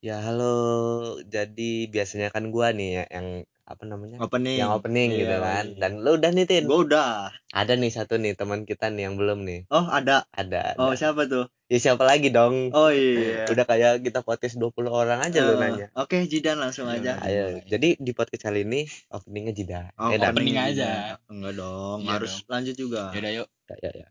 Ya 0.00 0.16
halo, 0.18 0.56
jadi 1.28 1.84
biasanya 1.86 2.32
kan 2.32 2.48
gua 2.48 2.72
nih 2.72 2.88
ya 2.96 3.04
yang 3.12 3.26
apa 3.68 3.84
namanya? 3.84 4.16
Opening. 4.18 4.56
Yang 4.56 4.72
opening 4.72 5.08
Iya, 5.12 5.20
gitu 5.20 5.36
kan. 5.38 5.64
iya. 5.66 5.76
Dan 5.76 5.90
lu 6.00 6.10
udah 6.16 6.30
nih 6.32 6.46
Tin. 6.48 6.64
Gua 6.64 6.80
udah. 6.80 7.28
Ada 7.52 7.76
nih 7.76 7.92
satu 7.92 8.16
nih 8.16 8.32
teman 8.32 8.64
kita 8.64 8.88
nih 8.88 9.04
yang 9.04 9.20
belum 9.20 9.44
nih. 9.44 9.68
Oh, 9.68 9.84
ada. 9.84 10.24
Ada. 10.32 10.80
Oh, 10.80 10.88
ada. 10.88 10.96
siapa 10.96 11.28
tuh? 11.28 11.52
Ya 11.68 11.76
siapa 11.78 12.00
lagi 12.02 12.32
dong? 12.32 12.72
Oh 12.72 12.88
iya. 12.88 13.44
Udah 13.46 13.62
kayak 13.62 14.00
kita 14.00 14.24
podcast 14.24 14.56
20 14.56 14.88
orang 14.90 15.20
aja 15.20 15.38
lu 15.38 15.54
Eh, 15.54 15.58
nanya. 15.60 15.86
Oke, 15.94 16.24
Jidan 16.24 16.58
langsung 16.58 16.88
Iya, 16.88 16.96
aja. 16.96 17.12
Iya. 17.20 17.28
Ayo. 17.28 17.44
mulai. 17.52 17.68
Jadi 17.68 17.88
di 18.00 18.10
podcast 18.10 18.42
kali 18.42 18.60
ini 18.64 18.80
openingnya 19.06 19.52
Jida. 19.52 19.80
Oh, 19.94 20.08
Eh, 20.08 20.16
opening 20.18 20.56
Jidan. 20.56 20.70
aja. 20.72 20.90
Enggak 21.28 21.52
dong, 21.54 21.98
Iya 22.00 22.10
harus 22.10 22.32
lanjut 22.48 22.72
juga. 22.74 23.12
Yaudah 23.12 23.32
yuk. 23.36 23.48
Ya, 23.68 23.76
ya, 23.84 23.90
ya. 24.00 24.06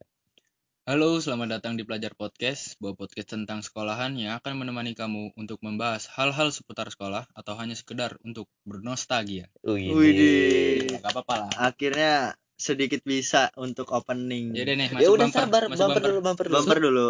Halo, 0.89 1.21
selamat 1.21 1.61
datang 1.61 1.77
di 1.77 1.85
Pelajar 1.85 2.17
Podcast, 2.17 2.73
sebuah 2.73 2.97
podcast 2.97 3.37
tentang 3.37 3.61
sekolahan 3.61 4.09
yang 4.17 4.41
akan 4.41 4.57
menemani 4.57 4.97
kamu 4.97 5.37
untuk 5.37 5.61
membahas 5.61 6.09
hal-hal 6.17 6.49
seputar 6.49 6.89
sekolah 6.89 7.29
atau 7.29 7.53
hanya 7.61 7.77
sekedar 7.77 8.17
untuk 8.25 8.49
bernostalgia. 8.65 9.53
Wih. 9.61 9.93
Widih. 9.93 10.97
Gak 10.97 11.13
apa-apa 11.13 11.45
lah. 11.45 11.51
Akhirnya 11.61 12.33
sedikit 12.57 13.05
bisa 13.05 13.53
untuk 13.53 13.93
opening. 13.93 14.57
Yaudah 14.57 14.75
nih, 14.81 14.89
Ya 14.89 14.97
masuk 14.97 15.13
udah 15.13 15.27
bumper. 15.29 15.37
sabar, 15.45 15.63
masuk 15.69 15.85
bumper 15.85 16.01
dulu, 16.01 16.19
bumper 16.25 16.45
dulu. 16.49 16.57
Bumper 16.57 16.79
dulu. 16.81 17.09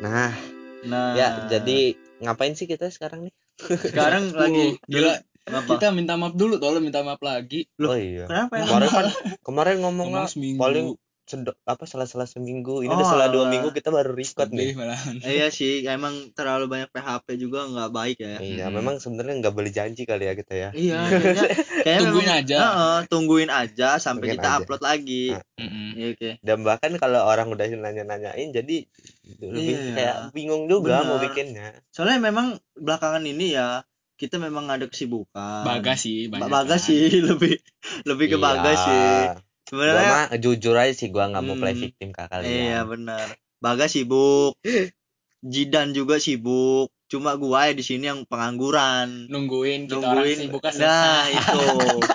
Nah, 0.00 0.32
Nah, 0.88 1.14
ya 1.20 1.28
jadi 1.52 2.00
ngapain 2.24 2.56
sih 2.56 2.64
kita 2.64 2.88
sekarang 2.88 3.28
nih? 3.28 3.34
Sekarang 3.68 4.32
lagi 4.32 4.76
gila. 4.86 5.14
apa? 5.42 5.66
Kita 5.74 5.90
minta 5.90 6.14
maaf 6.14 6.38
dulu, 6.38 6.62
tolong 6.62 6.82
minta 6.82 7.02
maaf 7.02 7.18
lagi. 7.18 7.66
Loh, 7.82 7.94
oh 7.94 7.98
iya. 7.98 8.30
Kenapa 8.30 8.54
ya? 8.58 8.64
Kemarin 8.66 8.88
kan 8.88 9.06
kemarin 9.46 9.76
ngomongnya 9.82 10.22
Ngomong 10.22 10.30
seminggu. 10.30 10.60
paling 10.62 10.86
apa 11.62 11.84
salah 11.84 12.04
salah 12.04 12.26
seminggu 12.26 12.80
ini 12.80 12.88
Oh, 12.88 12.94
udah 12.94 13.06
salah 13.06 13.26
dua 13.26 13.46
alah. 13.46 13.50
minggu 13.50 13.70
kita 13.70 13.88
baru 13.88 14.12
record 14.12 14.50
nih 14.50 14.74
malahan. 14.74 15.16
Iya 15.24 15.48
sih, 15.48 15.80
emang 15.82 16.12
terlalu 16.30 16.66
banyak 16.66 16.90
PHP 16.90 17.26
juga 17.36 17.64
nggak 17.64 17.90
baik 17.90 18.18
ya. 18.18 18.36
iya 18.38 18.66
Mm-mm. 18.66 18.74
memang 18.74 18.94
sebenarnya 18.98 19.34
nggak 19.38 19.54
boleh 19.54 19.70
janji 19.70 20.02
kali 20.02 20.24
ya 20.24 20.34
kita 20.34 20.52
ya 20.52 20.68
Iya, 20.72 20.98
kayaknya, 21.08 21.44
kayaknya 21.80 22.00
Tungguin 22.02 22.26
memang- 22.26 22.40
aja. 22.42 22.58
Heeh, 22.58 22.98
tungguin 23.06 23.50
aja 23.50 23.88
sampai 23.96 24.18
Tungguin 24.24 24.34
kita 24.34 24.48
aja. 24.48 24.58
upload 24.58 24.82
lagi. 24.82 25.24
Ah. 25.30 25.42
Mm-mm. 25.56 25.88
Iya, 25.92 26.06
oke. 26.12 26.30
dan 26.40 26.58
bahkan 26.62 26.92
kalau 26.96 27.20
orang 27.22 27.48
udah 27.48 27.66
nanya-nanyain 27.70 28.48
jadi 28.50 28.76
lebih 29.38 29.62
Iya. 29.72 29.94
kayak 29.94 30.16
bingung 30.32 30.66
juga 30.66 31.00
mau 31.02 31.16
Bener. 31.16 31.30
bikinnya 31.30 31.68
Soalnya 31.88 32.18
memang 32.20 32.46
belakangan 32.74 33.22
ini 33.22 33.54
ya 33.54 33.86
kita 34.12 34.38
memang 34.38 34.66
ada 34.66 34.86
kesibukan. 34.86 35.62
Bagas 35.62 36.02
sih. 36.02 36.26
Bagas 36.26 36.50
kan. 36.68 36.78
sih 36.84 37.02
lebih 37.30 37.58
lebih 38.04 38.26
ke 38.28 38.36
Iya. 38.36 38.44
Bagas 38.44 38.78
sih. 38.80 39.14
Gua 39.72 39.88
Sebenarnya 39.88 40.12
mah 40.28 40.36
jujur 40.36 40.74
aja 40.76 40.92
sih 40.92 41.08
gua 41.08 41.24
nggak 41.26 41.42
mau 41.42 41.56
play 41.56 41.72
Hmm. 41.72 41.82
victim 41.82 42.08
ke 42.10 42.22
iya 42.44 42.84
benar. 42.84 43.26
Bagas 43.58 43.90
sibuk. 43.90 44.52
Jidan 45.42 45.90
juga 45.90 46.16
sibuk. 46.16 46.92
Cuma 47.08 47.34
gua 47.34 47.66
ya 47.66 47.72
di 47.72 47.82
sini 47.82 48.06
yang 48.06 48.24
pengangguran. 48.24 49.26
Nungguin 49.26 49.84
kita 49.84 49.98
orang 49.98 50.22
Nungguin. 50.22 50.38
sibuk 50.38 50.60
kan 50.60 50.72
Nah, 50.74 51.24
itu. 51.26 51.60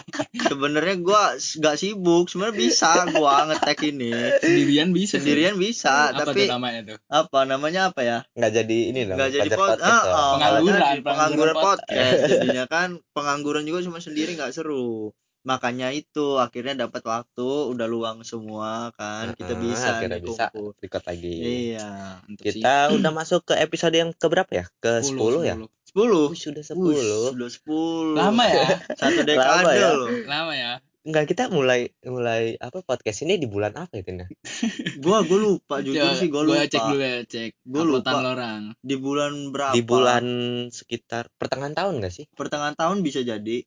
Sebenarnya 0.48 0.96
gua 0.98 1.24
nggak 1.36 1.76
sibuk, 1.76 2.26
sebenarnya 2.28 2.56
bisa 2.56 2.90
gua 3.12 3.46
ngetek 3.46 3.78
ini. 3.86 4.10
Sendirian 4.40 4.90
bisa. 4.90 5.12
sih. 5.12 5.20
Sendirian 5.20 5.56
bisa, 5.56 6.10
Apa 6.10 6.24
tapi 6.26 6.46
tuh 6.46 6.52
namanya 6.52 6.80
tuh? 6.88 6.98
apa 7.06 7.40
namanya 7.44 7.82
apa 7.92 8.02
ya? 8.02 8.18
nggak 8.32 8.52
jadi 8.56 8.78
ini 8.88 9.00
dong 9.04 9.18
nggak 9.18 9.32
jadi 9.34 9.50
pod 9.52 9.60
podcast 9.76 9.84
ah, 9.84 9.92
ah, 9.92 10.30
Pengangguran, 10.34 10.42
pengangguran 10.64 11.04
pengangguran 11.04 11.56
podcast 11.58 12.20
jadinya 12.32 12.66
kan 12.66 12.90
pengangguran 13.12 13.64
juga 13.66 13.80
cuma 13.84 14.00
sendiri 14.00 14.34
nggak 14.34 14.52
seru 14.52 15.12
makanya 15.48 15.96
itu 15.96 16.36
akhirnya 16.36 16.76
dapat 16.76 17.00
waktu 17.08 17.48
udah 17.72 17.88
luang 17.88 18.20
semua 18.22 18.92
kan 18.94 19.32
kita 19.32 19.56
Heeh, 19.56 19.64
bisa 19.64 19.88
akhirnya 19.96 20.20
nih 20.20 20.28
bisa 20.28 20.46
record 20.78 21.04
lagi 21.08 21.36
iya 21.72 22.20
Mantep 22.20 22.44
sih. 22.44 22.60
kita 22.60 22.74
udah 22.92 23.12
masuk 23.24 23.42
ke 23.48 23.54
episode 23.56 23.96
yang 23.96 24.12
keberapa 24.12 24.52
ya 24.52 24.66
ke 24.78 25.00
10, 25.00 25.16
ya 25.48 25.56
10. 25.56 25.88
sepuluh 25.88 26.26
Wih, 26.28 26.36
sudah 26.38 26.64
10 26.68 27.32
sudah 27.32 27.50
sepuluh 27.50 28.16
Lama 28.20 28.44
ya? 28.44 28.68
satu 29.00 29.24
Lama 29.24 29.26
dekade 29.26 29.72
ya. 29.74 29.90
loh 29.96 30.10
Lama 30.28 30.54
ya? 30.54 30.74
Enggak 31.08 31.32
kita 31.32 31.48
mulai 31.48 31.88
mulai 32.04 32.60
apa 32.60 32.84
podcast 32.84 33.24
ini 33.24 33.40
di 33.40 33.48
bulan 33.48 33.72
apa 33.80 33.96
ya 33.96 34.04
Tin 34.04 34.20
ya? 34.20 34.28
gua 35.08 35.24
gua 35.24 35.40
lupa 35.40 35.80
jujur 35.80 36.04
Coba 36.04 36.20
sih 36.20 36.28
gua 36.28 36.44
lupa 36.44 36.68
cek 36.68 36.84
dulu 36.84 37.00
ya, 37.00 37.18
cek. 37.24 37.52
Gua 37.64 37.84
lupa. 37.88 38.12
orang. 38.20 38.62
di 38.84 38.96
bulan 39.00 39.34
berapa 39.56 39.72
Di 39.72 39.82
bulan 39.88 40.26
sekitar 40.68 41.32
pertengahan 41.40 41.72
tahun 41.72 42.04
gak 42.04 42.12
sih? 42.12 42.26
pertengahan 42.36 42.76
tahun 42.76 43.08
bisa 43.08 43.24
jadi 43.24 43.64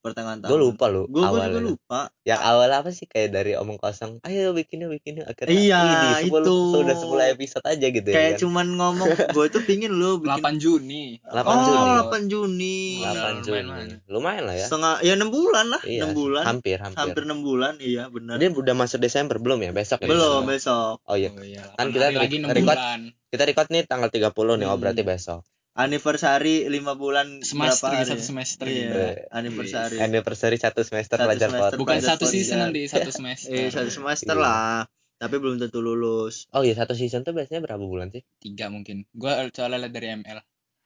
pertengahan 0.00 0.38
tahun 0.38 0.50
Gue 0.50 0.58
lupa 0.62 0.84
lu 0.86 1.04
gua, 1.04 1.20
gua 1.22 1.22
juga 1.22 1.28
awalnya. 1.46 1.60
lupa 1.62 2.00
Yang 2.22 2.40
awal 2.42 2.70
apa 2.70 2.90
sih 2.90 3.04
kayak 3.04 3.28
dari 3.30 3.52
omong 3.54 3.76
kosong, 3.76 4.20
ayo 4.22 4.50
bikinnya 4.50 4.86
bikinnya 4.86 5.24
akhirnya 5.24 5.52
Iya, 5.52 5.82
di 6.20 6.28
10, 6.28 6.40
itu. 6.40 6.56
sudah 6.72 6.96
10 6.96 7.34
episode 7.34 7.64
aja 7.64 7.86
gitu 7.86 8.06
ya 8.06 8.14
kayak 8.14 8.32
kan. 8.32 8.40
cuman 8.40 8.66
ngomong 8.72 9.08
gue 9.36 9.46
tuh 9.48 9.62
pingin 9.62 9.90
lu 9.90 10.18
bikin 10.18 10.40
8 10.40 10.56
Juni. 10.56 11.04
8 11.22 11.36
oh, 11.38 11.56
Juni. 11.62 11.92
8 12.00 12.26
Juni. 12.26 12.78
8 13.02 13.40
Juni. 13.40 13.60
lumayan. 13.62 13.88
Lumayan 14.06 14.42
lah 14.44 14.54
ya. 14.54 14.66
Setengah 14.66 14.94
ya 15.00 15.12
6 15.14 15.28
bulan 15.28 15.66
lah, 15.68 15.82
Iya, 15.82 16.02
6 16.04 16.14
bulan. 16.14 16.42
hampir 16.44 16.76
hampir. 16.76 16.98
Hampir 16.98 17.22
6 17.24 17.40
bulan, 17.40 17.74
iya 17.78 18.04
benar. 18.06 18.36
Ini 18.36 18.46
udah 18.52 18.74
masuk 18.74 18.98
Desember 18.98 19.36
belum 19.36 19.60
ya? 19.60 19.70
Besok 19.70 20.00
ya? 20.00 20.08
Belum 20.08 20.42
besok. 20.42 20.96
besok. 20.96 21.04
Oh 21.04 21.14
iya. 21.14 21.30
Oh 21.30 21.42
iya. 21.42 21.62
Kan 21.72 21.88
kita 21.88 22.08
kita 22.08 22.20
lagi 22.20 22.36
re- 22.36 22.42
6 22.42 22.56
record- 22.56 22.78
bulan. 22.78 23.00
Kita 23.26 23.42
record 23.44 23.68
nih 23.68 23.82
tanggal 23.84 24.08
30 24.08 24.26
nih, 24.56 24.66
oh 24.66 24.70
Hmm. 24.70 24.80
berarti 24.80 25.02
besok. 25.02 25.40
Anniversary 25.80 26.68
5 26.68 26.76
bulan 26.94 27.40
Semester 27.40 27.88
berapa 27.88 28.04
hari? 28.04 28.10
satu 28.12 28.22
semester. 28.22 28.64
Iya, 28.64 28.90
Eh, 28.90 29.14
anniversary. 29.30 29.96
Anniversary 29.98 30.56
satu 30.56 30.84
semester 30.84 31.16
Satu 31.16 31.24
pelajar 31.24 31.48
semester. 31.48 31.76
Bukan 31.76 31.94
Pelajar 31.96 32.10
satu 32.14 32.24
season 32.26 32.58
nanti, 32.60 32.80
satu 32.84 33.10
semester. 33.10 33.48
Eh, 33.48 33.68
satu 33.68 33.88
semester 33.88 34.34
Iya. 34.34 34.42
lah. 34.42 34.78
Tapi 35.16 35.36
belum 35.36 35.56
tentu 35.56 35.80
lulus. 35.80 36.48
Oh 36.50 36.60
iya, 36.60 36.72
satu 36.72 36.92
season 36.92 37.20
tuh 37.20 37.32
biasanya 37.32 37.60
berapa 37.60 37.80
bulan 37.80 38.08
sih? 38.08 38.24
Tiga 38.36 38.68
mungkin. 38.68 39.04
Gua 39.12 39.48
soalnya 39.48 39.84
liat 39.84 39.92
dari 39.92 40.08
ML. 40.14 40.38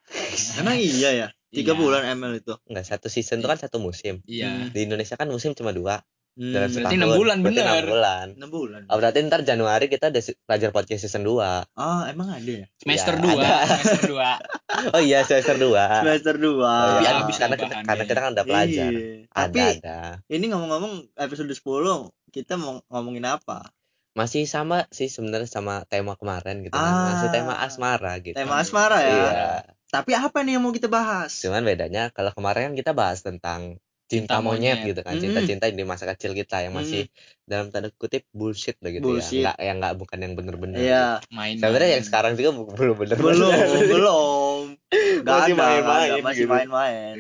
Emang 0.61 0.77
iya 0.77 1.11
ya? 1.11 1.29
3 1.51 1.63
Iya. 1.65 1.75
bulan 1.75 2.03
ML 2.13 2.35
itu. 2.37 2.55
Enggak, 2.67 2.87
satu 2.89 3.07
season 3.07 3.39
tuh 3.39 3.47
kan 3.47 3.59
satu 3.59 3.79
musim. 3.79 4.23
Iya. 4.27 4.71
Di 4.71 4.85
Indonesia 4.85 5.15
kan 5.15 5.27
musim 5.27 5.55
cuma 5.55 5.71
dua. 5.71 6.03
Hmm, 6.35 6.51
Dalam 6.51 6.67
berarti 6.67 6.75
setahun. 6.77 6.99
enam 6.99 7.11
bulan, 7.15 7.37
Berarti 7.39 7.55
bener. 7.55 7.71
enam 7.71 7.87
bulan. 7.87 8.27
6 8.35 8.51
bulan. 8.51 8.81
Oh, 8.85 8.97
berarti 8.99 9.19
ntar 9.23 9.41
Januari 9.43 9.87
kita 9.87 10.05
ada 10.09 10.19
pelajar 10.19 10.71
podcast 10.71 11.01
season 11.01 11.23
2. 11.23 11.39
Ah, 11.73 12.03
emang 12.07 12.29
ada 12.29 12.43
ya? 12.43 12.67
Semester 12.77 13.15
Ya, 13.15 13.23
2, 13.23 13.39
ada. 13.39 13.55
semester 13.71 14.03
2. 14.11 14.27
Oh 14.91 14.99
iya, 14.99 15.23
semester 15.23 15.55
2. 15.55 15.71
Semester 16.03 16.35
2. 16.35 16.59
Oh, 16.59 16.99
iya. 16.99 17.09
ada 17.09 17.23
bisa 17.23 17.41
karena 17.41 17.55
kita, 17.57 17.71
karena 17.71 17.87
kayaknya. 17.87 18.05
kita 18.05 18.19
kan 18.19 18.31
udah 18.33 18.45
pelajar. 18.45 18.91
Iya. 18.91 19.11
Ada, 19.25 19.39
Tapi 19.47 19.61
ada. 19.79 19.99
ini 20.29 20.45
ngomong-ngomong 20.49 20.93
episode 21.17 21.47
10 21.49 21.63
kita 22.29 22.55
mau 22.57 22.83
ngomongin 22.89 23.31
apa? 23.31 23.71
Masih 24.13 24.43
sama 24.45 24.91
sih 24.91 25.07
sebenarnya 25.07 25.47
sama 25.47 25.83
tema 25.85 26.15
kemarin 26.15 26.63
gitu 26.63 26.75
Ah. 26.75 26.83
kan. 26.83 26.95
Masih 27.13 27.29
tema 27.31 27.55
asmara 27.57 28.13
gitu. 28.19 28.35
Tema 28.35 28.59
asmara 28.59 28.99
ya. 28.99 29.07
Iya. 29.09 29.51
Tapi 29.89 30.11
apa 30.11 30.43
nih 30.43 30.59
yang 30.59 30.63
mau 30.63 30.71
kita 30.71 30.87
bahas? 30.87 31.39
Cuman 31.39 31.63
bedanya 31.63 32.11
kalau 32.11 32.31
kemarin 32.31 32.71
kan 32.71 32.77
kita 32.77 32.91
bahas 32.91 33.23
tentang 33.23 33.79
cinta, 34.05 34.39
monyet, 34.39 34.85
monyet. 34.85 34.89
gitu 34.93 35.01
kan. 35.01 35.17
Mm. 35.17 35.23
Cinta-cinta 35.23 35.65
di 35.69 35.85
masa 35.85 36.05
kecil 36.07 36.33
kita 36.33 36.61
yang 36.61 36.77
masih 36.77 37.09
dalam 37.45 37.73
tanda 37.73 37.89
kutip 37.95 38.25
bullshit 38.31 38.77
begitu 38.79 39.05
Bullshit. 39.05 39.41
ya. 39.41 39.53
Enggak 39.53 39.57
yang 39.59 39.77
enggak 39.81 39.95
bukan 39.97 40.19
yang 40.21 40.33
bener-bener. 40.37 40.79
Iya. 40.79 41.07
Main. 41.31 41.57
Sebenarnya 41.57 41.91
yang 41.97 42.05
sekarang 42.05 42.33
juga 42.35 42.51
belum 42.75 42.95
bener 43.01 43.17
Belum, 43.17 43.53
belum. 43.97 44.61
Gak 45.25 45.35
Masih 45.41 45.55
main-main 45.57 46.09
nggak 46.13 46.25
masih 46.25 46.45
gitu. 46.45 46.53
main-main. 46.53 47.15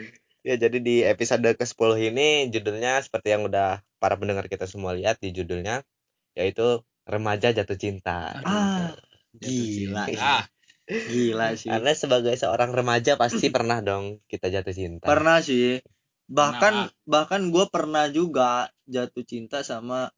Ya, 0.44 0.54
jadi 0.60 0.76
di 0.76 1.00
episode 1.00 1.48
ke-10 1.56 1.90
ini 2.04 2.28
judulnya 2.52 3.00
seperti 3.00 3.32
yang 3.32 3.48
udah 3.48 3.80
para 3.96 4.14
pendengar 4.14 4.44
kita 4.44 4.68
semua 4.68 4.92
lihat 4.92 5.16
di 5.16 5.32
judulnya 5.32 5.80
yaitu 6.36 6.84
remaja 7.08 7.48
jatuh 7.50 7.74
cinta. 7.74 8.36
Ah, 8.44 8.92
Jatuh 9.34 9.48
gila. 9.48 10.04
cinta. 10.04 10.20
Ah, 10.20 10.44
Gila 10.84 11.56
sih. 11.56 11.72
Karena 11.72 11.96
sebagai 11.96 12.36
seorang 12.36 12.68
remaja 12.68 13.16
pasti 13.16 13.48
pernah 13.48 13.80
dong 13.80 14.20
kita 14.28 14.52
jatuh 14.52 14.76
cinta. 14.76 15.08
Pernah 15.08 15.40
sih. 15.40 15.80
Bahkan 16.28 16.74
Pernah. 16.74 17.08
bahkan 17.08 17.42
gue 17.52 17.64
pernah 17.68 18.04
juga 18.08 18.68
jatuh 18.88 19.24
cinta 19.24 19.60
sama 19.60 20.08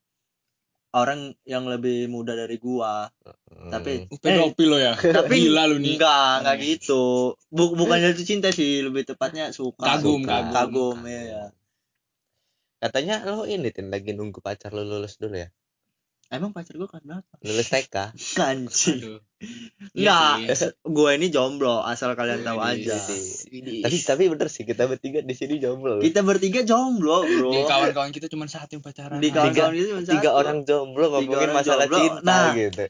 orang 0.97 1.37
yang 1.45 1.69
lebih 1.69 2.09
muda 2.09 2.33
dari 2.33 2.57
gua. 2.57 3.11
Hmm. 3.53 3.71
Tapi 3.73 4.07
pedofil 4.23 4.69
lo 4.73 4.79
ya. 4.81 4.95
tapi 5.17 5.35
Gila 5.43 5.63
lu 5.69 5.77
nih. 5.83 5.99
enggak, 5.99 6.31
enggak 6.41 6.57
gitu. 6.65 7.35
Bu- 7.53 7.75
bukan 7.77 7.99
jatuh 8.01 8.25
cinta 8.27 8.49
sih, 8.55 8.81
lebih 8.87 9.03
tepatnya 9.05 9.51
suka. 9.53 9.85
Kagum, 9.87 10.23
Suka. 10.25 10.37
kagum. 10.55 10.55
kagum, 10.55 10.99
iya. 11.11 11.43
Katanya 12.83 13.15
lo 13.29 13.45
ini 13.55 13.69
Tin 13.75 13.89
lagi 13.93 14.11
nunggu 14.17 14.39
pacar 14.47 14.71
lo 14.77 14.83
lulus 14.91 15.15
dulu 15.21 15.37
ya. 15.45 15.49
Emang 16.27 16.51
pacar 16.51 16.75
gua 16.75 16.87
kelas 16.87 17.05
berapa? 17.05 17.33
Lulus 17.41 17.69
TK. 17.69 17.95
Enggak, 18.13 18.49
Iya 19.95 20.19
sih. 20.49 20.73
gue 20.83 21.11
ini 21.13 21.29
jomblo, 21.29 21.79
asal 21.81 22.13
kalian 22.13 22.41
tahu 22.41 22.57
Widih. 22.59 22.89
aja. 22.89 22.97
Widih. 23.47 23.81
tapi 23.81 23.97
tapi 24.01 24.23
bener 24.27 24.49
sih 24.49 24.65
kita 24.65 24.85
bertiga 24.87 25.21
di 25.21 25.33
sini 25.33 25.57
jomblo. 25.57 26.01
Kita 26.01 26.21
bertiga 26.21 26.65
jomblo, 26.65 27.23
bro. 27.23 27.53
Di 27.53 27.61
kawan-kawan 27.63 28.11
kita 28.11 28.27
cuma 28.27 28.45
satu 28.47 28.75
yang 28.75 28.83
pacaran. 28.83 29.19
Di 29.19 29.29
kawan-kawan 29.29 29.73
itu 29.73 29.87
cuma 29.89 30.03
Tiga 30.03 30.31
satu. 30.31 30.41
orang 30.41 30.59
jomblo 30.65 31.05
ngomongin 31.11 31.47
orang 31.47 31.55
masalah 31.55 31.85
jomblo. 31.85 32.01
cinta 32.01 32.25
Nah, 32.25 32.47
gitu. 32.55 32.85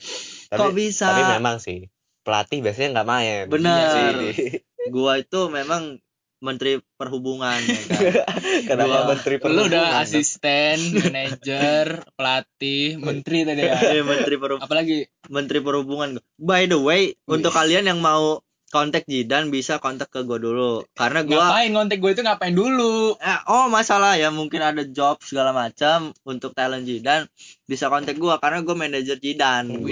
Tapi, 0.47 0.56
Kok 0.56 0.71
bisa? 0.73 1.06
tapi 1.06 1.23
memang 1.31 1.56
sih 1.59 1.79
pelatih 2.23 2.59
biasanya 2.61 2.89
nggak 2.94 3.09
main. 3.09 3.44
Benar. 3.47 3.77
Iya 3.77 4.32
sih. 4.32 4.49
Gua 4.89 5.19
itu 5.19 5.41
memang 5.49 5.99
menteri 6.38 6.79
perhubungan 6.94 7.61
ya 7.65 7.83
kan 7.88 8.05
Kenapa 8.69 9.09
menteri 9.09 9.35
Lu 9.37 9.41
perhubungan? 9.43 9.69
udah 9.73 9.87
Dok? 9.88 10.03
asisten, 10.05 10.77
manajer, 10.94 11.87
pelatih, 12.15 12.87
menteri 13.06 13.38
tadi 13.43 13.62
ya. 13.65 13.75
Iya, 13.97 14.03
menteri 14.05 14.35
perhubungan 14.37 14.67
Apalagi 14.69 14.99
menteri 15.27 15.59
perhubungan 15.61 16.09
by 16.37 16.69
the 16.69 16.79
way 16.79 17.17
untuk 17.27 17.50
kalian 17.50 17.88
yang 17.88 17.99
mau 17.99 18.41
kontak 18.76 19.08
Jidan 19.08 19.49
bisa 19.49 19.81
kontak 19.81 20.12
ke 20.12 20.20
gue 20.20 20.37
dulu 20.37 20.84
karena 20.93 21.25
gue 21.25 21.32
ngapain 21.32 21.73
kontak 21.73 21.96
gue 21.96 22.11
itu 22.12 22.20
ngapain 22.20 22.52
dulu? 22.52 23.17
Eh, 23.17 23.40
oh 23.49 23.73
masalah 23.73 24.20
ya 24.20 24.28
mungkin 24.28 24.61
ada 24.61 24.84
job 24.84 25.17
segala 25.25 25.56
macam 25.56 26.12
untuk 26.28 26.52
talent 26.52 26.84
Jidan 26.84 27.25
bisa 27.67 27.90
kontak 27.90 28.14
gua 28.14 28.38
karena 28.38 28.62
gua 28.62 28.78
manajer 28.78 29.19
Jidan. 29.19 29.67
Hmm, 29.67 29.90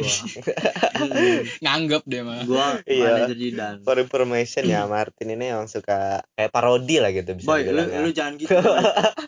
Nganggep 1.64 2.06
deh 2.06 2.22
mah. 2.22 2.46
gua 2.46 2.78
Iya. 2.86 3.02
manajer 3.26 3.34
Jidan. 3.34 3.74
For 3.82 3.98
information 3.98 4.70
ya 4.70 4.86
Martin 4.86 5.34
ini 5.34 5.50
emang 5.50 5.66
suka 5.66 6.22
kayak 6.38 6.54
parodi 6.54 7.02
lah 7.02 7.10
gitu 7.10 7.34
bisa 7.34 7.50
Boy, 7.50 7.66
lu, 7.66 7.82
ya. 7.82 7.98
lu 7.98 8.10
jangan 8.14 8.38
gitu. 8.38 8.54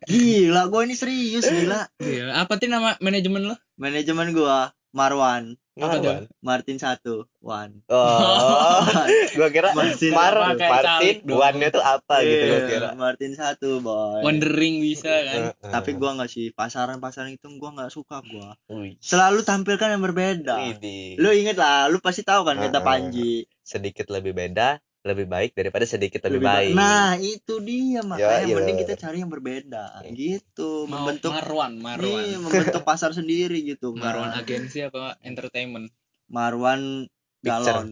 Gila, 0.06 0.62
gua 0.70 0.80
ini 0.86 0.94
serius 0.94 1.42
gila. 1.42 1.90
Iya, 1.98 2.38
apa 2.38 2.54
sih 2.62 2.70
nama 2.70 2.94
manajemen 3.02 3.50
lo? 3.50 3.56
Manajemen 3.74 4.30
gua 4.30 4.70
Marwan, 4.94 5.58
Apa? 5.76 6.00
Marwan. 6.00 6.24
Martin 6.40 6.76
satu, 6.76 7.28
Wan. 7.38 7.84
Oh, 7.86 8.80
gua 9.36 9.48
kira 9.48 9.70
Martin 9.70 10.08
Mar 10.10 10.32
Martin 10.56 11.16
one-nya 11.22 11.68
tuh 11.68 11.84
apa 11.84 12.24
gitu 12.24 12.42
gua 12.42 12.56
Iya, 12.56 12.66
kira. 12.66 12.88
Martin 12.94 13.32
satu, 13.32 13.78
boy. 13.78 14.24
Wondering 14.24 14.80
bisa 14.80 15.12
kan? 15.22 15.40
Heeh. 15.52 15.70
Tapi 15.70 15.90
gua 15.94 16.16
nggak 16.16 16.28
sih 16.28 16.48
pasaran-pasaran 16.50 17.28
itu 17.30 17.44
gua 17.54 17.76
nggak 17.76 17.92
suka 17.92 18.24
gua. 18.24 18.56
Wih, 18.68 18.96
Selalu 18.98 19.44
tampilkan 19.44 19.92
yang 19.92 20.02
berbeda. 20.02 20.56
widih. 20.66 21.20
Lu 21.20 21.28
inget 21.30 21.54
lah, 21.54 21.86
lu 21.86 22.00
pasti 22.00 22.24
tahu 22.24 22.42
kan 22.42 22.56
kata 22.56 22.72
Heeh. 22.72 22.80
Panji. 22.82 23.32
sedikit 23.60 24.06
lebih 24.08 24.30
beda, 24.30 24.78
lebih 25.06 25.24
baik 25.24 25.50
daripada 25.52 25.84
sedikit 25.84 26.20
lebih, 26.20 26.38
Lebih 26.38 26.44
ba- 26.44 26.56
baik. 26.56 26.72
Nah, 26.74 27.10
itu 27.16 27.54
dia 27.60 28.00
makanya 28.02 28.44
iya. 28.44 28.54
mending 28.54 28.78
kita 28.78 28.94
cari 28.96 29.16
yang 29.18 29.28
berbeda 29.28 29.84
gitu, 30.08 30.84
Mau 30.84 31.00
membentuk 31.00 31.30
Marwan, 31.30 31.72
Marwan. 31.76 32.04
Iya, 32.04 32.36
membentuk 32.36 32.82
pasar 32.90 33.10
sendiri 33.10 33.62
gitu. 33.64 33.92
Marwan 33.92 34.28
Nah, 34.28 34.38
agensi 34.38 34.82
apa 34.82 35.16
entertainment? 35.20 35.88
Marwan 36.26 37.06
Picture. 37.38 37.70
galon. 37.72 37.88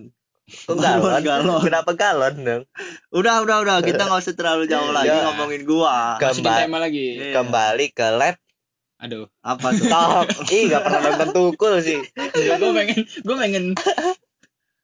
Marwan 0.68 1.22
galon? 1.22 1.22
galon. 1.22 1.62
Kenapa 1.62 1.90
galon 1.92 2.34
dong? 2.36 2.62
Udah, 3.10 3.40
udah, 3.40 3.56
udah. 3.60 3.76
Kita 3.80 4.02
nggak 4.02 4.20
usah 4.20 4.34
terlalu 4.34 4.66
jauh 4.66 4.90
lagi 4.90 5.08
Ya. 5.08 5.24
ngomongin 5.24 5.62
gua. 5.62 6.18
Ke- 6.18 6.28
Masukin 6.28 6.44
Kemba- 6.44 6.60
tema 6.60 6.78
lagi. 6.78 7.06
Iya. 7.14 7.32
Kembali 7.32 7.86
ke 7.90 8.08
lab 8.10 8.36
Aduh, 8.96 9.28
Apa 9.40 9.68
tuh? 9.70 9.84
top. 9.84 10.26
Ih, 10.48 10.66
gak 10.66 10.80
pernah 10.80 11.00
nonton 11.04 11.28
tukul 11.30 11.76
sih. 11.78 12.00
gue 12.16 12.70
pengen, 12.72 12.98
gue 13.04 13.36
pengen 13.36 13.64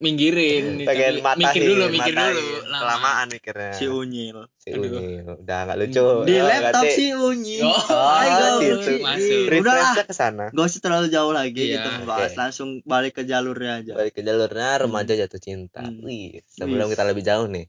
minggirin 0.00 0.81
Pengen 0.82 1.20
matahin, 1.20 1.44
mikir 1.44 1.62
dulu, 1.62 1.85
mikir 1.88 2.14
matahin. 2.17 2.35
dulu. 2.35 2.56
Lama. 2.64 2.79
Kelamaan 2.81 3.26
mikirnya. 3.29 3.73
si 3.73 3.85
Unyil. 3.87 4.38
Si 4.56 4.69
Aduh. 4.70 4.88
Unyil. 4.91 5.25
Udah 5.38 5.58
gak 5.62 5.76
lucu. 5.76 6.05
Di 6.25 6.35
Oh, 6.35 6.47
laptop 6.47 6.85
si 6.88 7.06
Unyil. 7.12 7.62
Oh, 7.62 8.56
gitu. 8.58 8.93
Masuk. 8.99 9.41
Udah 9.44 9.61
lah. 9.69 9.76
Refreshnya 9.76 10.05
ke 10.05 10.14
sana. 10.14 10.44
Gak 10.49 10.64
usah 10.67 10.81
terlalu 10.81 11.06
jauh 11.08 11.31
lagi 11.31 11.62
Iya, 11.62 11.75
kita 11.76 11.88
membahas. 11.94 12.32
Langsung 12.35 12.69
balik 12.82 13.12
ke 13.14 13.23
jalurnya 13.23 13.73
aja. 13.79 13.93
Balik 13.94 14.12
ke 14.14 14.23
jalurnya 14.23 14.69
remaja 14.79 15.12
jatuh 15.14 15.38
cinta. 15.38 15.81
Hmm. 15.81 16.00
Wih, 16.00 16.41
sebelum 16.49 16.88
Wih. 16.88 16.93
kita 16.93 17.05
lebih 17.05 17.23
jauh 17.23 17.44
nih. 17.47 17.69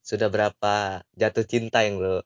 Sudah 0.00 0.26
berapa 0.26 0.74
jatuh 1.12 1.44
cinta 1.44 1.84
yang 1.84 2.00
lo 2.00 2.24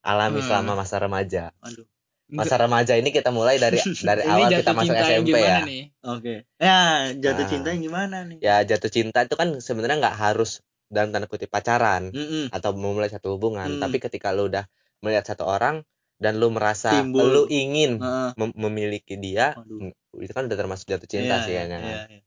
alami 0.00 0.38
Hmm. 0.38 0.46
selama 0.46 0.78
masa 0.78 0.96
remaja? 0.96 1.50
Aduh. 1.60 1.82
Masa 2.28 2.60
remaja 2.60 2.92
ini 2.92 3.08
kita 3.08 3.28
mulai 3.30 3.56
dari 3.56 3.80
dari 4.04 4.20
Ini 4.20 4.30
awal 4.30 4.48
kita 4.52 4.72
masuk 4.72 4.94
SMP 4.94 5.32
ya. 5.34 5.64
nih? 5.64 5.82
Oke. 6.04 6.34
Ya, 6.56 6.78
jatuh 7.10 7.44
Nah. 7.44 7.50
cinta 7.50 7.68
yang 7.72 7.82
gimana 7.82 8.16
nih? 8.22 8.38
Ya 8.38 8.60
jatuh 8.62 8.88
cinta 8.88 9.24
itu 9.24 9.32
kan 9.32 9.48
sebenarnya 9.58 9.96
nggak 9.98 10.16
harus 10.18 10.60
dalam 10.86 11.08
tanda 11.08 11.24
kutip 11.24 11.48
pacaran 11.48 12.08
Mm-mm. 12.10 12.48
atau 12.48 12.72
memulai 12.72 13.08
satu 13.08 13.36
hubungan, 13.36 13.76
Hmm. 13.76 13.80
tapi 13.80 13.96
ketika 13.98 14.28
lu 14.30 14.48
udah 14.48 14.64
melihat 15.00 15.24
satu 15.26 15.44
orang 15.44 15.84
dan 16.16 16.36
lu 16.36 16.48
merasa 16.48 16.92
Timbul. 16.94 17.24
lu 17.24 17.42
ingin 17.46 17.96
Heeh. 17.96 18.30
mem- 18.34 18.56
memiliki 18.58 19.16
dia, 19.16 19.52
Waduh. 19.54 19.92
itu 20.18 20.32
kan 20.32 20.44
udah 20.44 20.56
termasuk 20.56 20.84
jatuh 20.86 21.04
cinta 21.04 21.40
Iya, 21.40 21.44
sih 21.44 21.52
kayaknya. 21.54 21.78
iya, 21.78 22.00
iya. 22.08 22.20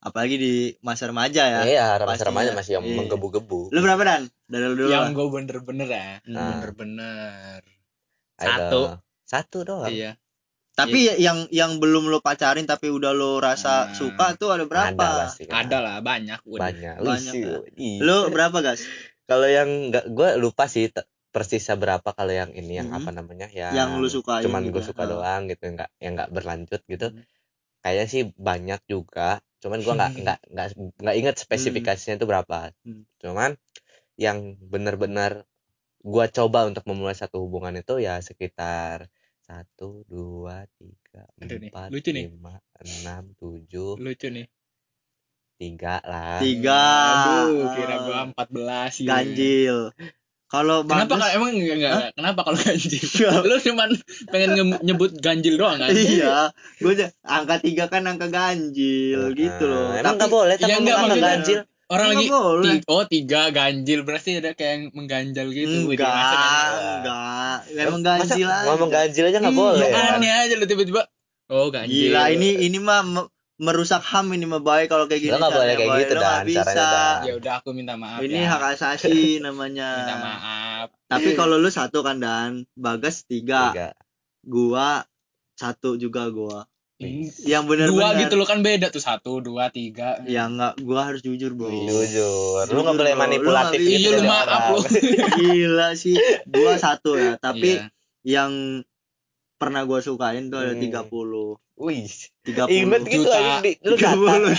Apalagi 0.00 0.36
di 0.36 0.52
masa 0.80 1.08
remaja 1.08 1.42
ya. 1.42 1.60
Iya, 1.64 1.64
Pastinya. 1.64 1.96
remaja-remaja 1.98 2.50
masih 2.54 2.72
yang 2.76 2.84
Iya. 2.84 2.96
menggebu-gebu. 2.98 3.72
Lu 3.72 3.80
berapa 3.80 4.02
dan? 4.02 4.22
Dari 4.46 4.64
lu 4.66 4.74
dulu. 4.78 4.88
Yang 4.90 5.06
gue 5.10 5.26
bener-bener 5.30 5.88
ya, 5.88 6.08
Hmm. 6.22 6.36
bener-bener. 6.60 7.60
Satu. 8.36 9.00
Satu 9.34 9.66
doang. 9.66 9.90
Iya. 9.90 10.14
Tapi 10.74 11.06
yang 11.18 11.46
yang 11.50 11.78
belum 11.78 12.06
lo 12.06 12.18
pacarin 12.18 12.66
tapi 12.66 12.86
udah 12.88 13.10
lo 13.10 13.38
rasa 13.38 13.90
Nah. 13.90 13.94
suka 13.94 14.34
tuh 14.34 14.50
ada 14.50 14.64
berapa? 14.64 14.90
Ada 14.94 15.10
pasti. 15.26 15.42
kan. 15.46 15.54
Ada 15.66 15.78
lah 15.78 15.96
banyak. 16.00 16.40
Waduh. 16.42 16.62
Banyak. 16.62 16.94
Banyak, 16.98 17.34
kan? 17.34 17.62
ih. 17.76 17.98
Lo 17.98 18.26
berapa 18.26 18.58
guys? 18.58 18.82
Kalau 19.24 19.46
yang 19.46 19.90
nggak 19.90 20.06
gue 20.08 20.28
lupa 20.36 20.66
sih 20.66 20.90
persisnya 21.30 21.74
berapa 21.74 22.10
kalau 22.10 22.30
yang 22.30 22.50
ini 22.52 22.78
yang 22.78 22.90
Mhm. 22.90 22.96
apa 22.96 23.10
namanya 23.10 23.46
yang, 23.50 23.74
Yang 23.74 23.90
lu 23.98 24.08
sukain 24.08 24.42
cuman 24.42 24.70
gue 24.70 24.78
suka 24.80 25.02
doang 25.02 25.50
gitu 25.50 25.66
nggak 25.66 25.90
yang 25.98 26.14
nggak 26.14 26.30
berlanjut 26.30 26.78
gitu 26.86 27.10
Mhm. 27.10 27.22
kayaknya 27.82 28.06
sih 28.06 28.22
banyak 28.30 28.78
juga 28.86 29.42
cuman 29.58 29.78
gue 29.80 29.94
nggak 29.98 30.12
nggak 30.14 30.38
nggak 30.46 30.66
nggak 31.02 31.16
inget 31.16 31.34
spesifikasinya 31.36 32.14
itu 32.14 32.26
berapa 32.28 32.70
Hmm. 32.86 33.02
cuman 33.18 33.50
yang 34.14 34.54
benar-benar 34.62 35.42
gue 35.98 36.24
coba 36.30 36.70
untuk 36.70 36.86
memulai 36.86 37.18
satu 37.18 37.42
hubungan 37.42 37.74
itu 37.74 37.98
ya 37.98 38.20
sekitar 38.20 39.10
satu 39.44 40.02
dua 40.04 40.64
tiga 40.74 41.28
Aduh 41.36 41.58
nih, 41.58 41.68
empat 41.68 41.88
lucu 41.88 42.10
nih. 42.10 42.24
lima 42.26 42.54
enam 42.78 43.22
tujuh 43.34 43.96
Lucu 43.96 44.28
nih. 44.28 44.46
tiga 45.54 46.02
lah 46.02 46.40
Tiga. 46.40 46.82
Aduh, 47.46 47.70
kira 47.70 47.94
Ah. 47.94 48.00
gua 48.02 48.18
14 48.26 48.90
gitu. 48.96 49.06
Ganjil. 49.06 49.78
Kalau 50.46 50.82
Kenapa 50.82 51.14
kalau 51.14 51.28
emang 51.30 51.50
enggak, 51.52 51.76
enggak, 51.76 51.92
enggak. 51.92 52.12
kenapa 52.14 52.40
kalau 52.42 52.58
ganjil? 52.58 52.90
Iya. 53.14 53.30
Lu 53.40 53.56
cuman 53.60 53.88
pengen 54.28 54.50
nge- 54.52 54.82
nyebut 54.82 55.10
ganjil 55.16 55.54
doang 55.54 55.76
kan? 55.76 55.90
iya, 55.90 56.50
gue 56.76 56.92
angka 57.22 57.56
tiga 57.60 57.84
kan 57.86 58.02
angka 58.04 58.28
ganjil 58.28 59.20
gitu 59.32 59.64
loh. 59.64 59.92
Nah, 59.92 60.00
emang 60.00 60.04
Tapi 60.06 60.16
nggak 60.16 60.30
boleh 60.30 60.54
tapi 60.56 60.70
nggak, 60.70 60.78
ngomong 60.80 60.94
maksudnya- 61.04 61.26
ganjil 61.28 61.58
Orang 61.86 62.06
lagi 62.10 62.26
boleh. 62.26 62.72
ti- 62.74 62.86
oh 62.86 63.04
tiga 63.04 63.42
ganjil 63.48 64.00
berarti 64.02 64.30
ada 64.36 64.50
kayak 64.50 64.72
yang 64.72 64.84
mengganjal 64.90 65.46
gitu. 65.48 65.84
Wih, 65.84 65.94
enggak, 65.94 66.08
masa 66.08 66.34
kan- 66.34 66.74
enggak. 66.96 67.56
Emang 67.76 68.00
Masa 68.00 68.08
ganjil 68.24 68.46
aja. 68.46 68.64
ngomong 68.66 68.90
ganjil 68.90 69.24
aja 69.24 69.38
nggak 69.38 69.52
Iya, 69.52 69.62
boleh 69.62 69.88
aneh 69.92 70.30
aja 70.32 70.54
lu 70.54 70.64
tiba-tiba. 70.64 71.02
Oh 71.46 71.68
ganjil. 71.68 72.08
Gila, 72.08 72.22
ini 72.30 72.48
ini 72.62 72.78
mah 72.78 73.02
me- 73.02 73.28
merusak 73.56 74.02
ham 74.02 74.26
ini 74.30 74.44
mah 74.44 74.58
baik 74.58 74.88
kalau 74.88 75.04
kayak 75.04 75.20
gini. 75.20 75.30
Lo 75.30 75.38
nggak 75.38 75.52
boleh 75.52 75.74
kayak 75.74 75.88
Boy. 75.88 76.00
gitu, 76.00 76.14
Dan, 76.16 76.42
bisa. 76.42 76.90
Ya 77.22 77.32
udah 77.34 77.52
aku 77.56 77.70
minta 77.70 77.94
maaf 77.94 78.18
Ini 78.18 78.34
ya. 78.34 78.48
hak 78.50 78.62
asasi 78.74 79.14
namanya. 79.44 79.88
Minta 79.94 80.16
maaf. 80.18 80.86
Tapi 81.06 81.30
kalau 81.32 81.56
lu 81.56 81.68
satu 81.68 82.00
kan 82.00 82.16
dan 82.16 82.64
Bagas 82.72 83.22
tiga, 83.22 83.70
Tiga. 83.70 83.88
gua 84.42 85.04
satu 85.54 85.94
juga 85.94 86.26
gua. 86.28 86.64
Ini 87.04 87.26
Yang 87.44 87.62
bener-bener 87.66 87.90
dua 87.92 88.08
gitu 88.16 88.34
lo 88.34 88.44
kan 88.44 88.58
beda 88.60 88.86
tuh 88.88 88.98
satu 88.98 89.38
dua 89.38 89.68
tiga. 89.68 90.18
Ya 90.24 90.44
enggak, 90.44 90.80
gua 90.80 91.06
harus 91.06 91.20
jujur, 91.20 91.52
Bro. 91.52 91.68
Jujur, 91.68 92.64
lu 92.64 92.66
Jujur, 92.66 92.80
nggak 92.80 92.96
boleh. 92.96 93.12
Lu 93.12 93.20
manipulatif 93.20 93.78
nggak 93.78 93.92
gitu 93.92 94.08
Iya 94.08 94.10
lu 94.10 94.22
maaf 94.24 94.62
lu. 94.66 94.80
Gila 95.38 95.88
sih. 95.94 96.16
Gua 96.44 96.72
satu 96.76 97.14
ya, 97.14 97.36
tapi 97.36 97.76
Iya. 97.76 97.88
yang 98.24 98.52
pernah 99.54 99.82
gua 99.82 100.00
sukain 100.00 100.48
tuh 100.48 100.58
ada 100.58 100.72
Hmm. 100.72 100.82
30. 100.82 101.60
Wih, 101.74 102.06
30. 102.42 102.70
inget 102.70 103.02
gitu 103.04 103.26
Juta. 103.26 103.58
lu 103.82 103.94
30. 103.94 103.98
data. 103.98 104.52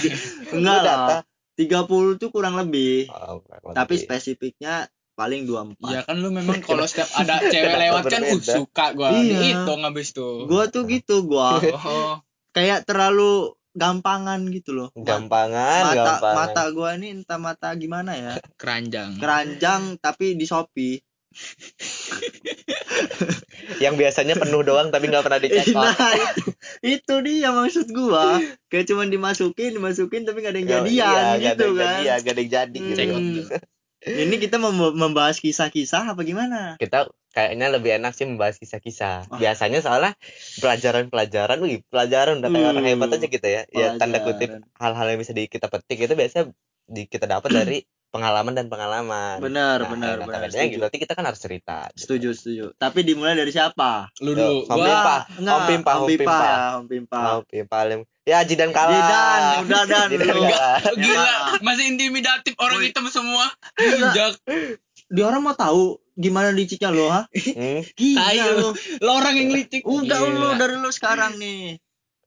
Enggak 0.51 0.77
Lu 0.77 0.85
lah. 0.85 1.21
30 1.55 2.19
tuh 2.19 2.29
kurang 2.29 2.55
lebih. 2.55 3.07
Oh, 3.07 3.39
Tapi 3.71 3.95
lebih. 3.95 4.03
spesifiknya 4.03 4.73
paling 5.13 5.47
24. 5.47 5.79
Ya 5.87 6.01
kan 6.03 6.19
lu 6.19 6.27
memang 6.27 6.59
kalau 6.59 6.83
setiap 6.83 7.07
ada 7.15 7.39
cewek 7.47 7.71
lewat 7.71 8.03
kan 8.05 8.21
uh 8.21 8.35
suka 8.35 8.85
gua. 8.91 9.15
Iya. 9.15 9.39
Dihitung 9.55 9.81
habis 9.81 10.11
tuh. 10.11 10.43
Gua 10.43 10.67
tuh 10.67 10.83
gitu, 10.85 11.23
gua 11.23 11.55
Oh, 11.63 12.19
kayak 12.55 12.87
terlalu 12.87 13.51
gampangan 13.75 14.39
gitu 14.55 14.71
loh. 14.71 14.89
Gampangan, 14.95 15.91
mata 15.91 15.99
gampangan. 16.15 16.35
mata 16.39 16.63
gua 16.71 16.95
ini 16.95 17.11
entah 17.11 17.35
mata 17.35 17.75
gimana 17.75 18.15
ya. 18.15 18.39
keranjang. 18.61 19.19
Keranjang 19.19 19.99
tapi 19.99 20.39
di 20.39 20.47
Shopee. 20.47 21.03
Yang 23.83 23.95
biasanya 23.99 24.39
penuh 24.39 24.63
doang 24.63 24.87
tapi 24.87 25.11
nggak 25.11 25.27
pernah 25.27 25.43
dicek 25.43 25.67
nah, 25.75 25.91
out. 25.91 26.15
itu, 26.15 26.55
itu 27.03 27.15
dia 27.27 27.51
maksud 27.51 27.91
gua. 27.91 28.39
Kayak 28.71 28.95
cuman 28.95 29.11
dimasukin, 29.11 29.75
dimasukin 29.75 30.23
tapi 30.23 30.39
gak 30.39 30.55
ada 30.55 30.59
yang 30.63 30.69
jadian 30.71 30.95
Iya, 30.95 31.11
nggak 31.11 31.19
ada 31.19 31.35
gitu 31.35 31.67
yang 31.67 31.75
kan. 31.75 31.83
jadi, 31.83 31.99
ya, 32.07 32.15
nggak 32.15 32.31
ada 32.31 32.39
yang 32.41 32.51
jadi. 32.55 32.77
Hmm. 32.79 32.87
gitu. 32.87 33.03
Out 33.03 33.19
tuh. 33.19 33.45
Ini 34.05 34.37
kita 34.37 34.61
mem- 34.61 34.93
membahas 34.95 35.41
kisah-kisah 35.41 36.13
apa 36.13 36.21
gimana? 36.21 36.77
Kita 36.77 37.09
kayaknya 37.35 37.67
lebih 37.67 37.99
enak 37.99 38.15
sih 38.15 38.23
membahas 38.23 38.55
kisah-kisah. 38.55 39.27
Wah. 39.27 39.35
Biasanya 39.37 39.83
soalnya 39.83 40.15
pelajaran-pelajaran, 40.63 41.59
wih, 41.59 41.83
pelajaran 41.91 42.39
udah 42.39 42.49
kayak 42.49 42.67
orang 42.71 42.85
Uh, 42.85 42.89
hebat 42.89 43.09
aja 43.11 43.27
gitu 43.27 43.47
ya. 43.47 43.61
Ya 43.67 43.87
tanda 43.99 44.23
kutip 44.23 44.49
pelajaran. 44.55 44.79
hal-hal 44.79 45.05
yang 45.11 45.19
bisa 45.19 45.33
di, 45.35 45.43
kita 45.45 45.67
petik 45.67 45.99
itu 45.99 46.15
biasanya 46.15 46.45
di, 46.87 47.01
kita 47.05 47.27
dapat 47.27 47.49
dari 47.51 47.77
pengalaman 48.15 48.55
dan 48.55 48.71
pengalaman. 48.71 49.43
Benar, 49.43 49.83
Nah, 49.83 49.89
benar, 49.91 50.15
nah, 50.15 50.25
benar. 50.25 50.47
Setuju. 50.47 50.71
gitu, 50.71 50.79
berarti 50.79 50.97
kita 51.03 51.13
kan 51.13 51.25
harus 51.27 51.41
cerita. 51.43 51.77
gitu. 51.91 51.99
Setuju, 51.99 52.29
setuju. 52.31 52.65
Tapi 52.79 52.99
dimulai 53.03 53.35
dari 53.35 53.51
siapa? 53.51 54.07
Lu 54.23 54.31
dulu. 54.31 54.63
Om 54.71 54.77
Gua 54.79 54.87
Pimpa, 54.87 55.17
Om 55.27 55.63
Pimpa, 55.67 55.91
Om 55.91 55.99
Om 55.99 56.07
Pimpa 56.07 56.15
Pimpa. 56.23 56.39
ya, 56.39 56.55
Om 56.79 56.85
Pimpa. 56.87 57.19
Mau 57.19 57.39
paling 57.43 58.01
ya 58.23 58.39
Jidan 58.47 58.71
kalah. 58.71 58.95
Jidan, 58.95 59.41
udah 59.67 59.83
dan 59.83 60.07
Jidan 60.15 60.31
kalah. 60.31 60.79
gila, 60.95 61.35
masih 61.59 61.85
intimidatif 61.91 62.53
orang 62.55 62.79
hitam 62.81 63.05
semua. 63.11 63.51
Gila. 63.75 64.07
Injak. 64.07 64.33
Di 65.07 65.21
orang 65.21 65.41
mau 65.41 65.53
tahu 65.53 65.83
gimana 66.13 66.49
liciknya 66.49 66.89
lo 66.89 67.07
ha 67.07 67.27
Hmm. 67.27 67.81
gila 67.99 68.45
lo 68.55 68.69
Lo 68.99 69.11
orang 69.13 69.35
yang 69.35 69.49
licik. 69.51 69.81
udah 69.81 70.17
Gila. 70.17 70.33
lu 70.33 70.49
dari 70.55 70.75
lu 70.75 70.89
sekarang 70.89 71.35
nih 71.35 71.77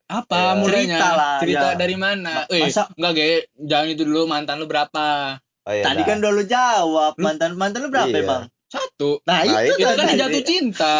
Apa 0.07 0.33
Ya. 0.33 0.49
mulainya? 0.55 0.97
Cerita 0.97 1.09
lah, 1.13 1.37
Cerita 1.37 1.67
ya. 1.67 1.77
dari 1.77 1.93
mana? 1.95 2.31
Ma- 2.35 2.49
Eh, 2.49 2.65
masa- 2.65 2.89
enggak, 2.91 3.11
Ge. 3.13 3.29
Jangan 3.55 3.87
itu 3.87 4.03
dulu 4.03 4.21
mantan 4.25 4.57
lu 4.57 4.65
berapa? 4.65 5.37
Oh, 5.61 5.69
iya 5.69 5.83
tadi 5.83 6.01
dah. 6.01 6.05
kan 6.07 6.15
udah 6.17 6.31
lu 6.31 6.43
jawab 6.43 7.13
Lu- 7.13 7.21
mantan 7.21 7.51
mantan 7.53 7.79
lu 7.79 7.89
berapa 7.89 8.09
Iya. 8.09 8.23
emang 8.23 8.43
Satu. 8.65 9.21
nah, 9.23 9.41
Nah, 9.41 9.61
itu, 9.61 9.73
Itu 9.75 9.85
kan 9.85 9.97
tadi. 9.99 10.17
jatuh 10.17 10.43
cinta. 10.43 10.95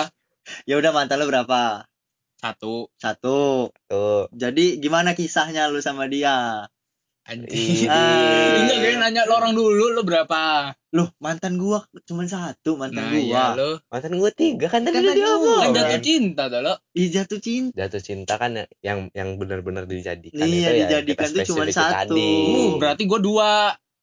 ya 0.64 0.76
udah 0.76 0.92
mantan 0.92 1.18
lu 1.18 1.26
berapa 1.26 1.90
Satu. 2.36 2.94
satu 2.96 3.40
tuh. 3.84 4.30
jadi 4.32 4.78
gimana 4.78 5.12
kisahnya 5.12 5.68
lu 5.68 5.78
sama 5.80 6.06
dia 6.06 6.70
Anjing. 7.30 7.86
Enggak, 7.86 8.78
Ge. 8.80 8.92
Nanya 8.96 9.22
lo 9.24 9.34
orang 9.36 9.54
dulu 9.54 9.86
lo 9.92 10.02
berapa? 10.02 10.74
Loh, 10.90 11.14
mantan 11.18 11.56
gua 11.56 11.80
cuma 12.04 12.26
satu, 12.26 12.74
mantan 12.74 13.06
Nah, 13.06 13.14
gua. 13.14 13.22
iya 13.22 13.46
lo. 13.54 13.70
Mantan 13.88 14.14
gue 14.16 14.32
tiga 14.34 14.66
kan 14.66 14.82
tadi 14.82 14.90
Kan 14.92 15.04
udah 15.04 15.14
tadi 15.14 15.22
diomong. 15.22 15.60
Kan 15.60 15.70
Oh, 15.70 15.76
jatuh 15.76 15.90
kan. 15.92 16.02
cinta 16.02 16.44
tuh 16.48 16.60
lo. 16.60 16.74
Ih, 16.92 17.08
jatuh 17.08 17.40
cinta. 17.40 17.74
Jatuh 17.78 18.02
cinta 18.02 18.34
kan 18.36 18.52
yang 18.80 19.00
yang 19.12 19.30
benar-benar 19.36 19.86
dijadikan 19.86 20.42
Iya, 20.42 20.50
itu 20.50 20.58
ya 20.58 20.72
dijadikan 20.84 21.28
kita 21.28 21.38
tuh 21.40 21.48
cuma 21.48 21.64
satu. 21.70 21.94
tadi. 22.10 22.32
Uh, 22.50 22.70
berarti 22.76 23.04
gua 23.06 23.20
dua. 23.20 23.54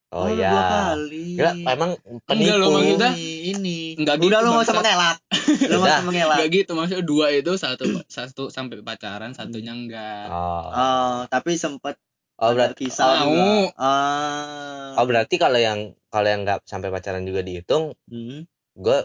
Oh, 0.08 0.30
lu 0.30 0.38
iya. 0.38 0.48
Dua 0.48 0.62
kali. 0.70 1.26
Gila, 1.34 1.52
emang 1.66 1.90
Enggak 1.98 2.22
penipu. 2.30 2.56
loh, 2.56 2.68
maksudnya. 2.72 3.10
ini. 3.18 3.78
Enggak 3.98 4.14
Udah 4.16 4.22
gitu, 4.22 4.38
lu 4.38 4.48
nggak 4.48 4.62
usah 4.62 4.70
bangsat. 4.70 4.78
mengelak. 4.78 5.16
Lu 5.18 5.34
nggak 5.66 5.74
Udah. 5.74 5.82
usah 5.90 6.06
mengelak. 6.06 6.36
Enggak 6.38 6.50
gitu, 6.54 6.70
maksudnya 6.72 7.02
dua 7.04 7.26
itu 7.32 7.52
satu 7.52 7.84
satu 8.06 8.42
sampai 8.46 8.76
pacaran, 8.80 9.30
satunya 9.32 9.72
enggak. 9.74 10.26
Oh. 10.30 10.62
Oh, 10.68 11.16
tapi 11.26 11.58
sempet 11.58 11.98
Oh, 12.36 12.52
berarti 12.52 12.84
kisah 12.84 13.24
Mau. 13.24 13.72
Ah. 13.80 14.92
Oh, 14.96 15.04
berarti 15.08 15.40
kalau 15.40 15.56
yang 15.56 15.96
kalau 16.06 16.28
yang 16.28 16.44
nggak 16.44 16.64
sampai 16.64 16.92
pacaran 16.92 17.24
juga 17.24 17.40
dihitung, 17.40 17.96
Hmm. 18.08 18.44
gue 18.76 18.98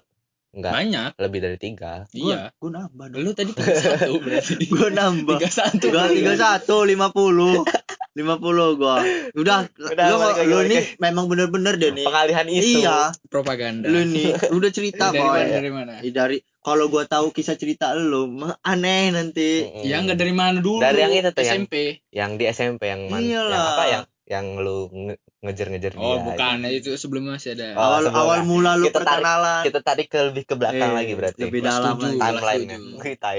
nggak 0.52 0.74
Banyak. 0.76 1.12
lebih 1.16 1.40
dari 1.40 1.56
tiga. 1.56 2.04
Iya. 2.12 2.52
Gua 2.60 2.70
nambah 2.76 3.06
dong. 3.08 3.24
Lu 3.24 3.32
tadi 3.32 3.56
tiga 3.56 3.72
satu 3.72 4.20
berarti. 4.20 4.68
Gua 4.76 4.92
nambah. 4.92 5.40
Tiga 5.40 5.48
satu. 5.50 5.86
Gua 5.88 6.12
tiga 6.12 6.34
satu 6.36 6.84
lima 6.84 7.08
puluh. 7.10 7.64
lima 8.13 8.36
puluh 8.36 8.75
gua. 8.75 9.00
Udah, 9.32 9.72
Udah, 9.72 10.06
lu, 10.06 10.15
balik 10.18 10.36
lagi, 10.36 10.46
lu 10.46 10.56
balik 10.58 10.68
nih 10.68 10.84
memang 11.00 11.25
bener-bener 11.25 11.74
deh 11.75 11.91
nih. 11.94 12.03
Pengalihan 12.03 12.44
isu. 12.46 12.80
Iya, 12.82 13.00
Propaganda. 13.25 13.88
lu 13.88 14.03
nih 14.06 14.36
udah 14.51 14.70
cerita 14.70 15.10
dari 15.10 15.18
boy. 15.18 15.32
mana 15.32 15.48
dari 15.50 15.72
mana? 15.72 15.91
Dari 16.01 16.38
kalau 16.58 16.86
gua 16.88 17.03
tahu 17.06 17.30
kisah 17.30 17.56
cerita 17.56 17.91
lu 17.94 18.27
mah 18.27 18.60
aneh 18.62 19.10
nanti 19.10 19.63
Mm-mm. 19.63 19.84
Ya 19.84 19.98
enggak 19.98 20.18
dari 20.18 20.32
mana 20.32 20.60
dulu? 20.60 20.77
Dari 20.77 21.00
yang 21.00 21.12
itu 21.13 21.30
tuh, 21.30 21.39
yang- 21.39 21.63
SMP. 21.63 21.74
yang 22.10 22.32
di 22.36 22.46
SMP 22.46 22.82
yang 22.86 23.01
man, 23.08 23.22
yang 23.22 23.48
apa 23.48 23.84
yang 23.89 24.03
yang 24.24 24.46
lu 24.58 24.88
nge- 24.88 25.20
ngejar-ngejar 25.41 25.91
dia. 25.91 26.03
Oh, 26.06 26.20
bukan. 26.22 26.56
Itu 26.65 26.96
sebelumnya 26.96 27.36
masih 27.36 27.51
ada. 27.53 27.74
Oh, 27.74 27.84
awal 27.89 28.01
sebelum 28.06 28.22
awal 28.22 28.39
mula 28.46 28.72
lu 28.75 28.86
Kita 28.86 29.00
tarik- 29.00 29.08
perkenalan 29.18 29.62
Kita 29.65 29.80
tarik 29.82 30.08
ke 30.08 30.20
lebih 30.22 30.44
ke 30.46 30.56
belakang 30.56 30.89
Eh, 30.89 30.96
lagi 30.96 31.13
berarti. 31.13 31.41
lebih 31.41 31.60
Kelas 31.60 31.72
dalam 31.74 31.84
tujuh, 31.94 32.03
lagi. 32.06 32.20
kelas 32.20 32.32
Timeline-nya. 32.44 32.77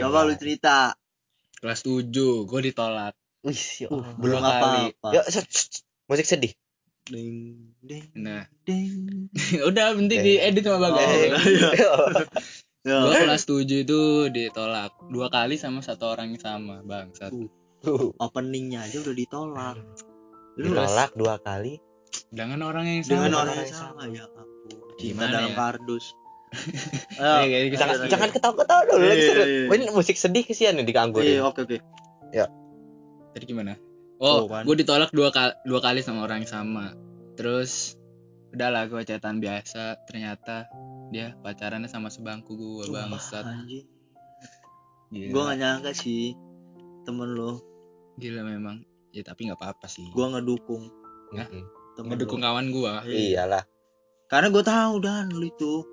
coba 0.02 0.18
lu 0.22 0.34
cerita 0.34 0.76
Kelas 1.54 1.80
7, 1.80 2.10
gue 2.42 2.60
ditolak. 2.64 3.14
Wih, 3.42 3.62
ya 3.76 3.88
uh, 3.88 4.06
belum 4.16 4.38
apa-apa 4.38 5.10
shh. 5.34 5.82
musik 6.06 6.24
sedih. 6.24 6.54
ding 7.02 7.58
ding 7.80 8.06
Nah. 8.14 8.46
ding 8.62 9.26
Udah, 9.68 9.90
nanti 9.92 10.14
Eh. 10.14 10.22
diedit 10.22 10.62
sama 10.62 10.78
Bagas. 10.84 11.10
Oh. 11.82 12.10
Ya. 12.82 12.98
Gue 13.00 13.14
kelas 13.16 13.42
7 13.44 13.62
itu 13.78 14.00
ditolak 14.28 14.90
dua 15.06 15.26
kali 15.26 15.54
sama 15.54 15.78
satu 15.80 16.06
orang 16.08 16.30
yang 16.30 16.40
sama, 16.40 16.78
bangsat. 16.80 17.30
openingnya 18.16 18.82
aja 18.82 18.98
udah 18.98 19.10
ditolak 19.12 19.74
lu 20.54 20.70
Ditolak 20.70 21.10
dua 21.12 21.38
kali. 21.38 21.82
Dengan 22.28 22.62
orang 22.62 22.86
yang 22.86 23.02
sama. 23.02 23.10
dengan 23.16 23.32
orang 23.36 23.56
yang 23.56 23.70
sama 23.72 24.02
ya 24.06 24.26
ampun 24.28 24.78
cinta 24.92 24.98
Gimana 25.00 25.30
dalam 25.32 25.48
ya? 25.48 25.56
kardus 25.56 26.04
Ayo. 27.18 27.56
Jangan 27.72 27.96
jangan 28.06 28.28
ketawa-ketawa 28.30 28.82
dulu 28.84 29.00
lagi 29.00 29.16
Iya, 29.16 29.26
seru. 29.26 29.42
iya, 29.42 29.58
iya. 29.64 29.72
Ini 29.72 29.84
musik 29.90 30.14
sedih 30.14 30.44
kesian 30.44 30.76
nih 30.76 30.84
digangguin. 30.84 31.24
iya 31.24 31.42
oke 31.42 31.64
oke 31.64 31.78
Tadi 33.32 33.44
gimana? 33.44 33.72
Oh, 34.22 34.46
Tuh 34.46 34.54
kan. 34.54 34.62
gue 34.62 34.76
ditolak 34.78 35.10
dua 35.10 35.34
kali, 35.34 35.52
dua 35.66 35.80
kali 35.82 36.00
sama 36.04 36.22
orang 36.22 36.44
yang 36.46 36.52
sama. 36.52 36.94
Terus 37.34 37.96
udahlah 38.52 38.86
gue 38.86 39.00
chatan 39.02 39.40
biasa, 39.40 40.04
ternyata 40.06 40.68
dia 41.10 41.34
pacarannya 41.40 41.88
sama 41.88 42.12
sebangku 42.12 42.54
gue 42.54 42.84
bangsat. 42.88 43.44
Gua 45.12 45.52
gak 45.52 45.58
nyangka 45.60 45.92
sih 45.92 46.32
temen 47.04 47.36
lu 47.36 47.60
Gila 48.16 48.44
memang. 48.44 48.80
Ya 49.12 49.20
tapi 49.20 49.44
nggak 49.44 49.60
apa-apa 49.60 49.84
sih. 49.84 50.08
gua 50.12 50.32
ngedukung 50.32 50.88
temen 51.96 52.08
ngedukung 52.16 52.40
lu. 52.40 52.44
kawan 52.48 52.66
gue. 52.72 52.92
Iyalah. 53.12 53.64
karena 54.32 54.48
gua 54.48 54.64
tahu 54.64 54.94
dan 55.04 55.28
lu 55.28 55.44
itu 55.44 55.84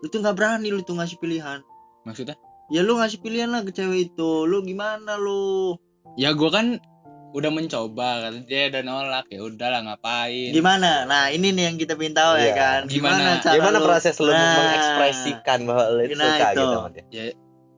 lu 0.00 0.06
tuh 0.08 0.24
nggak 0.24 0.32
berani 0.32 0.72
lu 0.72 0.80
tuh 0.80 0.96
ngasih 0.96 1.20
pilihan 1.20 1.60
Maksudnya? 2.08 2.40
ya 2.72 2.80
lu 2.80 2.96
ngasih 2.96 3.20
pilihan 3.20 3.52
lah 3.52 3.60
ke 3.60 3.68
cewek 3.70 4.16
itu 4.16 4.30
lu 4.48 4.64
gimana 4.64 5.20
lu 5.20 5.76
Ya 6.14 6.30
gue 6.30 6.48
kan 6.48 6.78
udah 7.32 7.48
mencoba 7.48 8.08
kata 8.22 8.44
dia 8.44 8.68
udah 8.68 8.82
nolak 8.82 9.24
ya 9.26 9.40
udahlah 9.40 9.80
ngapain. 9.82 10.52
gimana 10.52 11.08
nah 11.08 11.28
ini 11.28 11.48
nih 11.48 11.64
yang 11.66 11.76
kita 11.76 11.96
pengen 11.96 12.12
tahu 12.12 12.36
ya 12.36 12.44
Iya. 12.44 12.52
kan 12.54 12.80
Gimana- 12.86 13.40
cara 13.40 13.56
Gimana 13.56 13.76
lu- 13.78 13.88
proses 13.88 14.14
lu 14.18 14.28
Nah, 14.28 14.52
mengekspresikan 14.54 15.58
bahwa 15.64 15.84
lu 15.90 16.02
Nah, 16.04 16.28
suka 16.28 16.46
itu. 16.46 16.60
gitu 16.60 16.78
dia? 17.08 17.26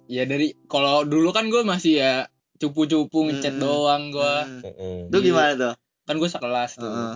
Ya 0.04 0.22
dari 0.24 0.46
kalau 0.64 1.02
dulu 1.02 1.30
kan 1.30 1.46
gue 1.46 1.62
masih 1.62 1.94
ya 1.96 2.26
cupu-cupu 2.56 3.24
ngechat 3.24 3.54
Hmm. 3.54 3.62
doang 3.62 4.02
gue. 4.10 4.34
Hmm. 4.42 4.60
Mm-mm. 4.64 4.98
Itu 5.06 5.18
gimana 5.22 5.52
tuh? 5.54 5.74
Kan 6.02 6.14
gue 6.16 6.28
sekelas 6.28 6.70
tuh. 6.74 6.90
Heeh. 6.90 7.14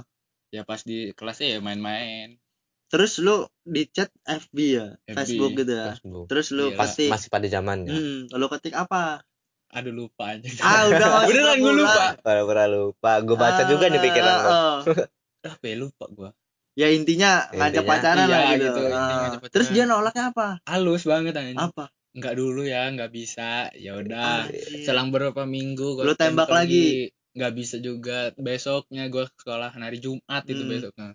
Ya 0.51 0.63
pas 0.63 0.81
di 0.81 1.11
kelasnya 1.13 1.49
ya 1.49 1.61
main-main. 1.61 2.39
Terus 2.87 3.19
lu 3.19 3.45
di 3.63 3.85
chat 3.87 4.09
FB 4.23 4.57
ya, 4.71 4.87
FB. 5.05 5.13
Facebook 5.13 5.53
gitu 5.59 5.73
ya. 5.75 5.93
Facebook. 5.93 6.25
Terus 6.25 6.47
lu 6.51 6.71
Iya. 6.71 6.79
Pas 6.79 6.89
ketik, 6.89 7.11
masih 7.11 7.29
pada 7.29 7.47
zamannya. 7.47 7.91
hmm, 7.91 8.21
lu 8.31 8.47
ketik 8.49 8.73
apa? 8.73 9.27
Aduh 9.69 9.93
lupa 9.93 10.33
aja. 10.33 10.49
Ah 10.61 10.89
udah 10.89 11.09
Beneran 11.29 11.57
gue 11.59 11.75
lupa. 11.77 12.05
Pura-pura 12.19 12.65
lupa. 12.65 13.13
Gue 13.21 13.37
baca 13.37 13.63
juga 13.65 13.89
nih 13.89 14.01
pikiran 14.01 14.35
lo. 14.35 14.49
Ah, 14.49 14.53
ah. 14.53 14.77
Apa 15.53 15.65
ya 15.69 15.77
lupa 15.77 16.05
gue. 16.09 16.31
Ya 16.79 16.89
intinya 16.89 17.51
ngajak 17.51 17.83
Intinya, 17.83 17.91
pacaran 17.91 18.27
iya, 18.27 18.39
lah 18.39 18.43
gitu. 18.55 18.65
gitu, 18.65 18.81
Ah. 18.89 19.09
ngajak 19.27 19.39
pacaran. 19.39 19.55
Terus 19.55 19.69
dia 19.71 19.85
nolaknya 19.85 20.25
apa? 20.31 20.47
Halus 20.65 21.03
banget 21.05 21.35
anjing. 21.35 21.59
Apa? 21.59 21.85
Enggak 22.15 22.35
dulu 22.35 22.63
ya, 22.65 22.89
enggak 22.89 23.11
bisa. 23.11 23.69
Ya 23.75 23.93
udah. 23.95 24.47
Anjir. 24.47 24.87
Selang 24.87 25.11
beberapa 25.11 25.43
minggu 25.43 25.99
gua 25.99 26.05
Lu 26.07 26.15
tembak 26.15 26.49
lagi? 26.49 27.11
nggak 27.29 27.55
bisa 27.55 27.79
juga 27.79 28.35
besoknya 28.35 29.07
gue 29.07 29.23
sekolah 29.39 29.71
hari 29.71 30.03
Jumat 30.03 30.43
itu 30.43 30.59
Hmm. 30.59 30.73
besoknya 30.75 31.09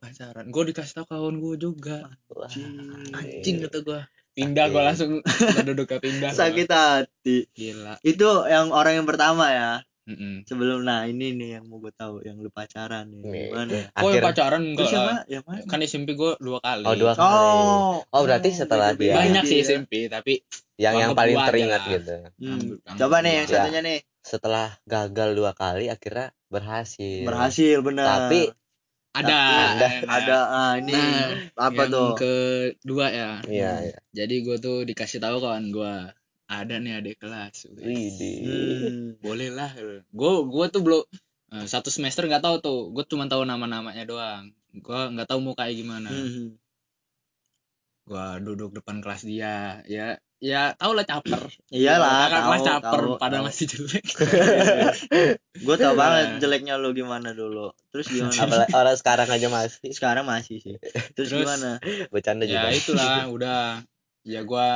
pacaran 0.00 0.48
gue 0.48 0.62
dikasih 0.72 0.94
tau 0.96 1.04
kawan 1.04 1.36
gue 1.36 1.56
juga 1.60 2.08
anjing 3.12 3.60
kata 3.60 3.84
gue 3.84 4.00
pindah 4.32 4.66
gue 4.66 4.82
langsung 4.82 5.10
tempat 5.24 5.64
duduknya 5.64 5.98
pindah 5.98 6.28
gua. 6.28 6.38
Sakit 6.38 6.68
hati. 6.68 7.36
gila 7.50 7.94
Itu 8.02 8.28
yang 8.44 8.70
orang 8.70 8.94
yang 8.94 9.04
pertama 9.04 9.46
ya. 9.48 9.72
Mm-mm. 10.02 10.42
Sebelum 10.42 10.82
nah 10.82 11.04
ini 11.04 11.32
nih 11.32 11.48
yang 11.54 11.64
mau 11.64 11.78
gue 11.78 11.92
tahu 11.92 12.18
yang 12.20 12.34
lu 12.36 12.48
pacaran 12.48 13.06
nih. 13.12 13.46
Gimana? 13.46 13.70
kok 13.70 14.00
yang 14.00 14.10
Akhir- 14.10 14.24
pacaran 14.24 14.60
enggak 14.64 14.78
Terus 14.80 14.90
siapa? 14.90 15.12
Yang 15.28 15.42
mana? 15.44 15.60
kan 15.64 15.78
SMP 15.80 16.08
gue 16.12 16.32
dua 16.36 16.58
kali 16.58 16.82
Oh, 16.82 16.94
dua 16.94 17.12
kali. 17.12 17.26
Oh, 17.28 17.94
Oh, 18.08 18.20
berarti 18.20 18.48
setelah 18.50 18.90
dia- 18.92 19.14
banyak 19.14 19.44
sih 19.44 19.58
ya. 19.58 19.64
SMP 19.68 19.92
tapi 20.06 20.42
yang 20.76 20.96
yang 20.96 21.12
paling 21.12 21.36
teringat 21.36 21.80
lah. 21.80 21.92
gitu. 21.92 22.14
Hmm. 22.38 22.80
Coba 22.96 23.16
nih 23.20 23.32
yang 23.36 23.46
satunya 23.46 23.80
nih 23.80 23.98
Setelah 24.20 24.76
gagal 24.82 25.32
dua 25.32 25.52
kali 25.52 25.86
akhirnya 25.86 26.28
berhasil. 26.48 27.22
berhasil 27.22 27.78
benar. 27.80 28.06
Tapi 28.26 28.50
ada 29.10 29.38
Ada. 29.74 29.88
ada 30.06 30.38
ah, 30.48 30.72
ini 30.76 30.92
Nah, 30.92 31.26
apa 31.58 31.82
yang 31.82 31.90
tuh? 31.90 32.10
kedua 32.14 33.06
ya 33.08 33.30
iya 33.44 33.72
iya. 33.84 33.98
jadi 34.12 34.34
gue 34.40 34.56
tuh 34.56 34.82
dikasih 34.84 35.18
tahu 35.18 35.38
kawan 35.38 35.68
gue 35.68 35.94
ada 36.46 36.74
nih 36.76 36.98
adik 36.98 37.18
kelas 37.18 37.66
Widih. 37.70 38.38
Hmm. 38.42 39.06
boleh 39.18 39.50
lah 39.50 39.70
gue 40.06 40.32
gue 40.44 40.66
tuh 40.68 40.80
belum 40.80 41.02
eh, 41.52 41.66
satu 41.66 41.88
semester 41.88 42.24
nggak 42.24 42.40
tahu 42.40 42.56
tuh 42.58 42.80
gue 42.90 43.02
cuma 43.04 43.26
tahu 43.26 43.42
nama 43.42 43.66
namanya 43.66 44.02
doang 44.04 44.44
gue 44.72 45.00
nggak 45.10 45.26
tahu 45.26 45.40
mukanya 45.40 45.74
gimana 45.74 46.08
Hmm. 46.08 46.54
gue 48.06 48.26
duduk 48.42 48.70
depan 48.72 48.98
kelas 48.98 49.22
dia 49.22 49.82
ya 49.86 50.18
ya 50.40 50.72
tau 50.72 50.92
lah 50.92 51.04
caper 51.04 51.52
Iyalah, 51.68 52.26
kelas 52.26 52.40
tahu, 52.58 52.66
caper 52.66 53.00
tahu, 53.02 53.12
padahal 53.14 53.42
tahu. 53.42 53.48
masih 53.52 53.66
jelek 53.68 54.04
Gue 55.60 55.76
tau 55.76 55.92
Iya. 55.92 55.98
banget 55.98 56.26
jeleknya 56.38 56.74
lu 56.74 56.90
gimana 56.90 57.30
dulu. 57.30 57.76
Terus 57.90 58.08
gimana? 58.08 58.32
Apalagi 58.34 58.72
orang 58.72 58.96
sekarang 58.96 59.28
aja 59.28 59.46
masih 59.48 59.92
Sekarang 59.92 60.24
masih 60.24 60.56
sih. 60.58 60.74
Terus, 61.12 61.28
Terus, 61.28 61.44
gimana? 61.44 61.76
bercanda 62.08 62.44
ya 62.44 62.64
juga. 62.64 62.68
itulah 62.72 63.14
udah 63.36 63.60
ya 64.22 64.40
gue 64.40 64.68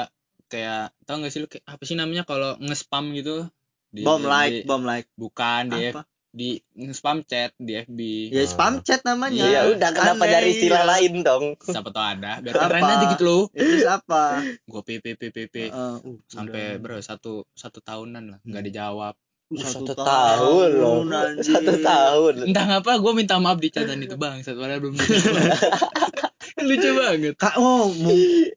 kayak 0.46 0.92
tau 1.02 1.16
gak 1.18 1.28
sih 1.28 1.40
lu 1.40 1.48
kayak 1.48 1.64
apa 1.64 1.82
sih 1.82 1.96
namanya 1.96 2.22
kalau 2.22 2.54
nge-spam 2.58 3.10
gitu 3.12 3.48
di, 3.88 4.02
Bom 4.02 4.20
di- 4.20 4.28
like, 4.28 4.54
di- 4.54 4.64
bom 4.64 4.82
like. 4.82 5.08
bukan 5.14 5.72
di 5.72 5.88
Apa? 5.88 6.04
Di 6.34 6.58
nge-spam 6.74 7.22
chat 7.22 7.54
di 7.56 7.78
FB 7.78 7.98
Ya 8.28 8.42
Oh. 8.42 8.50
spam 8.50 8.82
chat 8.82 9.00
namanya. 9.02 9.46
Ya 9.46 9.60
udah 9.70 9.90
kenapa 9.90 10.18
Aneh, 10.20 10.32
dari 10.34 10.48
istilah 10.50 10.82
lain 10.84 11.22
dong? 11.22 11.44
siapa 11.56 11.88
tau 11.88 12.02
ada 12.04 12.42
biar 12.42 12.52
Apa? 12.52 12.62
keren 12.66 12.82
aja 12.84 13.04
gitu 13.08 13.22
loh 13.22 13.42
Ya, 13.48 13.62
terus 13.62 13.86
apa? 13.88 14.22
gue 14.42 14.82
pp 14.82 15.04
pp 15.14 15.22
pp 15.30 15.54
Eh, 15.54 15.70
uh, 15.70 15.96
sampai 16.26 16.74
udah. 16.74 16.82
bro 16.82 16.98
satu 17.00 17.46
satu 17.52 17.78
tahunan 17.80 18.24
lah 18.28 18.38
nggak 18.42 18.64
dijawab 18.64 19.14
Uh, 19.46 19.60
Satu 19.60 19.92
tahun 19.92 20.70
loh. 20.74 21.04
Satu 21.38 21.76
tahun. 21.78 22.48
entah 22.48 22.64
ngapa 22.64 22.96
gue 22.96 23.12
minta 23.14 23.36
maaf 23.36 23.60
di 23.60 23.68
chatan 23.68 24.00
itu 24.00 24.16
bang 24.16 24.40
satu 24.40 24.58
padahal 24.58 24.80
belum 24.80 24.96
lucu 26.64 26.90
banget 26.90 27.34
Kak, 27.36 27.54
oh, 27.58 27.92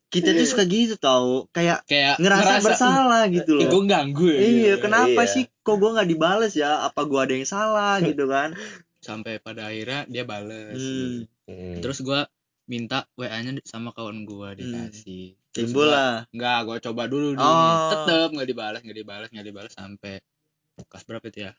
kita 0.07 0.31
tuh 0.31 0.47
suka 0.47 0.63
gitu 0.63 0.95
tau, 0.95 1.45
kayak 1.51 1.83
kayak 1.83 2.15
ngerasa, 2.17 2.63
bersalah 2.63 3.23
gitu 3.27 3.57
eh, 3.57 3.67
loh. 3.67 3.69
gue 3.69 3.83
ganggu 3.85 4.25
ya 4.27 4.39
Iya, 4.39 4.47
gitu. 4.47 4.75
kenapa 4.79 5.21
Iya. 5.21 5.29
sih 5.29 5.43
kok 5.67 5.77
gua 5.77 5.91
nggak 5.93 6.09
dibales 6.09 6.55
ya? 6.55 6.81
Apa 6.81 7.03
gua 7.03 7.27
ada 7.27 7.35
yang 7.35 7.43
salah 7.45 7.99
gitu 8.07 8.23
kan? 8.25 8.55
sampai 8.97 9.37
pada 9.37 9.67
akhirnya 9.67 10.03
dia 10.05 10.23
bales 10.23 10.73
Hmm, 10.75 11.27
Hmm. 11.45 11.79
terus 11.79 12.01
gue 12.01 12.17
minta 12.65 13.07
wa 13.13 13.23
nya 13.29 13.55
sama 13.63 13.91
kawan 13.91 14.23
gue 14.23 14.49
dikasih 14.57 15.37
Terus 15.53 15.69
timbul 15.69 15.85
gua- 15.85 15.93
lah. 15.93 16.13
Enggak, 16.29 16.59
gue 16.65 16.77
coba 16.81 17.03
dulu 17.05 17.27
dulu. 17.31 17.45
Oh. 17.45 17.87
Tetep 17.87 18.29
nggak 18.31 18.47
dibalas, 18.47 18.79
nggak 18.81 18.97
dibalas, 18.97 19.27
nggak 19.29 19.45
dibalas 19.45 19.71
sampai 19.71 20.19
kelas 20.81 21.03
berapa 21.03 21.25
itu 21.25 21.39
ya? 21.41 21.51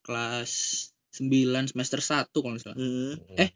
Kelas 0.00 0.50
9 1.12 1.28
semester 1.66 2.00
1 2.00 2.32
kalau 2.32 2.54
nggak 2.54 2.64
salah. 2.64 2.78
Hmm. 2.78 3.14
Eh, 3.36 3.50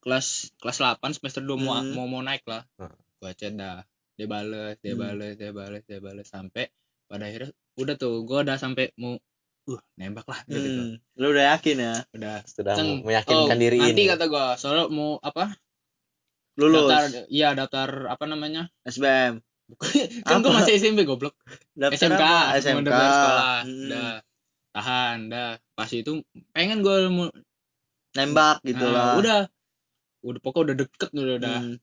Kelas 0.00 0.26
kelas 0.56 0.78
8 0.78 1.12
semester 1.12 1.42
2 1.42 1.54
mau 1.54 1.76
Hmm. 1.76 1.92
mau 1.92 2.06
mau 2.08 2.22
naik 2.22 2.42
lah. 2.44 2.64
Hmm. 2.74 2.94
Gua 3.18 3.30
chat 3.32 3.52
dah. 3.52 3.84
Dia 4.14 4.26
bales, 4.26 4.78
dia 4.80 4.94
Hmm. 4.94 5.02
bales, 5.02 5.34
dia 5.36 5.50
bales, 5.50 5.82
dia 5.84 5.98
bales 5.98 6.26
sampai 6.26 6.70
pada 7.04 7.28
akhirnya 7.28 7.52
udah 7.76 7.94
tuh 7.96 8.22
gua 8.24 8.44
udah 8.44 8.56
sampai 8.56 8.92
mau 8.96 9.16
uh 9.62 9.80
nembak 9.94 10.26
lah 10.26 10.40
gitu. 10.44 10.58
Hmm. 10.58 10.92
Lu 11.14 11.30
udah 11.30 11.44
yakin 11.56 11.76
ya? 11.78 11.94
Udah 12.12 12.34
sudah 12.44 12.74
Ceng, 12.74 13.06
meyakinkan 13.06 13.56
oh, 13.56 13.60
diri 13.60 13.78
nanti 13.78 14.02
ini. 14.04 14.10
kata 14.10 14.24
gua 14.26 14.58
soalnya 14.58 14.90
mau 14.90 15.16
apa 15.22 15.54
Lulus 16.58 16.84
daftar 16.84 17.24
iya 17.32 17.48
daftar 17.56 17.88
apa 18.12 18.24
namanya 18.28 18.68
SBM. 18.84 19.40
kan 20.28 20.42
gua 20.44 20.52
Apa? 20.52 20.58
masih 20.60 20.76
SMP 20.76 21.06
goblok 21.08 21.32
Daftar 21.72 21.96
SMK, 21.96 22.22
apa? 22.22 22.58
SMK. 22.60 22.88
sekolah. 22.92 23.56
Hmm. 23.64 23.84
Udah 23.88 24.12
tahan, 24.72 25.16
dah. 25.28 25.52
Pas 25.72 25.88
itu 25.88 26.12
pengen 26.52 26.80
gue 26.80 26.96
mau 27.08 27.28
Nembak 28.12 28.60
gitu 28.66 28.84
Ah, 28.84 28.92
lah. 28.92 29.12
udah. 29.16 29.40
Udah 30.20 30.40
pokoknya 30.44 30.62
udah 30.68 30.76
deket 30.84 31.10
udah 31.16 31.34
udah. 31.40 31.56
Hmm. 31.64 31.76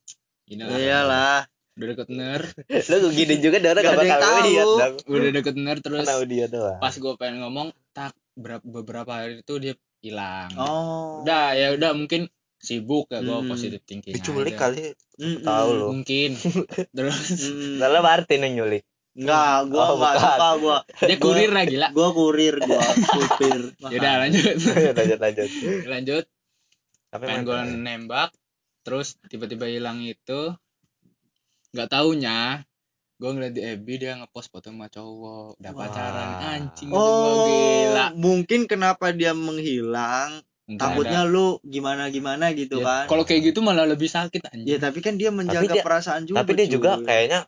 Inilah. 0.46 0.78
Iyalah. 0.78 1.40
Udah 1.80 1.88
deket 1.90 2.10
ner, 2.12 2.42
Lu 2.92 3.08
gini 3.10 3.40
juga 3.40 3.58
orang 3.64 3.72
Gak 3.78 3.88
gak 3.88 3.98
bakal 3.98 4.20
tahu. 4.20 4.40
lihat 4.44 4.68
dong. 4.68 4.94
udah 5.08 5.30
deket 5.32 5.56
ner 5.56 5.78
terus 5.80 6.06
doang. 6.52 6.76
pas 6.78 6.92
gue 6.92 7.14
pengen 7.16 7.38
ngomong 7.40 7.68
tak 7.90 8.12
berapa 8.36 8.60
beberapa 8.62 9.12
hari 9.14 9.40
itu 9.40 9.54
dia 9.58 9.74
hilang. 10.00 10.52
Oh. 10.56 11.24
Udah 11.24 11.52
ya 11.54 11.72
udah 11.74 11.92
mungkin 11.94 12.28
sibuk 12.58 13.08
ya 13.08 13.20
gue 13.20 13.32
Hmm. 13.34 13.48
positif 13.48 13.80
thinking. 13.82 14.12
Diculik 14.12 14.54
kali. 14.54 14.92
Mm-mm. 15.16 15.40
Tahu 15.42 15.70
lu. 15.74 15.86
Mungkin. 15.94 16.36
terus 16.98 17.16
Mm-mm. 17.40 17.80
Soalnya 17.80 18.02
Martin 18.02 18.40
yang 18.42 18.54
nyulik. 18.58 18.84
Enggak, 19.12 19.68
gua 19.68 19.80
Oh, 19.82 19.96
enggak 19.96 20.14
bukan. 20.14 20.20
suka 20.22 20.50
gua. 20.58 20.78
dia 21.10 21.18
kurir 21.18 21.50
lah 21.50 21.64
gila. 21.66 21.88
Gua 21.92 22.10
kurir, 22.12 22.56
gua 22.58 22.80
supir. 23.10 23.60
Ya 23.82 23.98
udah 23.98 24.14
lanjut. 24.22 24.56
lanjut 24.92 25.18
lanjut. 25.18 25.50
lanjut. 25.86 26.26
Tapi 27.10 27.24
pengen 27.26 27.42
gue 27.42 27.60
nembak 27.80 28.30
terus 28.80 29.18
tiba-tiba 29.26 29.66
hilang 29.66 30.00
itu 30.00 30.56
nggak 31.70 31.90
taunya 31.90 32.64
gue 33.16 33.30
ngeliat 33.30 33.52
di 33.52 33.62
FB 33.62 33.88
dia 33.96 34.16
ngepost 34.16 34.48
foto 34.48 34.72
sama 34.72 34.88
cowok 34.88 35.60
udah 35.60 35.72
Wah. 35.72 35.80
pacaran 35.86 36.30
anjing 36.42 36.88
itu 36.88 36.96
Oh, 36.96 37.44
gila 37.44 38.06
mungkin 38.16 38.60
kenapa 38.64 39.12
dia 39.12 39.36
menghilang? 39.36 40.40
Mungkin 40.64 40.80
Takutnya 40.80 41.26
ada- 41.26 41.34
lu 41.34 41.58
gimana 41.66 42.08
gimana 42.08 42.54
gitu 42.54 42.80
Ya, 42.80 42.86
kan? 42.86 43.06
kalau 43.10 43.26
kayak 43.26 43.52
gitu 43.52 43.60
malah 43.60 43.84
lebih 43.84 44.06
sakit 44.06 44.40
Ya 44.40 44.50
anjing 44.54 44.80
tapi 44.80 45.00
kan 45.02 45.14
dia 45.16 45.30
menjaga 45.30 45.66
dia- 45.68 45.82
perasaan 45.82 46.24
juga. 46.24 46.40
Tapi 46.40 46.52
dia 46.56 46.66
cuy. 46.66 46.74
juga 46.74 46.92
kayaknya 47.02 47.40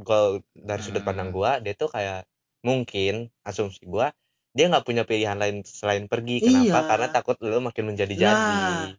kalau 0.00 0.30
dari 0.50 0.80
sudut 0.80 1.00
Hmm. 1.00 1.06
pandang 1.06 1.30
gua 1.30 1.60
dia 1.60 1.72
tuh 1.72 1.86
kayak 1.86 2.24
mungkin 2.60 3.28
asumsi 3.42 3.84
gua 3.84 4.10
dia 4.50 4.66
nggak 4.66 4.82
punya 4.82 5.04
pilihan 5.04 5.36
lain 5.36 5.62
selain 5.62 6.08
pergi. 6.08 6.40
Kenapa? 6.40 6.64
Iya. 6.64 6.88
Karena 6.88 7.06
takut 7.10 7.36
lu 7.38 7.60
makin 7.60 7.84
menjadi 7.86 8.14
jadi. 8.16 8.32
Nah, 8.34 8.96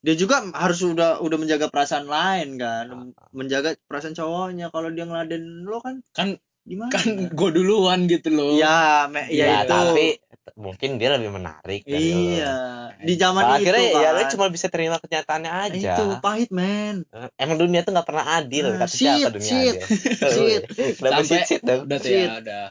dia 0.00 0.14
juga 0.14 0.40
harus 0.50 0.80
udah 0.80 1.18
udah 1.18 1.36
menjaga 1.36 1.66
perasaan 1.66 2.04
lain 2.04 2.56
kan, 2.56 2.86
menjaga 3.30 3.76
perasaan 3.84 4.12
cowoknya. 4.12 4.68
Kalau 4.68 4.88
dia 4.88 5.04
ngeladen 5.04 5.42
lo 5.62 5.78
kan 5.78 6.00
kan 6.10 6.28
gimana? 6.62 6.88
kan 6.90 7.04
gue 7.26 7.50
duluan 7.50 8.04
gitu 8.06 8.28
loh 8.30 8.52
Iya, 8.52 9.06
me- 9.06 9.28
Ya, 9.28 9.44
ya, 9.44 9.58
itu. 9.58 9.70
tapi 9.70 10.06
mungkin 10.52 10.96
dia 10.96 11.08
lebih 11.10 11.30
menarik 11.30 11.82
lu. 11.82 11.96
iya, 11.96 12.56
di 12.98 13.14
zaman 13.14 13.40
Nah, 13.40 13.50
itu 13.54 13.64
akhirnya 13.64 13.86
kan. 13.86 13.96
ya 13.98 14.08
lu 14.10 14.22
cuma 14.30 14.46
bisa 14.48 14.66
terima 14.66 14.96
kenyataannya 14.98 15.52
aja. 15.52 15.92
Itu 15.94 16.04
pahit 16.18 16.50
men. 16.50 17.04
Emang 17.34 17.56
dunia 17.56 17.80
tuh 17.80 17.92
nggak 17.92 18.04
pernah 18.04 18.26
adil. 18.34 18.66
Ah, 18.70 18.80
Kata 18.80 18.88
siapa 18.90 19.28
dunia 19.30 19.46
shit, 19.46 19.76
adil? 19.76 19.88
shit. 20.34 20.62
Sampai- 20.96 21.24
shit 21.24 21.42
shit 21.46 21.60
dong? 21.62 21.84
udah 21.84 21.98
tuh 21.98 22.08
Shit. 22.08 22.24
ya 22.24 22.34
udah 22.38 22.64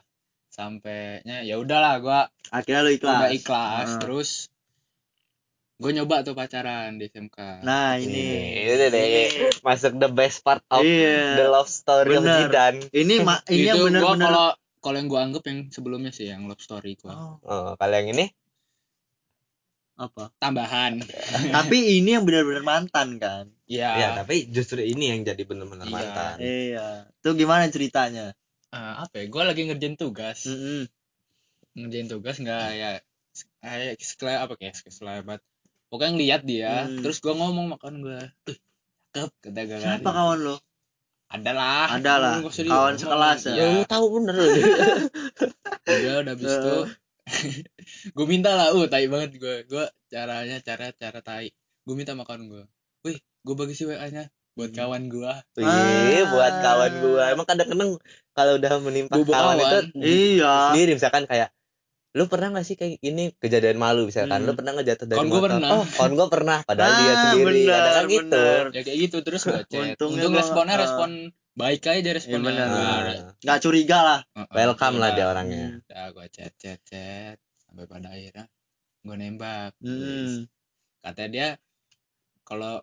sampainya 0.50 1.38
ya 1.42 1.56
udahlah 1.56 1.94
gue 2.00 2.20
Akhirnya 2.52 2.82
lu 2.82 2.92
ikhlas. 2.92 3.16
udah 3.16 3.32
ikhlas 3.32 3.88
Ah. 3.88 4.00
terus 4.00 4.30
gue 5.80 5.92
nyoba 5.96 6.28
tuh 6.28 6.36
pacaran 6.36 7.00
di 7.00 7.08
SMK 7.08 7.38
Nah 7.64 7.96
Ini, 7.96 8.12
ini. 8.12 8.28
ini 8.68 8.86
deh 8.92 9.28
masuk 9.64 9.96
the 9.96 10.10
best 10.12 10.44
part 10.44 10.64
of 10.70 10.84
the 10.84 10.92
Iya. 10.92 11.48
love 11.48 11.72
story 11.72 12.20
of 12.20 12.24
Bener. 12.24 12.36
Jidan. 12.52 12.76
Ini 12.92 13.16
ma 13.24 13.36
ini 13.48 13.64
itu 13.64 13.68
yang 13.72 13.78
gua 13.80 13.88
bener-bener. 13.88 14.26
kalau 14.28 14.48
kalau 14.84 14.96
yang 15.00 15.08
gue 15.12 15.20
anggap 15.20 15.44
yang 15.48 15.60
sebelumnya 15.72 16.12
sih 16.12 16.28
yang 16.28 16.48
love 16.52 16.60
story 16.60 17.00
gue 17.00 17.12
Oh, 17.12 17.40
Oh, 17.48 17.70
kalau 17.80 17.96
yang 17.96 18.12
ini 18.12 18.28
apa? 20.00 20.32
tambahan 20.40 21.00
Tapi 21.56 22.00
ini 22.00 22.16
yang 22.16 22.24
bener-bener 22.24 22.64
mantan 22.64 23.20
kan. 23.20 23.46
ya, 23.68 23.92
ya 24.00 24.08
tapi 24.20 24.48
justru 24.52 24.80
ini 24.84 25.12
yang 25.16 25.22
jadi 25.28 25.44
benar-benar 25.48 25.88
Iya. 25.88 25.96
mantan. 25.96 26.36
Iya. 26.40 26.88
Tuh 27.24 27.34
gimana 27.36 27.68
ceritanya? 27.72 28.32
eh, 28.70 28.94
apa 29.04 29.16
ya 29.20 29.26
gue 29.32 29.44
lagi 29.50 29.62
ngerjain 29.66 29.96
tugas 29.98 30.46
Mm-mm. 30.46 30.86
ngerjain 31.74 32.06
tugas 32.06 32.36
nggak 32.38 32.66
ya 32.78 32.90
kayak 33.66 33.98
sekelas 33.98 34.38
apa 34.46 34.54
kayak 34.62 34.76
sekelebat 34.78 35.40
pokoknya 35.90 36.12
ngeliat 36.12 36.42
dia 36.44 36.74
Hmm. 36.84 37.02
terus 37.02 37.18
gue 37.18 37.32
ngomong 37.32 37.66
makan 37.72 37.94
gue 38.00 38.18
eh 38.18 38.58
cakep 39.12 39.32
kata 39.42 39.60
gue 39.60 39.76
kan 39.76 39.98
Siapa 39.98 40.10
kawan 40.12 40.40
lo? 40.40 40.56
ada 41.28 41.52
lah 41.52 41.88
Ada 41.92 42.14
lah. 42.16 42.36
Nggak 42.40 42.50
usah 42.52 42.64
di- 42.64 42.72
Kawan 42.72 42.96
sekelas 42.96 43.40
ya? 43.44 43.54
ya 43.54 43.66
lu 43.72 43.82
tahu 43.84 44.06
bener 44.16 44.36
lu. 44.36 44.50
udah 45.86 46.14
udah 46.20 46.32
habis 46.32 46.50
itu 46.52 46.76
gue 48.16 48.26
minta 48.26 48.52
lah 48.52 48.68
uh 48.72 48.86
tai 48.86 49.06
banget 49.06 49.32
gue 49.36 49.56
gue 49.64 49.84
caranya 50.08 50.58
cara 50.60 50.90
cara 50.92 51.20
tai 51.20 51.54
gue 51.84 51.96
minta 51.96 52.14
makan 52.14 52.48
gue 52.48 52.64
wih 53.04 53.18
gue 53.18 53.56
bagi 53.56 53.74
si 53.74 53.86
wa 53.86 53.98
nya 54.04 54.26
buat 54.52 54.70
Hmm. 54.70 54.80
kawan 54.80 55.04
gue 55.08 55.32
Wih, 55.56 56.22
buat 56.28 56.52
Ah. 56.52 56.62
kawan 56.62 56.94
gua. 57.00 57.24
Emang 57.30 57.46
kadang-kadang 57.46 57.96
kalau 58.30 58.54
udah 58.56 58.72
menimpa 58.80 59.16
kawan 59.16 59.56
kawan. 59.56 59.56
itu 59.56 59.78
Iya. 59.96 60.56
sendiri 60.68 60.92
misalkan 60.94 61.24
kayak 61.24 61.54
lu 62.12 62.26
pernah 62.26 62.50
gak 62.52 62.66
sih 62.66 62.74
kayak 62.74 62.98
ini 63.02 63.36
kejadian 63.36 63.78
malu 63.78 64.04
misalkan 64.04 64.42
Hmm. 64.42 64.48
lu 64.48 64.54
pernah 64.54 64.74
nggak 64.74 64.88
jatuh 64.88 65.06
dari 65.08 65.20
gua 65.22 65.30
motor 65.32 65.46
pernah. 65.48 65.70
oh 65.72 65.84
kawan 65.88 66.14
gua 66.14 66.28
pernah 66.28 66.58
padahal 66.64 66.92
dia 66.96 67.06
Ah, 67.08 67.22
sendiri 67.24 67.46
bener, 67.46 67.70
kadang 67.70 67.94
kan 67.94 68.06
gitu 68.08 68.26
bener. 68.42 68.64
ya 68.68 68.82
kayak 68.82 68.98
gitu 69.00 69.18
terus 69.22 69.42
gue 69.44 69.62
chat 69.64 69.86
Untungnya 69.94 69.94
untung 70.18 70.32
gua- 70.32 70.40
responnya 70.40 70.74
ah. 70.74 70.82
respon 70.82 71.10
baik 71.52 71.82
aja 71.84 72.00
dia 72.00 72.14
responnya 72.14 72.50
bener. 72.50 72.66
Nggak 72.66 72.98
Nah, 73.20 73.34
Nggak 73.40 73.60
curiga 73.60 73.98
lah. 74.00 74.20
Heeh, 74.28 74.48
welcome 74.50 74.96
lah 74.96 75.10
dia 75.12 75.26
orangnya 75.28 75.66
udah 75.84 76.06
gue 76.10 76.26
chat 76.30 76.54
chat 76.56 76.80
chat 76.84 77.38
sampai 77.60 77.86
pada 77.86 78.08
akhirnya 78.10 78.46
gue 79.00 79.16
nembak 79.16 79.72
Hmm. 79.78 80.50
katanya 81.00 81.30
dia 81.30 81.48
kalau 82.42 82.82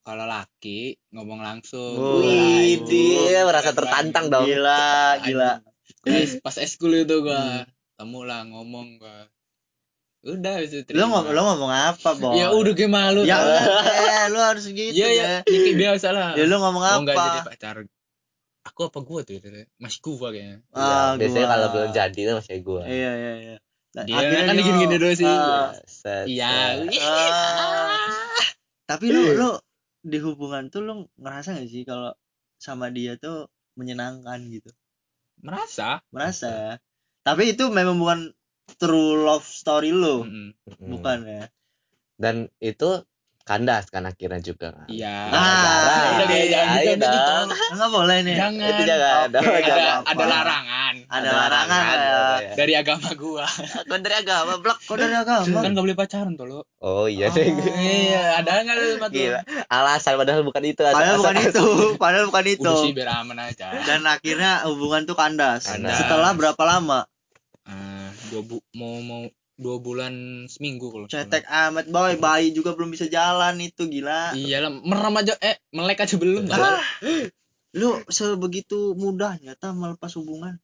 kalau 0.00 0.24
laki 0.24 0.80
ngomong 1.10 1.40
langsung 1.40 1.98
Oh. 1.98 2.22
Wih, 2.22 2.78
dia 2.84 3.42
merasa 3.42 3.70
tertantang 3.70 4.30
dong 4.30 4.46
Gila, 4.46 5.18
gila. 5.20 5.52
Jadi 6.00 6.38
pas 6.38 6.54
eskul 6.56 6.94
itu 6.96 7.18
gua 7.20 7.66
Hmm. 7.66 7.76
Temu 7.98 8.20
lah 8.22 8.46
ngomong 8.46 9.02
gua 9.02 9.26
udah 10.22 10.54
itu 10.62 10.82
Lo 10.94 11.10
ngomong, 11.10 11.30
lo 11.34 11.40
ngomong 11.46 11.72
apa, 11.72 12.08
Bo? 12.18 12.30
ya 12.34 12.50
udah 12.50 12.72
kayak 12.74 12.90
malu 12.90 13.22
Ya 13.22 13.38
eh, 13.38 14.26
lo 14.30 14.38
harus 14.42 14.66
gitu 14.70 14.94
Iya 14.94 15.08
ya, 15.14 15.22
ya. 15.22 15.38
ya 15.46 15.58
kayak 15.62 15.78
biasa 15.78 16.08
lah. 16.14 16.28
Ya 16.38 16.44
lo 16.46 16.56
ngomong 16.62 16.82
Gua 16.82 16.98
nggak 17.06 17.16
jadi 17.18 17.38
apa? 17.42 17.50
pacar. 17.54 17.76
Aku 18.66 18.80
apa 18.86 18.98
gua 19.02 19.20
tuh? 19.26 19.34
itu? 19.38 19.48
Mas 19.82 19.96
gua 20.02 20.30
kayaknya. 20.34 20.58
Ah, 20.74 21.14
Ya, 21.14 21.18
biasanya 21.18 21.46
kalau 21.50 21.68
belum 21.74 21.90
jadi 21.94 22.20
itu 22.22 22.32
masih 22.38 22.58
gua 22.62 22.82
Iya, 22.86 23.10
iya, 23.18 23.32
iya. 23.42 23.56
Nah, 23.96 24.04
Dia 24.04 24.14
akhirnya 24.20 24.42
kan 24.46 24.54
dia 24.54 24.64
gini-gini 24.66 24.94
doang 25.00 25.16
sih. 25.16 25.26
Ah, 25.26 25.70
Set, 25.86 26.26
Iya. 26.28 26.46
set. 26.46 27.02
ah. 27.02 27.90
Tapi 28.90 29.06
lo 29.10 29.20
lo 29.34 29.50
di 30.02 30.18
hubungan 30.22 30.70
tuh 30.70 30.80
lo 30.86 30.92
ngerasa 31.18 31.58
gak 31.58 31.68
sih 31.70 31.82
kalau 31.82 32.10
sama 32.58 32.90
dia 32.90 33.14
tuh 33.18 33.46
menyenangkan 33.78 34.38
gitu? 34.50 34.70
Merasa. 35.42 36.02
Merasa. 36.10 36.78
Tapi 37.28 37.52
itu 37.52 37.64
memang 37.68 37.96
bukan 37.96 38.32
true 38.74 39.20
love 39.20 39.44
story 39.44 39.92
lo. 39.92 40.24
Mm. 40.24 40.52
bukan 40.88 41.18
ya? 41.22 41.44
dan 42.16 42.34
itu 42.58 43.06
kandas 43.42 43.88
kan 43.88 44.04
akhirnya 44.04 44.42
juga 44.42 44.74
kan 44.74 44.84
Iya. 44.88 45.30
Gara-gara. 45.30 45.88
Ah, 45.88 46.08
Udah 46.10 46.26
kayak 46.26 46.46
jangan 46.50 46.68
Ayo 46.68 46.84
gitu 46.84 47.06
gitu. 47.06 47.32
dong. 47.32 47.48
Enggak 47.72 47.90
boleh 47.90 48.16
nih. 48.20 48.36
Jangan. 48.36 48.68
itu 48.68 48.82
jangan 48.84 49.08
Oke, 49.08 49.24
ada 49.24 49.38
Ada 49.38 49.92
ada 50.04 50.24
larangan 50.26 50.94
Ada 51.08 51.28
larangan 51.32 51.96
ya. 51.96 52.52
dari 52.52 52.72
agama 52.74 53.08
gua. 53.14 53.46
Kau 53.88 53.96
dari 54.04 54.16
agama 54.18 54.52
blok 54.60 54.78
Kok 54.84 54.96
dari 54.98 55.14
agama? 55.16 55.58
Kan 55.64 55.70
gak 55.72 55.84
boleh 55.86 55.96
pacaran 55.96 56.32
tuh 56.34 56.44
lo. 56.44 56.60
oh 56.78 57.06
iya 57.08 57.26
Oh. 57.28 57.32
deh 57.32 57.46
Iya, 58.04 58.24
ada 58.36 58.50
nggak 58.60 58.76
lu 58.76 58.88
alasan 59.70 60.12
padahal 60.14 60.42
bukan 60.44 60.62
itu 60.66 60.80
Padahal 60.84 61.16
bukan 61.16 61.36
itu, 61.40 61.64
padahal 62.02 62.24
bukan 62.28 62.44
itu. 62.44 62.62
Udah 62.66 62.82
sih 62.82 62.92
biar 62.92 63.10
aman 63.16 63.38
aja. 63.40 63.66
Dan 63.80 64.04
akhirnya 64.04 64.66
hubungan 64.68 65.06
tuh 65.06 65.16
kandas. 65.16 65.64
Kandas. 65.64 65.96
Setelah 65.96 66.34
berapa 66.34 66.62
lama? 66.68 67.08
Eh, 67.68 68.08
gua 68.30 68.40
bu 68.42 68.56
mau 68.72 68.96
mau 68.98 69.22
dua 69.54 69.76
bulan 69.76 70.14
seminggu 70.46 70.88
kalau 70.88 71.04
nggak 71.04 71.12
salah. 71.12 71.24
cetek 71.28 71.44
amat 71.44 71.86
boy. 71.88 72.12
Bayi 72.16 72.50
juga 72.50 72.72
belum 72.72 72.88
bisa 72.88 73.04
jalan 73.06 73.60
itu 73.60 73.84
gila. 73.84 74.32
Iyalah 74.32 74.72
merem 74.72 75.14
aja. 75.14 75.34
Eh 75.38 75.60
melek 75.70 76.00
aja 76.00 76.16
belum 76.16 76.48
ah. 76.48 76.80
Lu 77.74 78.00
sebegitu 78.08 78.94
mudahnya 78.94 79.52
tak 79.54 79.76
melepas 79.76 80.16
hubungan? 80.16 80.56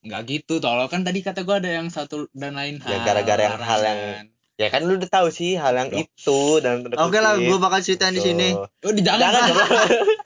Nggak 0.00 0.20
gitu 0.26 0.56
tolong 0.58 0.88
kan 0.88 1.04
tadi 1.04 1.20
kata 1.20 1.44
gua 1.44 1.60
ada 1.60 1.68
yang 1.68 1.92
satu 1.92 2.24
dan 2.32 2.56
lain 2.56 2.80
Ya, 2.80 2.96
hal 2.96 3.04
gara-gara 3.04 3.42
yang 3.44 3.60
hal 3.60 3.80
yang- 3.84 4.32
ya 4.56 4.68
kan 4.68 4.84
lu 4.84 4.96
udah 4.96 5.08
tahu 5.08 5.28
sih 5.28 5.56
hal 5.56 5.72
yang 5.72 5.88
Loh. 5.88 6.00
itu 6.00 6.40
dan 6.60 6.84
oke 6.84 7.16
lah 7.16 7.36
gue 7.36 7.58
bakal 7.58 7.80
ceritain 7.80 8.12
di 8.12 8.20
sini. 8.20 8.52
Oh 8.52 8.92
di 8.92 9.00
jangan 9.00 9.20
jangan 9.20 9.52
Bang. 9.52 9.70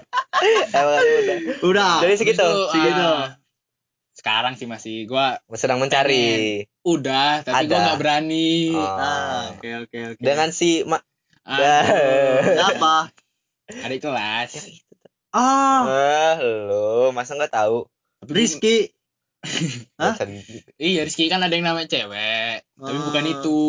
Emang 0.74 0.98
udah. 0.98 1.36
Udah. 1.62 1.94
Jadi 2.02 2.14
segitu 2.18 2.42
Itu, 2.42 2.62
segitu. 2.70 2.98
ah, 2.98 3.38
sekarang 4.24 4.56
sih 4.56 4.64
masih. 4.64 5.04
Gua 5.04 5.36
sedang 5.52 5.76
mencari. 5.76 6.64
udah 6.80 7.44
tapi 7.44 7.68
gua 7.68 7.76
Ada. 7.76 7.84
nggak 7.84 7.98
berani. 8.00 8.72
Oh. 8.72 8.80
ah 8.80 9.52
oke 9.52 9.68
oke 9.84 9.98
oke. 10.16 10.22
Dengan 10.24 10.48
si 10.48 10.80
ma 10.82 10.96
Aduh. 11.44 12.64
apa 12.72 13.12
adik 13.84 14.00
kelas. 14.00 14.80
Ah. 15.28 15.84
Ah 15.84 16.34
lo 16.40 17.12
masa 17.12 17.36
nggak 17.36 17.52
tahu? 17.52 17.84
Tapi 18.24 18.26
gua- 18.26 18.36
Rizky. 18.40 18.76
Hah? 20.00 20.16
iya 20.80 21.04
Rizky 21.04 21.28
kan 21.28 21.44
ada 21.44 21.52
yang 21.52 21.68
namanya 21.68 21.92
cewek 21.92 22.64
tapi 22.80 22.96
Ah. 22.96 23.04
bukan 23.04 23.24
itu. 23.28 23.60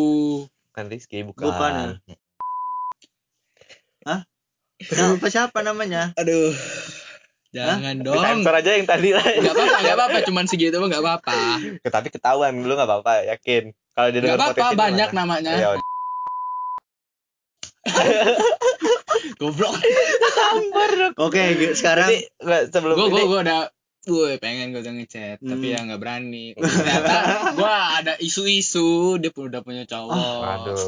Bukan 0.72 0.84
Rizky 0.88 1.20
bukan, 1.20 1.44
Bukan 1.46 1.72
ya? 2.08 2.16
siapa 4.76 5.28
siapa 5.28 5.58
namanya? 5.60 6.16
Aduh 6.16 6.52
jangan 7.56 7.96
dong. 7.98 8.20
Sensor 8.20 8.54
aja 8.54 8.70
yang 8.72 8.84
tadi. 8.84 9.08
Lah 9.10 9.24
nggak 9.24 9.50
apa-apa 9.50 9.76
nggak 9.78 9.96
apa-apa 9.96 10.18
cuman 10.22 10.44
segitu 10.44 10.76
mah 10.76 10.88
nggak 10.88 11.02
apa-apa. 11.02 11.34
Tapi 11.82 12.08
ketahuan 12.10 12.52
lu 12.58 12.70
nggak 12.70 12.84
apa-apa 12.86 13.12
yakin. 13.28 13.62
Kalau 13.90 14.08
dia 14.10 14.20
dengar 14.20 14.36
apa-apa 14.36 14.52
podcast 14.52 14.68
ini 14.68 14.78
banyak 14.78 15.08
gimana? 15.08 15.20
namanya. 15.22 15.52
Ya, 15.54 15.68
goblok. 19.38 19.74
Oke 21.16 21.42
ge- 21.54 21.72
sekarang 21.72 22.08
Jadi 22.08 22.18
sebelum 22.68 22.94
gue 22.94 23.06
gue 23.06 23.14
ini 23.16 23.22
gue 23.26 23.40
udah 23.42 23.60
gue 24.02 24.30
pengen 24.36 24.70
gue 24.70 24.80
udah 24.80 24.94
ngechat 24.94 25.38
tapi 25.38 25.66
Hmm. 25.66 25.72
ya 25.72 25.84
nggak 25.84 26.00
berani. 26.00 26.46
Ternyata 26.52 27.14
gue 27.54 27.72
ada 27.96 28.12
isu-isu 28.18 28.88
dia 29.16 29.30
pun 29.30 29.46
udah 29.46 29.60
punya 29.60 29.82
cowok. 29.82 30.14
Waduh. 30.14 30.82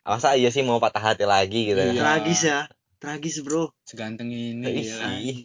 Masa 0.00 0.34
iya 0.34 0.48
sih 0.48 0.62
mau 0.62 0.78
patah 0.78 1.02
hati 1.04 1.24
lagi 1.24 1.68
gitu 1.68 1.78
Iya. 1.78 2.00
tragis 2.00 2.40
ya 2.42 2.66
tragis 2.98 3.40
bro 3.40 3.70
seganteng 3.82 4.28
ini. 4.28 4.82
Ih. 4.82 5.38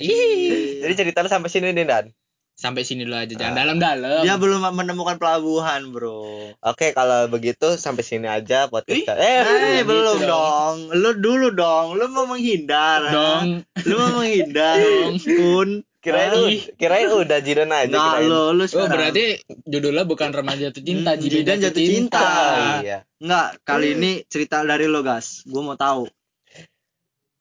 jadi 0.80 0.94
cerita 0.96 1.22
lu 1.22 1.30
sampai 1.30 1.48
sini 1.48 1.70
nih 1.70 1.86
dan 1.86 2.06
sampai 2.54 2.82
sini 2.82 3.02
dulu 3.02 3.14
aja 3.16 3.30
jangan 3.32 3.50
Ah. 3.50 3.58
dalam-dalam 3.60 4.22
dia 4.22 4.36
belum 4.36 4.62
menemukan 4.70 5.18
pelabuhan 5.18 5.90
bro 5.90 6.54
oke 6.56 6.88
kalau 6.92 7.26
begitu 7.28 7.74
sampai 7.76 8.02
sini 8.02 8.28
aja 8.28 8.66
podcast 8.68 9.10
eh 9.12 9.42
Eh, 9.42 9.46
gitu 9.80 9.90
belum 9.90 10.18
dong. 10.20 10.30
dong. 10.30 10.76
Lu 10.96 11.12
dulu 11.16 11.48
dong. 11.52 11.94
Lu 11.94 12.06
mau 12.08 12.26
menghindar. 12.28 13.02
ha? 13.02 13.12
dong 13.12 13.66
Lu 13.84 13.94
mau 13.96 14.12
menghindar. 14.20 14.78
Dong. 14.84 15.14
Kun. 15.18 15.70
kirain 16.00 16.30
udah 16.30 16.52
kirain 16.76 17.08
udah 17.08 17.40
jiran 17.40 17.72
aja 17.72 17.88
Enggak 17.88 18.06
kirain. 18.12 18.28
lu, 18.28 18.42
lu 18.52 18.60
oh 18.60 18.68
sekarang. 18.68 18.92
berarti 18.92 19.26
judulnya 19.64 20.04
bukan 20.04 20.30
remaja 20.32 20.62
jatuh 20.68 20.84
cinta 20.84 21.10
Hmm, 21.10 21.22
Jidan 21.24 21.38
Jidan 21.40 21.58
jatuh 21.64 21.80
cinta. 21.82 22.20
Oh, 22.20 22.76
iya 22.82 23.00
Enggak, 23.18 23.48
kali 23.64 23.88
ini 23.96 24.12
cerita 24.28 24.60
dari 24.62 24.84
lo, 24.84 25.00
Gas. 25.00 25.48
Gua 25.48 25.64
mau 25.64 25.78
tahu. 25.80 26.04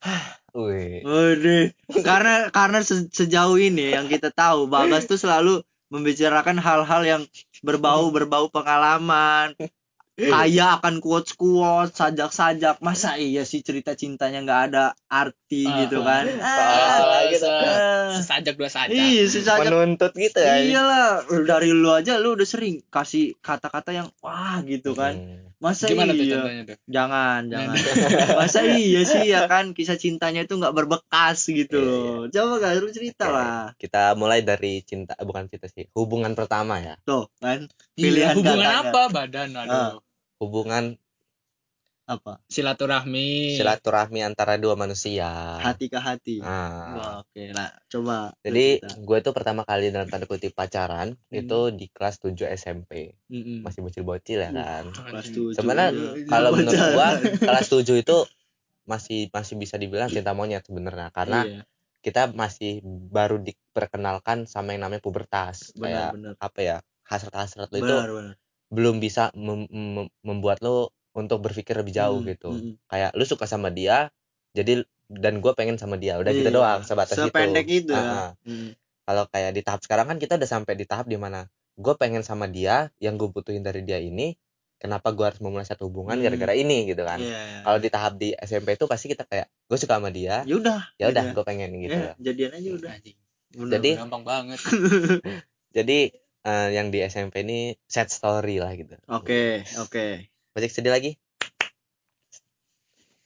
Wih. 0.52 1.00
Karena 2.08 2.52
karena 2.52 2.78
se- 2.84 3.08
sejauh 3.08 3.56
ini 3.56 3.94
yang 3.96 4.04
kita 4.06 4.28
tahu, 4.28 4.68
Bagas 4.68 5.08
tuh 5.08 5.16
selalu 5.16 5.64
membicarakan 5.88 6.56
hal-hal 6.56 7.02
yang 7.04 7.22
berbau 7.60 8.08
berbau 8.12 8.48
pengalaman. 8.48 9.56
Kaya 10.12 10.76
akan 10.76 11.00
quotes 11.00 11.32
quotes 11.32 11.96
sajak-sajak. 11.96 12.84
Masa 12.84 13.16
iya 13.16 13.48
sih 13.48 13.64
cerita 13.64 13.96
cintanya 13.96 14.44
nggak 14.44 14.62
ada 14.68 14.84
arti 15.08 15.64
Ah, 15.64 15.76
gitu 15.84 15.98
ah. 16.00 16.04
kan? 16.04 16.24
Ah, 16.36 17.20
gitu. 17.32 17.48
Ah. 17.48 18.12
sesajak 18.20 18.54
dua 18.60 18.68
sajak 18.68 18.92
Iya, 18.92 19.24
sesajak 19.24 19.72
menuntut 19.72 20.12
gitu 20.12 20.36
ya 20.36 20.60
Iyalah, 20.60 21.24
dari 21.48 21.72
lu 21.72 21.88
aja 21.96 22.20
lu 22.20 22.36
udah 22.36 22.44
sering 22.44 22.84
kasih 22.92 23.32
kata-kata 23.40 23.96
yang 23.96 24.08
wah 24.20 24.60
gitu 24.68 24.92
kan. 24.92 25.16
Hmm. 25.16 25.51
Masa 25.62 25.87
gimana 25.87 26.11
tuh 26.11 26.20
iya? 26.20 26.35
contohnya 26.37 26.62
tuh 26.66 26.79
Jangan, 26.87 27.40
jangan. 27.46 27.75
Masa 28.42 28.59
iya 28.75 29.01
sih 29.03 29.22
ya 29.25 29.46
kan 29.46 29.70
kisah 29.70 29.94
cintanya 29.94 30.42
itu 30.42 30.55
nggak 30.55 30.75
berbekas 30.75 31.38
gitu 31.46 31.79
Iya, 31.79 31.87
loh. 31.87 32.20
Coba 32.27 32.53
gak 32.59 32.72
lu 32.77 32.90
cerita 32.90 33.25
Oke. 33.25 33.33
lah. 33.33 33.62
kita 33.77 34.03
mulai 34.14 34.42
dari 34.42 34.83
cinta 34.83 35.14
bukan 35.16 35.46
cinta 35.46 35.66
sih 35.66 35.87
hubungan 35.92 36.35
pertama 36.35 36.77
ya 36.77 36.98
Tuh, 37.03 37.31
kan 37.38 37.70
Iya, 37.94 38.03
Pilihan 38.03 38.35
hubungan 38.35 38.59
katanya. 38.59 38.90
apa 38.90 39.03
badan 39.09 39.48
aduh 39.55 39.70
Ah. 39.70 39.92
hubungan 40.37 40.85
apa? 42.04 42.42
silaturahmi 42.46 43.54
silaturahmi 43.54 44.20
antara 44.20 44.54
dua 44.54 44.74
manusia 44.74 45.30
Hati 45.56 45.86
ke 45.86 45.96
hati. 45.96 46.36
Ah. 46.38 46.92
Wah, 46.92 47.14
Oke, 47.22 47.50
lah 47.50 47.70
coba. 47.86 48.34
jadi 48.40 48.78
cerita. 48.78 48.98
gue 48.98 49.18
tuh 49.20 49.32
pertama 49.32 49.62
kali 49.62 49.88
dalam 49.88 50.06
tanda 50.06 50.24
kutip 50.24 50.50
pacaran 50.52 51.14
Hmm. 51.24 51.38
itu 51.38 51.58
di 51.72 51.86
kelas 51.88 52.18
7 52.18 52.34
SMP 52.50 53.14
Mm-mm. 53.26 53.62
masih 53.62 53.80
bocil-bocil 53.80 54.38
ya 54.40 54.50
Uh. 54.50 54.54
kan 54.54 54.84
Kelas 55.06 55.26
tujuh. 55.28 55.54
sebenarnya 55.54 55.94
Iya. 56.16 56.26
kalau 56.26 56.50
menurut 56.52 56.82
gua 56.90 57.08
kelas 57.48 57.66
7 57.68 57.96
itu 57.96 58.16
masih 58.82 59.30
masih 59.30 59.54
bisa 59.56 59.76
dibilang 59.76 60.08
cinta 60.08 60.32
monyet 60.32 60.62
sebenarnya 60.62 61.08
karena 61.08 61.40
Iya, 61.44 61.62
kita 62.00 62.22
masih 62.28 62.82
baru 63.08 63.38
diperkenalkan 63.38 64.44
sama 64.44 64.74
yang 64.74 64.82
namanya 64.82 65.00
pubertas 65.00 65.70
benar 65.72 65.86
kayak 65.86 66.08
benar. 66.12 66.32
apa 66.36 66.58
ya 66.60 66.76
hasrat-hasrat 67.04 67.68
lo 67.68 67.78
itu 67.78 67.86
benar. 67.86 68.34
belum 68.68 68.98
bisa 68.98 69.30
mem- 69.34 69.70
mem- 69.70 70.10
membuat 70.20 70.58
lo 70.60 70.90
untuk 71.12 71.38
berpikir 71.40 71.75
lebih 71.75 71.92
jauh 71.92 72.18
Hmm, 72.18 72.29
gitu 72.29 72.51
mm-mm. 72.51 72.75
kayak 72.87 73.12
lu 73.12 73.22
suka 73.22 73.44
sama 73.44 73.68
dia 73.68 74.09
jadi 74.51 74.85
dan 75.09 75.38
gue 75.38 75.53
pengen 75.53 75.77
sama 75.77 75.96
dia 75.96 76.16
udah 76.16 76.31
gitu 76.31 76.46
Iya, 76.46 76.55
doang 76.55 76.81
sebatas 76.83 77.14
Sependek 77.14 77.66
itu 77.66 77.87
itu 77.87 77.92
Ah, 77.92 78.01
ah. 78.01 78.31
ya. 78.42 78.48
Mm. 78.48 78.70
kalau 79.03 79.25
kayak 79.27 79.51
di 79.51 79.61
tahap 79.61 79.81
sekarang 79.81 80.07
kan 80.07 80.16
kita 80.16 80.35
udah 80.35 80.48
sampai 80.48 80.72
di 80.72 80.85
tahap 80.85 81.05
di 81.05 81.16
mana 81.16 81.44
gue 81.75 81.94
pengen 81.94 82.20
sama 82.20 82.46
dia 82.46 82.88
yang 82.98 83.14
gue 83.14 83.27
butuhin 83.27 83.61
dari 83.61 83.81
dia 83.81 83.96
ini 83.96 84.33
kenapa 84.77 85.11
gue 85.11 85.22
harus 85.22 85.38
memulai 85.38 85.62
satu 85.62 85.87
hubungan 85.87 86.14
Hmm. 86.14 86.25
gara-gara 86.25 86.53
ini 86.55 86.85
gitu 86.87 87.03
kan 87.03 87.16
Iya. 87.16 87.61
kalau 87.62 87.79
di 87.79 87.88
tahap 87.88 88.12
di 88.14 88.33
SMP 88.35 88.72
itu 88.72 88.85
pasti 88.85 89.07
kita 89.07 89.25
kayak 89.25 89.46
gue 89.62 89.77
suka 89.77 89.96
sama 89.96 90.09
dia 90.09 90.42
ya 90.42 90.55
udah. 90.55 90.81
ya 90.96 91.07
udah 91.09 91.25
gitu 91.25 91.35
gue 91.35 91.44
pengen 91.44 91.70
gitu 91.79 91.92
Ya, 91.94 92.12
jadian 92.18 92.53
aja 92.53 92.70
udah. 92.72 92.90
Anjing, 92.90 93.18
Benar, 93.53 93.68
Jadi- 93.75 93.94
gampang 93.98 94.25
banget 94.25 94.59
jadi 95.70 95.98
eh, 96.42 96.68
yang 96.72 96.88
di 96.88 96.98
SMP 97.01 97.42
ini 97.42 97.59
sad 97.87 98.09
story 98.09 98.59
lah 98.59 98.72
gitu 98.72 98.96
Oke, 99.07 99.61
oke. 99.79 100.32
Banyak 100.52 100.70
sedih 100.70 100.90
lagi 100.90 101.12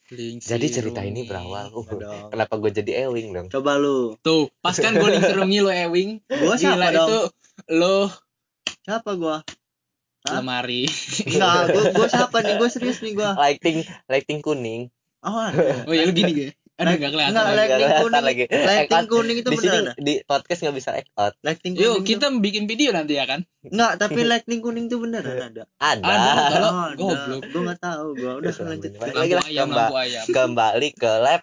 Lingsi 0.06 0.46
jadi 0.46 0.66
cerita 0.70 1.02
ini 1.02 1.26
berawal 1.26 1.66
uh, 1.68 1.82
Ya 1.82 1.94
dong. 1.98 2.30
kenapa 2.30 2.54
gue 2.56 2.70
jadi 2.72 2.92
Ewing 3.04 3.34
dong 3.34 3.46
Coba 3.50 3.74
lu. 3.74 4.14
tuh 4.20 4.46
pas 4.56 4.70
kan 4.72 4.94
gue 4.94 5.08
lingserungi 5.08 5.58
lo 5.58 5.68
Ewing 5.68 6.22
Gua 6.28 6.54
siapa 6.54 6.78
gila 6.78 6.88
dong? 6.92 7.08
itu 7.08 7.18
lo 7.74 7.98
Siapa 8.80 9.10
gua? 9.14 9.42
Hah? 10.22 10.38
lemari 10.38 10.86
Enggak, 11.26 11.62
gua, 11.68 11.82
gua 11.92 12.06
siapa 12.06 12.38
nih? 12.38 12.54
Gua 12.54 12.68
serius 12.68 12.98
nih 12.98 13.14
gua. 13.14 13.34
lighting 13.36 13.82
lighting 14.06 14.38
kuning 14.40 14.86
Oh, 15.18 15.34
ada. 15.42 15.82
oh 15.82 15.92
ya 15.92 16.06
lu 16.06 16.14
gini 16.14 16.30
gue 16.30 16.48
aduh 16.76 16.92
nggak 16.92 17.08
kelihatan 17.10 17.32
Enggak, 17.32 17.46
lagi. 17.48 17.72
lighting 17.72 17.96
kuning. 18.02 18.20
lagi. 18.22 18.44
Lighting 18.46 19.06
kuning 19.06 19.36
itu 19.36 19.48
di 19.48 19.56
sini 19.56 19.68
beneran. 19.74 19.94
di 19.98 20.14
podcast 20.22 20.60
nggak 20.60 20.76
bisa 20.76 20.90
record 20.92 21.32
ada? 21.32 21.42
Lighting 21.42 21.72
kuning. 21.72 21.82
yuk 21.82 21.94
itu- 21.94 22.06
kita 22.06 22.26
bikin 22.36 22.64
video 22.64 22.90
nanti 22.90 23.12
ya 23.12 23.24
kan 23.24 23.40
Enggak, 23.62 23.92
tapi 23.96 24.20
lighting 24.30 24.60
kuning 24.60 24.84
itu 24.86 24.96
beneran 24.96 25.36
ada. 25.42 25.64
ada 25.78 26.04
Ada, 26.04 26.32
kalau 26.50 26.68
Oh, 26.68 26.84
ada. 26.84 26.94
goblok. 26.94 27.42
Gua 27.46 27.60
enggak 27.62 27.80
tahu, 27.80 28.06
gua 28.14 28.32
udah 28.36 28.52
lanjut. 28.62 28.90
Lagi 28.92 29.34
ayam 29.42 29.66
Mbak. 29.66 29.78
lampu 29.82 29.96
ayam 29.98 30.24
kembali 30.26 30.88
ke 30.92 31.12
lab 31.18 31.42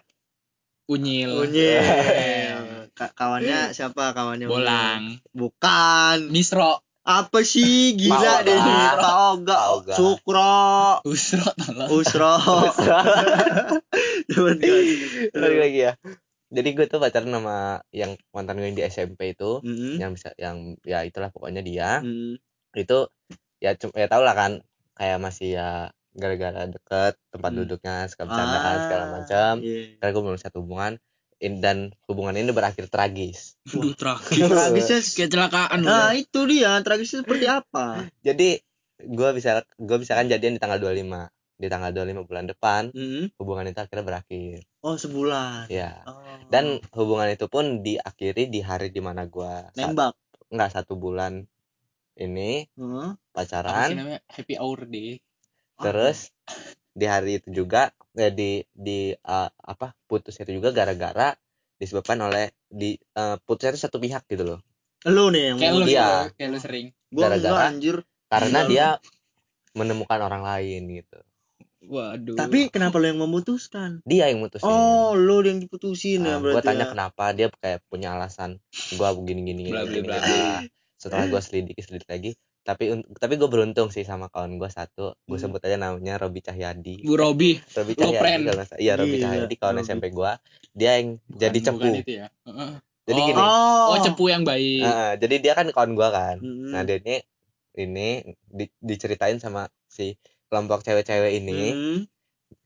unyil 0.86 1.30
Unyil. 1.40 1.82
Ka- 2.94 3.10
Kawannya 3.10 3.72
siapa 3.72 4.12
kawannya? 4.12 4.46
Unyil? 4.46 4.54
bolang 4.54 5.02
Bukan. 5.30 6.30
misro 6.30 6.78
Apa 7.02 7.42
sih? 7.42 7.92
Gila 7.92 8.40
deh. 8.40 8.56
Pak 8.96 9.14
Oga. 9.36 9.92
Sukro. 9.92 11.04
usro 11.04 11.44
Usro. 11.90 12.32
Cuman 14.30 14.56
balik 15.34 15.58
lagi 15.60 15.80
ya 15.80 15.92
jadi 16.48 16.68
gue 16.70 16.86
tuh 16.86 17.02
pacaran 17.02 17.28
sama 17.28 17.82
yang 17.90 18.14
mantan 18.30 18.56
gue 18.56 18.68
yang 18.70 18.78
di 18.78 18.84
SMP 18.86 19.34
itu 19.34 19.58
Mm-mm. 19.60 19.98
yang 19.98 20.14
bisa 20.14 20.30
yang 20.38 20.78
ya 20.86 21.02
itulah 21.02 21.28
pokoknya 21.28 21.60
dia 21.60 21.98
Mm. 21.98 22.38
itu 22.74 22.98
ya 23.58 23.74
cum- 23.74 23.90
ya 23.92 24.06
tau 24.06 24.22
lah 24.22 24.32
kan 24.32 24.52
kayak 24.94 25.18
masih 25.18 25.58
ya 25.58 25.70
gara-gara 26.14 26.70
deket 26.70 27.18
tempat 27.34 27.50
Hmm. 27.50 27.58
duduknya 27.58 28.06
suka 28.06 28.22
bercandaan 28.22 28.76
segala 28.86 29.04
Ah, 29.04 29.10
macam 29.10 29.52
iya. 29.60 29.98
karena 29.98 30.10
gue 30.14 30.22
belum 30.22 30.38
satu 30.38 30.62
hubungan 30.62 30.92
in- 31.38 31.58
dan 31.58 31.90
hubungan 32.06 32.38
ini 32.38 32.54
berakhir 32.54 32.86
tragis 32.86 33.58
Aduh, 33.66 33.98
tragis 33.98 34.38
Tragisnya 34.38 35.00
kecelakaan 35.02 35.82
Nah, 35.82 36.14
ya. 36.14 36.22
itu 36.22 36.40
dia. 36.46 36.78
Tragisnya 36.80 37.26
seperti 37.26 37.46
apa? 37.50 38.06
jadi 38.22 38.62
gue 39.02 39.28
bisa 39.34 39.66
gue 39.74 39.96
bisa 39.98 40.14
kan 40.14 40.30
jadian 40.30 40.54
di 40.54 40.62
tanggal 40.62 40.78
25 40.78 41.26
di 41.54 41.66
tanggal 41.66 41.90
25 41.92 42.24
bulan 42.24 42.44
depan 42.44 42.82
Mm. 42.90 43.34
hubungan 43.36 43.64
itu 43.64 43.78
akhirnya 43.78 44.04
berakhir. 44.04 44.58
Oh, 44.80 44.94
sebulan. 44.94 45.66
ya 45.68 46.02
Oh. 46.04 46.18
dan 46.46 46.64
hubungan 46.90 47.28
itu 47.28 47.46
pun 47.46 47.80
diakhiri 47.80 48.46
di 48.46 48.60
hari 48.60 48.88
di 48.88 48.98
mana 48.98 49.24
gue 49.24 49.70
nembak. 49.72 50.12
nggak 50.46 50.70
satu 50.72 50.94
bulan 50.94 51.46
ini 52.14 52.66
apa 52.70 53.10
sih 53.10 53.26
pacaran 53.32 53.88
namanya? 53.92 54.20
Happy 54.28 54.54
hour 54.54 54.84
day. 54.84 55.18
Terus 55.76 56.30
di 56.90 57.04
hari 57.04 57.38
itu 57.38 57.50
juga 57.56 57.90
eh, 58.12 58.30
di 58.30 58.50
di 58.68 59.10
eh, 59.10 59.48
apa 59.50 59.94
putus 60.04 60.36
itu 60.36 60.52
juga 60.52 60.70
gara-gara 60.70 61.34
disebabkan 61.74 62.18
oleh 62.20 62.54
di 62.64 62.94
eh, 62.94 63.36
putusnya 63.40 63.72
itu 63.72 63.82
satu 63.82 63.98
pihak 63.98 64.26
gitu 64.26 64.44
loh. 64.44 64.60
Lu 65.04 65.28
nih 65.28 65.50
yang 65.50 65.58
kayak 65.58 65.72
lu 65.72 65.84
Iya. 65.84 65.90
gitu, 65.90 66.36
kayak 66.36 66.50
lu 66.50 66.58
sering. 66.58 66.86
Gara-gara- 67.08 67.66
anjir. 67.68 67.96
karena 68.26 68.60
dia 68.64 68.86
menemukan 69.72 70.18
orang 70.18 70.42
lain 70.42 70.90
gitu 70.92 71.18
waduh 71.86 72.34
tapi 72.34 72.68
kenapa 72.68 72.96
lu 72.96 73.06
yang 73.06 73.20
memutuskan 73.20 74.00
dia 74.02 74.26
yang 74.26 74.40
mutusin 74.40 74.64
oh 74.64 75.12
lu 75.12 75.40
yang 75.40 75.58
diputusin 75.58 76.20
ya 76.20 76.36
gue 76.36 76.52
berarti 76.52 76.66
tanya 76.66 76.84
ya. 76.84 76.90
kenapa 76.90 77.24
dia 77.30 77.46
kayak 77.52 77.80
punya 77.84 78.12
alasan 78.12 78.56
gue 78.70 79.08
begini 79.14 79.40
gini 79.44 79.60
gini, 79.62 79.70
Bla, 79.70 79.82
bla, 79.82 79.90
gini, 79.90 80.02
bla, 80.02 80.16
gini. 80.16 80.38
bla. 80.40 80.56
setelah 80.94 81.24
gue 81.26 81.40
selidiki 81.40 81.80
selidiki 81.80 82.08
lagi 82.08 82.30
tapi 82.62 82.84
tapi 83.12 83.34
gue 83.34 83.44
beruntung 83.44 83.88
sih 83.88 84.02
sama 84.02 84.26
kawan 84.26 84.56
gue 84.56 84.68
satu 84.68 85.12
gue 85.18 85.30
Hmm. 85.30 85.42
sebut 85.42 85.60
aja 85.60 85.76
namanya 85.76 86.16
Robi 86.16 86.40
Cahyadi 86.40 87.00
Bu 87.00 87.12
Robi 87.14 87.60
Robi 87.70 87.92
Lo 87.92 88.08
Cahyadi 88.10 88.44
kalau 88.46 88.64
iya 88.78 88.92
Robi 88.94 89.14
Gila, 89.14 89.24
Cahyadi 89.26 89.54
kawan 89.54 89.74
Robi. 89.74 89.84
SMP 89.84 90.04
gue 90.10 90.32
dia 90.72 90.90
yang 90.96 91.08
jadi 91.28 91.52
Bukan- 91.54 91.66
cepu 91.66 91.78
bukan 91.78 92.00
itu 92.00 92.12
ya 92.14 92.26
Heeh. 92.42 92.72
jadi 93.04 93.20
Oh. 93.20 93.26
gini 93.26 93.36
oh 93.38 93.84
oh 93.86 93.98
cepu 94.00 94.24
yang 94.26 94.42
baik 94.42 94.80
Heeh, 94.80 95.10
jadi 95.18 95.34
dia 95.38 95.52
kan 95.52 95.66
kawan 95.68 95.92
gue 95.92 96.08
kan 96.10 96.36
Mm-mm. 96.40 96.72
nah 96.72 96.80
dia 96.82 96.96
ini 96.98 97.16
ini 97.74 98.08
di- 98.46 98.72
diceritain 98.80 99.36
sama 99.36 99.66
si 99.84 100.16
kelompok 100.54 100.80
cewek-cewek 100.80 101.32
ini 101.34 101.60
Hmm. 101.68 101.98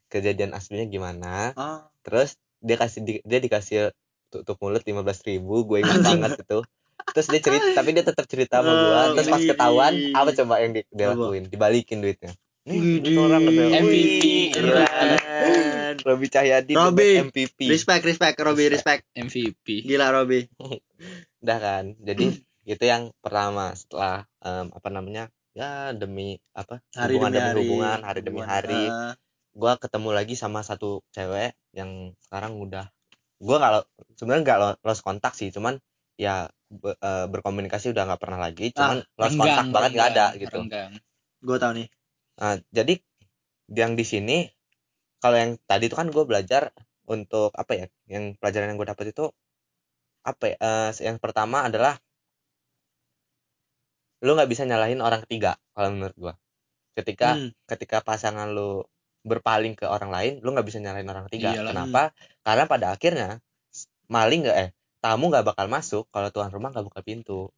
kejadian 0.07 0.53
aslinya 0.53 0.85
gimana? 0.85 1.53
Ah. 1.55 1.88
Terus 2.05 2.37
dia 2.59 2.77
kasih 2.77 3.01
di- 3.01 3.22
dia 3.22 3.38
dikasih 3.38 3.96
tutup 4.29 4.61
mulut 4.61 4.85
lima 4.85 5.01
belas 5.01 5.24
ribu 5.24 5.64
gue 5.64 5.81
ingat 5.81 6.05
banget 6.05 6.31
itu. 6.38 6.61
Terus 7.09 7.27
dia 7.27 7.40
cerita 7.40 7.64
tapi 7.81 7.90
dia 7.90 8.05
tetap 8.05 8.29
cerita 8.29 8.61
sama 8.61 8.68
gue 8.68 9.01
terus 9.16 9.29
pas 9.31 9.40
ketahuan 9.42 9.92
apa 10.12 10.31
coba 10.35 10.55
yang 10.61 10.72
di, 10.72 10.85
dia 10.87 11.07
lakuin? 11.09 11.48
Dibalikin 11.48 11.98
duitnya. 11.98 12.37
Nih 12.68 13.01
Widih. 13.01 13.16
orang. 13.16 13.40
MVP. 13.48 14.24
Keren. 14.53 15.94
Robi 15.98 16.27
Cahyadi 16.29 16.72
Robi. 16.72 17.11
MVP 17.24 17.59
respect 17.66 18.05
respect 18.05 18.37
Robi 18.37 18.68
respect. 18.68 19.09
MVP 19.11 19.88
gila 19.88 20.12
Robi. 20.12 20.44
Udah 21.42 21.59
kan? 21.59 21.96
Jadi 21.96 22.29
itu 22.68 22.85
yang 22.85 23.09
pertama 23.18 23.72
setelah 23.72 24.29
em, 24.38 24.68
apa 24.68 24.88
namanya 24.90 25.33
ya 25.59 25.71
demi 26.01 26.29
apa 26.61 26.75
hari 26.94 27.14
hubungan 27.18 27.31
demi 27.35 27.42
demi 27.42 27.49
hari 27.49 27.61
hubungan 27.66 27.99
hari 28.09 28.21
demi 28.27 28.40
Hubungan. 28.42 28.53
hari. 28.55 28.83
Ah, 28.88 29.12
gue 29.61 29.73
ketemu 29.83 30.09
lagi 30.18 30.35
sama 30.42 30.61
satu 30.68 30.90
cewek 31.14 31.51
yang 31.79 31.90
sekarang 32.25 32.53
udah 32.64 32.87
gue 33.47 33.57
lo- 33.59 33.88
sebenarnya 34.18 34.42
nggak 34.47 34.59
lo- 34.62 34.79
lost 34.87 35.03
kontak 35.07 35.33
sih 35.38 35.49
cuman 35.57 35.75
ya 36.18 36.47
be- 36.71 36.99
eh, 36.99 37.27
berkomunikasi 37.33 37.87
udah 37.94 38.03
nggak 38.09 38.21
pernah 38.23 38.40
lagi 38.47 38.66
cuman 38.75 38.99
lost 39.18 39.37
kontak 39.40 39.66
banget 39.75 39.90
nggak 39.99 40.09
ada 40.14 40.27
gitu. 40.42 40.61
gua 41.47 41.57
tahu 41.62 41.73
nih. 41.79 41.88
Nah, 42.38 42.55
jadi 42.71 42.94
yang 43.81 43.92
di 43.99 44.05
sini 44.12 44.38
kalau 45.23 45.37
yang 45.42 45.53
tadi 45.71 45.85
itu 45.90 45.97
kan 45.99 46.09
gue 46.14 46.25
belajar 46.31 46.62
untuk 47.09 47.51
apa 47.57 47.73
ya 47.75 47.87
yang 48.11 48.25
pelajaran 48.40 48.71
yang 48.75 48.79
gue 48.81 48.88
dapat 48.92 49.07
itu 49.14 49.25
apa 50.31 50.44
ya 50.53 50.57
eh, 50.68 50.90
yang 51.09 51.18
pertama 51.25 51.59
adalah 51.68 51.94
lu 54.18 54.35
nggak 54.35 54.50
bisa 54.50 54.62
nyalahin 54.64 54.98
orang 54.98 55.22
ketiga 55.26 55.54
kalau 55.72 55.94
menurut 55.94 56.16
gue 56.16 56.35
ketika 56.94 57.38
Hmm. 57.38 57.50
ketika 57.64 58.02
pasangan 58.02 58.50
lu 58.50 58.83
berpaling 59.22 59.74
ke 59.74 59.87
orang 59.87 60.11
lain 60.11 60.33
lu 60.42 60.50
nggak 60.50 60.66
bisa 60.66 60.78
nyalahin 60.78 61.07
orang 61.07 61.26
ketiga. 61.31 61.54
Iyalah. 61.54 61.70
kenapa? 61.70 62.02
Karena 62.42 62.64
pada 62.66 62.87
akhirnya 62.90 63.28
maling 64.09 64.46
nggak 64.46 64.57
eh 64.59 64.68
tamu 64.98 65.31
nggak 65.31 65.46
bakal 65.46 65.66
masuk 65.68 66.04
kalau 66.11 66.33
tuan 66.33 66.50
rumah 66.50 66.74
nggak 66.74 66.87
buka 66.87 67.00
pintu. 67.02 67.50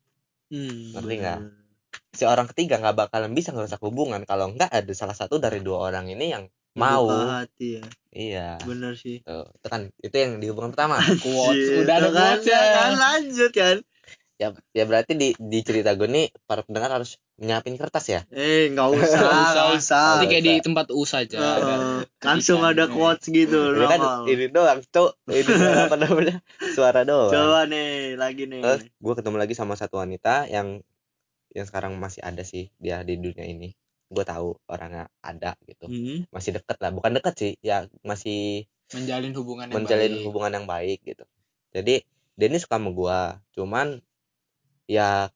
Hmm, 0.50 0.92
Ngerti 0.98 1.14
nggak? 1.20 1.38
si 2.10 2.22
orang 2.26 2.46
ketiga 2.50 2.78
nggak 2.78 2.96
bakalan 3.06 3.32
bisa 3.32 3.54
ngerusak 3.54 3.80
hubungan. 3.80 4.22
Kalau 4.26 4.50
nggak 4.50 4.68
ada 4.70 4.92
salah 4.92 5.14
satu 5.14 5.38
dari 5.38 5.62
dua 5.62 5.88
orang 5.88 6.10
ini 6.10 6.26
yang 6.30 6.44
mau. 6.74 7.06
hati 7.08 7.78
ya. 7.78 7.84
Iya. 8.10 8.48
Bener 8.66 8.98
sih. 8.98 9.22
Tuh 9.22 9.46
itu 9.46 9.66
kan 9.70 9.88
itu 9.96 10.14
yang 10.14 10.42
di 10.42 10.46
hubungan 10.50 10.74
pertama. 10.74 10.98
Quotes 10.98 11.86
udah 11.86 11.94
ada 11.96 12.08
kan, 12.10 12.14
quotes 12.36 12.46
ya 12.50 12.60
kan 12.60 12.92
lanjut 12.98 13.50
kan 13.54 13.76
ya 14.40 14.56
ya 14.72 14.84
berarti 14.88 15.12
di 15.12 15.36
di 15.36 15.60
cerita 15.60 15.92
gue 15.92 16.08
nih 16.08 16.32
para 16.48 16.64
pendengar 16.64 16.96
harus 16.96 17.20
nyiapin 17.36 17.76
kertas 17.76 18.08
ya? 18.08 18.20
Eh 18.32 18.72
nggak 18.72 18.88
usah 18.88 19.20
Nggak 19.52 19.68
usah. 19.76 20.04
nanti 20.16 20.26
kayak 20.32 20.44
di 20.48 20.54
tempat 20.64 20.86
U 20.96 21.04
saja. 21.04 21.36
Heeh. 21.36 21.60
ada 21.60 22.24
langsung 22.24 22.64
ketikan. 22.64 22.72
ada 22.72 22.84
quotes 22.88 23.26
gitu 23.28 23.76
ini 23.76 23.84
kan 23.84 24.00
ini 24.24 24.44
doang 24.48 24.80
cuk. 24.80 25.12
Ini 25.28 25.52
apa 25.92 25.96
namanya? 26.00 26.40
Suara 26.72 27.04
doang. 27.04 27.28
Coba 27.28 27.68
nih 27.68 28.16
lagi 28.16 28.48
nih. 28.48 28.64
Terus 28.64 28.82
gue 28.88 29.14
ketemu 29.20 29.36
lagi 29.36 29.52
sama 29.52 29.76
satu 29.76 30.00
wanita 30.00 30.48
yang 30.48 30.80
yang 31.52 31.66
sekarang 31.68 32.00
masih 32.00 32.24
ada 32.24 32.40
sih 32.40 32.72
dia 32.80 33.04
di 33.04 33.20
dunia 33.20 33.44
ini. 33.44 33.76
Gue 34.08 34.24
tahu 34.24 34.56
orangnya 34.72 35.12
ada 35.20 35.52
gitu. 35.68 35.84
Hmm. 35.84 36.24
masih 36.32 36.56
deket 36.56 36.80
lah. 36.80 36.96
Bukan 36.96 37.12
deket 37.12 37.34
sih 37.36 37.52
ya 37.60 37.84
masih 38.00 38.64
menjalin 38.96 39.36
hubungan 39.36 39.68
yang 39.68 39.76
menjalin 39.84 40.12
baik. 40.16 40.24
hubungan 40.24 40.52
yang 40.56 40.64
baik 40.64 40.98
gitu. 41.04 41.28
Jadi 41.76 42.08
dia 42.40 42.46
ini 42.48 42.56
suka 42.56 42.80
sama 42.80 42.88
gue 42.88 43.20
cuman 43.60 44.00
ya 44.90 45.30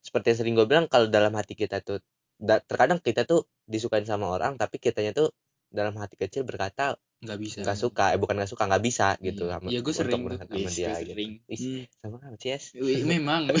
seperti 0.00 0.26
yang 0.32 0.38
sering 0.40 0.54
gue 0.56 0.64
bilang 0.64 0.86
kalau 0.88 1.06
dalam 1.06 1.32
hati 1.36 1.52
kita 1.52 1.84
tuh 1.84 2.00
da- 2.40 2.64
terkadang 2.64 2.98
kita 2.98 3.28
tuh 3.28 3.40
disukain 3.68 4.08
sama 4.08 4.32
orang 4.32 4.56
tapi 4.56 4.80
kitanya 4.80 5.12
tuh 5.12 5.28
dalam 5.68 5.92
hati 6.00 6.16
kecil 6.16 6.42
berkata 6.42 6.96
nggak 7.20 7.36
bisa 7.38 7.56
nggak 7.60 7.76
suka 7.78 8.04
eh 8.10 8.18
bukan 8.18 8.40
nggak 8.40 8.48
suka 8.48 8.64
nggak 8.64 8.80
bisa 8.80 9.08
gitu 9.20 9.44
Iya. 9.46 9.52
sama- 9.52 9.68
gua 9.68 9.76
untuk 9.76 9.92
sering 9.92 10.22
tuh. 10.24 10.38
sama 10.40 10.56
Iya, 10.56 10.70
dia 10.72 10.88
gitu 10.96 11.12
sering. 11.12 11.30
Hmm. 11.46 11.82
sama 12.00 12.16
kan 12.16 12.32
Cies 12.40 12.64
memang 13.04 13.42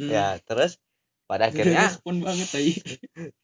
Hmm. 0.00 0.10
ya 0.12 0.36
terus 0.40 0.76
pada 1.24 1.48
akhirnya 1.48 1.88
respon 1.88 2.20
banget 2.20 2.48
tadi 2.50 2.72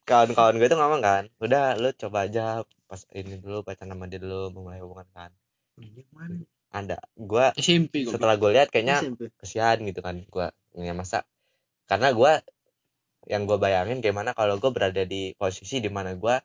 kawan-kawan 0.04 0.56
gue 0.56 0.68
tuh 0.68 0.78
ngomong 0.78 1.00
kan 1.00 1.24
udah 1.38 1.76
lu 1.76 1.88
coba 1.94 2.28
aja 2.28 2.44
pas 2.84 3.00
ini 3.12 3.38
dulu 3.38 3.62
pacaran 3.62 3.92
sama 3.92 4.06
dia 4.06 4.18
dulu 4.18 4.52
memulai 4.52 4.80
hubungan 4.80 5.08
kan 5.10 5.30
Yang 5.76 6.08
mana? 6.10 6.36
Ada 6.76 6.98
gue 7.16 7.46
SMP 7.56 8.04
gue 8.04 8.12
setelah 8.12 8.36
gue 8.36 8.50
lihat 8.52 8.68
kayaknya 8.68 9.00
SMP. 9.00 9.32
kesian 9.40 9.78
gitu 9.88 10.00
kan 10.04 10.20
gue 10.20 10.46
ya 10.76 10.92
masa 10.92 11.24
karena 11.88 12.12
gue 12.12 12.32
yang 13.26 13.42
gue 13.48 13.58
bayangin 13.58 13.98
gimana 14.04 14.36
kalau 14.36 14.60
gue 14.60 14.70
berada 14.70 15.02
di 15.08 15.32
posisi 15.34 15.80
di 15.82 15.90
mana 15.90 16.14
gue 16.14 16.36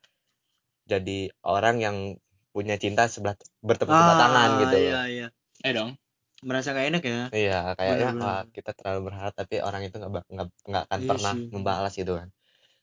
jadi 0.88 1.30
orang 1.46 1.76
yang 1.84 1.98
punya 2.52 2.76
cinta 2.76 3.08
sebelah 3.08 3.36
bertepuk 3.64 3.94
sebelah 3.94 4.18
tangan 4.20 4.50
gitu 4.66 4.78
iya 4.80 5.02
iya 5.08 5.28
eh 5.64 5.72
dong 5.76 5.92
merasa 6.42 6.74
gak 6.74 6.88
enak 6.90 7.04
ya 7.06 7.22
Iya, 7.30 7.60
kayaknya 7.78 8.08
wah, 8.18 8.42
kita 8.50 8.74
terlalu 8.74 9.14
berharap 9.14 9.34
tapi 9.38 9.62
orang 9.62 9.86
itu 9.86 9.96
nggak 10.02 10.26
nggak 10.26 10.48
nggak 10.68 10.84
akan 10.90 11.00
Iya 11.00 11.10
pernah 11.14 11.34
sih. 11.38 11.46
membalas 11.54 11.94
gitu 11.94 12.12
kan. 12.18 12.28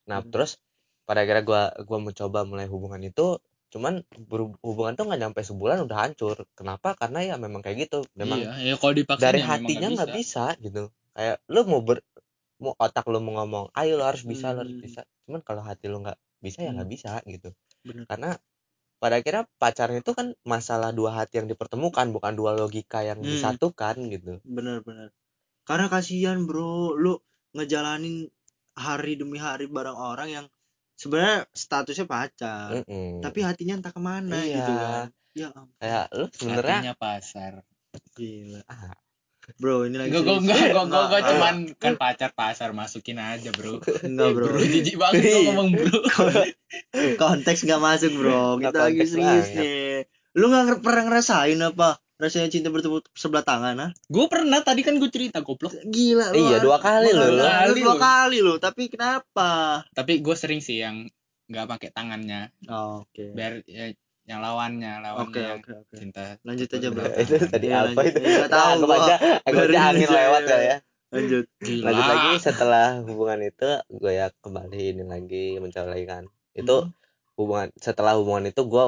Nah, 0.06 0.22
Bener. 0.22 0.30
terus 0.30 0.50
pada 1.04 1.26
akhirnya 1.26 1.42
gua 1.42 1.62
gua 1.82 1.98
mencoba 1.98 2.46
mulai 2.46 2.70
hubungan 2.70 3.02
itu 3.02 3.42
cuman 3.72 3.94
berhubungan 4.30 4.94
tuh 4.98 5.04
nggak 5.08 5.20
nyampe 5.22 5.40
sebulan 5.44 5.84
udah 5.86 5.98
hancur. 6.08 6.36
Kenapa? 6.58 6.96
Karena 7.00 7.20
ya 7.24 7.34
memang 7.36 7.60
kayak 7.64 7.88
gitu. 7.88 7.98
Memang 8.16 8.40
iya 8.44 8.52
ya 8.72 8.74
kalau 8.80 8.94
dipaksa 8.96 9.22
dari 9.24 9.40
hatinya 9.44 9.88
nggak 9.96 10.10
bisa. 10.16 10.44
gitu. 10.60 10.82
Kayak 11.16 11.36
lu 11.52 11.60
mau 11.70 11.80
ber 11.84 11.98
mau 12.58 12.74
otak 12.78 13.06
lu 13.12 13.18
mau 13.22 13.32
ngomong, 13.42 13.70
ayo 13.78 13.98
lu 14.00 14.04
harus 14.06 14.22
bisa, 14.26 14.50
lu 14.54 14.64
harus 14.66 14.74
Hmm. 14.74 14.82
bisa. 14.82 15.00
Cuman 15.26 15.40
kalau 15.46 15.62
hati 15.62 15.86
lu 15.92 16.02
nggak 16.02 16.18
bisa 16.42 16.58
ya 16.64 16.70
Hmm. 16.70 16.76
nggak 16.82 16.90
bisa 16.90 17.10
gitu. 17.26 17.50
Bener. 17.86 18.04
Karena 18.10 18.30
pada 19.02 19.14
akhirnya 19.20 19.44
pacaran 19.62 19.96
itu 20.02 20.12
kan 20.18 20.34
masalah 20.46 20.90
dua 20.90 21.10
hati 21.18 21.38
yang 21.42 21.48
dipertemukan 21.52 22.06
bukan 22.14 22.32
dua 22.40 22.52
logika 22.58 23.02
yang 23.06 23.18
Hmm. 23.22 23.30
disatukan 23.30 23.94
gitu. 24.14 24.42
bener-bener 24.46 25.10
karena 25.68 25.86
kasihan 25.94 26.38
bro 26.48 26.96
lu 26.98 27.14
ngejalanin 27.56 28.16
hari 28.78 29.14
demi 29.20 29.38
hari 29.46 29.66
bareng 29.70 29.98
orang 30.12 30.28
yang 30.36 30.46
sebenarnya 30.98 31.46
statusnya 31.48 32.04
pacar 32.04 32.68
Mm-mm. 32.76 33.22
tapi 33.22 33.38
hatinya 33.40 33.74
entah 33.76 33.90
ke 33.90 34.00
mana 34.00 34.34
Iya. 34.36 34.56
gitu 34.56 34.72
kan 34.74 35.06
ya 35.32 35.48
ampun 35.50 35.74
kayak 35.78 36.04
lu 36.10 36.24
sebenarnya 36.28 36.74
hatinya 36.76 36.94
pasar 36.96 37.52
gila 38.12 38.60
Ah. 38.66 38.92
bro 39.56 39.82
ini 39.82 39.96
lagi 39.96 40.10
Enggak, 40.10 40.22
gue 40.24 40.36
enggak, 40.36 40.58
gue, 40.58 40.68
gue, 40.68 40.84
gue 40.84 40.98
Enggak, 41.00 41.22
cuman 41.24 41.54
kan 41.74 41.92
pacar 41.96 42.30
pasar 42.32 42.68
masukin 42.72 43.16
aja 43.16 43.48
bro. 43.50 43.80
enggak 44.02 44.28
bro 44.30 44.44
Bro, 44.46 44.60
jijik 44.60 44.96
banget 44.98 45.22
gue 45.24 45.40
ngomong 45.46 45.68
bro. 45.72 45.98
konteks 47.22 47.62
nggak 47.62 47.80
masuk 47.80 48.12
bro 48.12 48.58
kita 48.58 48.78
lagi 48.82 49.02
serius 49.04 49.24
banget. 49.48 49.56
nih 49.56 49.94
lu 50.34 50.44
nggak 50.46 50.64
nger- 50.66 50.82
pernah 50.82 51.02
ngerasain 51.06 51.60
apa 51.64 51.96
rasanya 52.18 52.48
cinta 52.48 52.68
bertepuk 52.68 53.06
sebelah 53.12 53.40
tangan 53.40 53.78
ah. 53.78 53.90
Gue 54.04 54.26
pernah 54.26 54.58
tadi 54.60 54.82
kan 54.82 54.94
gue 54.94 55.06
cerita 55.06 55.38
goblok. 55.38 55.70
gila 55.82 56.30
lu 56.30 56.38
Iya, 56.40 56.58
ada- 56.58 56.64
dua 56.64 56.78
kali 56.78 57.08
lu 57.08 57.22
kali 57.38 57.78
dua 57.78 57.94
kali 57.96 58.38
lu 58.40 58.54
tapi 58.56 58.82
kenapa? 58.88 59.82
Tapi 59.88 60.18
gue 60.18 60.34
sering 60.34 60.58
sih 60.58 60.78
yang 60.78 61.06
nggak 61.46 61.64
pakai 61.66 61.88
tangannya, 61.88 62.52
oh, 62.66 63.00
oke. 63.02 63.24
Biar 63.32 63.64
ya, 63.64 63.88
yang 64.24 64.38
lawannya, 64.38 65.00
lawannya 65.00 65.24
oke 65.24 65.40
yang 65.40 65.58
oke 65.58 65.72
oke. 65.80 65.94
cinta. 65.94 66.36
lanjut 66.42 66.68
aja 66.68 66.88
bro. 66.90 67.04
Itu 67.22 67.34
tadi 67.40 67.66
Iya, 67.66 67.78
apa 67.80 67.88
lanjut. 67.94 68.04
itu? 68.04 68.18
Iya, 68.20 68.36
nggak 68.36 68.50
tahu 68.50 68.68
anggap 68.68 68.90
aja 68.92 69.14
anggap 69.40 69.64
aja 69.64 69.78
angin 69.86 70.04
aja. 70.04 70.16
lewat 70.18 70.42
kali 70.44 70.66
ya. 70.66 70.78
Lanjut. 71.08 71.44
Gila. 71.58 71.84
lanjut 71.86 72.04
lagi 72.04 72.30
setelah 72.38 72.86
hubungan 73.00 73.40
itu 73.42 73.68
gue 73.88 74.12
ya 74.12 74.26
kembali 74.36 74.82
ini 74.90 75.04
lagi 75.04 75.44
mencoba 75.56 75.88
lagi 75.88 76.04
kan. 76.04 76.24
Itu 76.52 76.76
Hmm. 76.82 76.92
hubungan 77.34 77.68
setelah 77.74 78.12
hubungan 78.14 78.44
itu 78.44 78.60
gue 78.60 78.84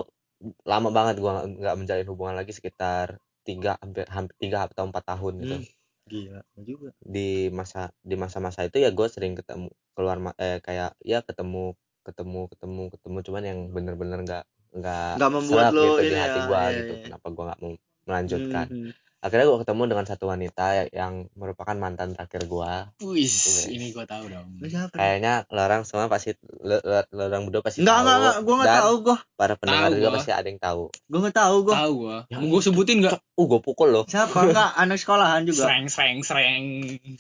lama 0.64 0.88
banget 0.96 1.16
gue 1.22 1.32
nggak 1.60 1.76
menjalin 1.80 2.08
hubungan 2.10 2.36
lagi 2.40 2.52
sekitar 2.56 3.20
tiga 3.46 3.76
hampir 3.82 4.04
hampir 4.08 4.34
tiga 4.42 4.58
atau 4.68 4.84
empat 4.88 5.04
tahun 5.16 5.34
gitu 5.44 5.56
Hmm. 5.56 5.64
gila 6.10 6.40
juga 6.68 6.90
di 7.00 7.48
masa 7.58 7.88
di 8.04 8.14
masa-masa 8.22 8.60
itu 8.68 8.76
ya 8.84 8.90
gue 8.92 9.06
sering 9.08 9.32
ketemu 9.38 9.68
keluar 9.96 10.16
eh 10.36 10.60
kayak 10.60 10.90
ya 11.00 11.18
ketemu 11.24 11.72
ketemu 12.06 12.40
ketemu 12.52 12.82
ketemu 12.92 13.18
cuman 13.26 13.42
yang 13.50 13.58
bener-bener 13.74 14.18
nggak 14.26 14.44
nggak 14.76 15.16
Nggak 15.16 15.30
membuat 15.34 15.66
lo 15.76 15.82
gitu 15.84 16.00
di 16.10 16.14
hati 16.20 16.38
ya, 16.38 16.48
gue 16.48 16.62
iya, 16.62 16.80
gitu 16.84 16.92
iya. 16.94 17.04
kenapa 17.04 17.26
gue 17.32 17.44
nggak 17.48 17.60
mau 17.64 17.72
melanjutkan 18.08 18.66
Mhm. 18.70 18.92
Akhirnya 19.20 19.46
gue 19.46 19.58
ketemu 19.60 19.82
dengan 19.86 20.04
satu 20.04 20.24
wanita 20.26 20.88
yang 20.90 21.28
merupakan 21.32 21.72
mantan 21.72 22.12
terakhir 22.12 22.44
gue 22.44 22.72
Wis, 23.04 23.34
Wes. 23.36 23.68
ini 23.68 23.92
gua 23.92 24.04
tahu 24.04 24.26
dong. 24.26 24.56
Kayaknya 24.90 25.44
lo 25.46 25.60
orang 25.60 25.84
semua 25.84 26.08
pasti 26.08 26.32
lo, 26.40 26.80
lo, 26.80 27.04
lo 27.06 27.22
orang 27.28 27.44
berdua 27.44 27.60
pasti 27.60 27.80
Enggak, 27.80 27.92
tahu 27.92 28.00
enggak, 28.00 28.16
enggak, 28.16 28.36
gua 28.40 28.54
enggak 28.54 28.66
dan 28.66 28.80
tahu 28.80 28.94
gua. 28.98 29.16
para 29.34 29.54
pendengar 29.54 29.84
Tahu 29.84 29.94
juga 29.94 30.08
gua. 30.08 30.16
pasti 30.16 30.30
ada 30.30 30.46
yang 30.48 30.56
tahu 30.58 30.82
Gua 31.04 31.18
enggak 31.20 31.36
tahu 31.36 31.56
gua. 31.60 31.74
Tahu 31.76 31.92
gua. 31.94 32.18
Ya. 32.26 32.36
Mau 32.36 32.46
gua 32.48 32.60
sebutin 32.60 32.96
enggak? 32.98 33.16
uh 33.20 33.46
gue 33.46 33.60
pukul 33.60 33.88
lo 33.90 34.02
Siapa? 34.04 34.36
Enggak, 34.46 34.70
anak 34.74 34.96
sekolahan 34.96 35.42
juga. 35.44 35.62
Sreng 35.64 35.86
sreng 35.86 36.18
sreng. 36.20 36.64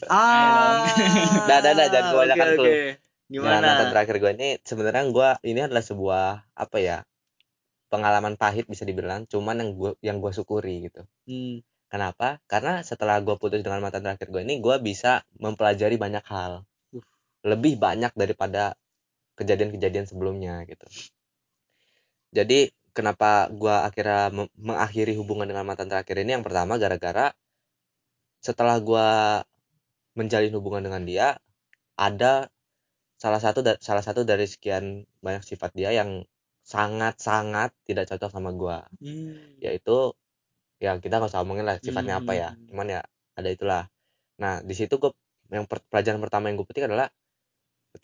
Ah. 0.06 0.84
Dah, 1.44 1.58
dah, 1.60 1.72
dah, 1.72 1.86
jangan 1.86 2.12
Oke, 2.14 2.36
clue. 2.56 2.64
oke. 2.64 2.80
Nah, 3.30 3.60
mantan 3.60 3.88
terakhir 3.88 4.16
gue 4.16 4.30
ini 4.34 4.48
sebenarnya 4.60 5.04
gue 5.06 5.28
ini 5.44 5.60
adalah 5.62 5.80
sebuah 5.80 6.24
apa 6.50 6.76
ya 6.76 6.98
pengalaman 7.86 8.34
pahit 8.34 8.66
bisa 8.66 8.82
dibilang 8.82 9.26
cuman 9.26 9.56
yang 9.56 9.70
gue 9.72 9.90
yang 10.00 10.16
gue 10.18 10.30
syukuri 10.30 10.86
gitu 10.86 11.02
Hmm. 11.24 11.62
Kenapa? 11.90 12.38
Karena 12.46 12.80
setelah 12.86 13.18
gue 13.20 13.34
putus 13.36 13.60
dengan 13.60 13.82
mantan 13.82 14.06
terakhir 14.06 14.30
gue 14.30 14.42
ini 14.46 14.62
gue 14.62 14.76
bisa 14.80 15.26
mempelajari 15.36 15.98
banyak 15.98 16.24
hal. 16.30 16.64
Lebih 17.42 17.76
banyak 17.76 18.14
daripada 18.14 18.78
kejadian-kejadian 19.34 20.06
sebelumnya 20.06 20.62
gitu. 20.70 20.86
Jadi 22.30 22.70
kenapa 22.94 23.50
gue 23.50 23.74
akhirnya 23.74 24.30
mengakhiri 24.54 25.18
hubungan 25.18 25.50
dengan 25.50 25.66
mantan 25.66 25.90
terakhir 25.90 26.22
ini? 26.22 26.38
Yang 26.38 26.46
pertama 26.46 26.78
gara-gara 26.78 27.34
setelah 28.40 28.78
gue 28.80 29.08
menjalin 30.16 30.54
hubungan 30.56 30.86
dengan 30.86 31.02
dia 31.04 31.28
ada 31.98 32.48
salah 33.20 33.36
satu 33.36 33.60
salah 33.84 34.00
satu 34.00 34.24
dari 34.24 34.48
sekian 34.48 35.04
banyak 35.20 35.44
sifat 35.44 35.76
dia 35.76 35.92
yang 35.92 36.24
sangat-sangat 36.64 37.74
tidak 37.84 38.08
cocok 38.08 38.30
sama 38.32 38.50
gua. 38.56 38.78
Hmm. 39.02 39.58
yaitu 39.60 40.16
ya 40.84 40.92
kita 41.04 41.14
nggak 41.20 41.30
usah 41.32 41.42
omongin 41.44 41.66
lah 41.68 41.76
sifatnya 41.86 42.14
apa 42.20 42.32
ya 42.40 42.48
Hmm. 42.50 42.70
cuman 42.70 42.86
ya 42.94 43.00
ada 43.38 43.48
itulah 43.56 43.82
nah 44.42 44.54
di 44.68 44.74
situ 44.78 44.94
gue 45.02 45.12
yang 45.54 45.66
per- 45.70 45.84
pelajaran 45.90 46.20
pertama 46.24 46.44
yang 46.50 46.56
gue 46.60 46.68
petik 46.68 46.86
adalah 46.90 47.08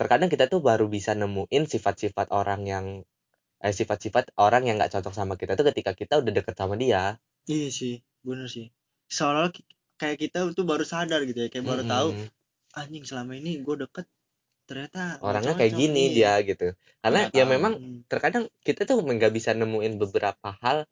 terkadang 0.01 0.31
kita 0.35 0.45
tuh 0.53 0.61
baru 0.69 0.87
bisa 0.97 1.13
nemuin 1.21 1.65
sifat-sifat 1.73 2.27
orang 2.41 2.61
yang 2.73 2.87
eh 3.67 3.75
sifat-sifat 3.81 4.25
orang 4.47 4.63
yang 4.69 4.77
nggak 4.81 4.93
cocok 4.95 5.15
sama 5.19 5.35
kita 5.41 5.53
tuh 5.59 5.67
ketika 5.71 5.93
kita 6.01 6.15
udah 6.23 6.33
deket 6.39 6.55
sama 6.61 6.75
dia 6.83 7.03
Iya 7.55 7.69
sih, 7.79 7.95
bener 8.29 8.49
sih. 8.57 8.67
Seolah 9.17 9.47
kayak 10.01 10.19
kita 10.23 10.39
tuh 10.59 10.65
baru 10.71 10.85
sadar 10.93 11.21
gitu 11.29 11.39
ya, 11.45 11.49
kayak 11.53 11.67
baru 11.71 11.83
tahu 11.93 12.09
Mm-mm. 12.09 12.31
anjing 12.81 13.05
selama 13.11 13.33
ini 13.41 13.51
gue 13.67 13.77
deket 13.85 14.07
ternyata 14.69 15.03
orangnya 15.29 15.55
kayak 15.59 15.75
gini 15.81 16.03
nih. 16.03 16.17
dia 16.17 16.33
gitu 16.49 16.67
karena 17.03 17.21
ya 17.33 17.45
tahu. 17.45 17.55
memang 17.55 17.73
Hmm. 17.79 17.99
terkadang 18.11 18.45
kita 18.67 18.81
tuh 18.89 18.97
nggak 19.03 19.33
bisa 19.37 19.51
nemuin 19.57 19.95
beberapa 20.03 20.49
hal 20.63 20.85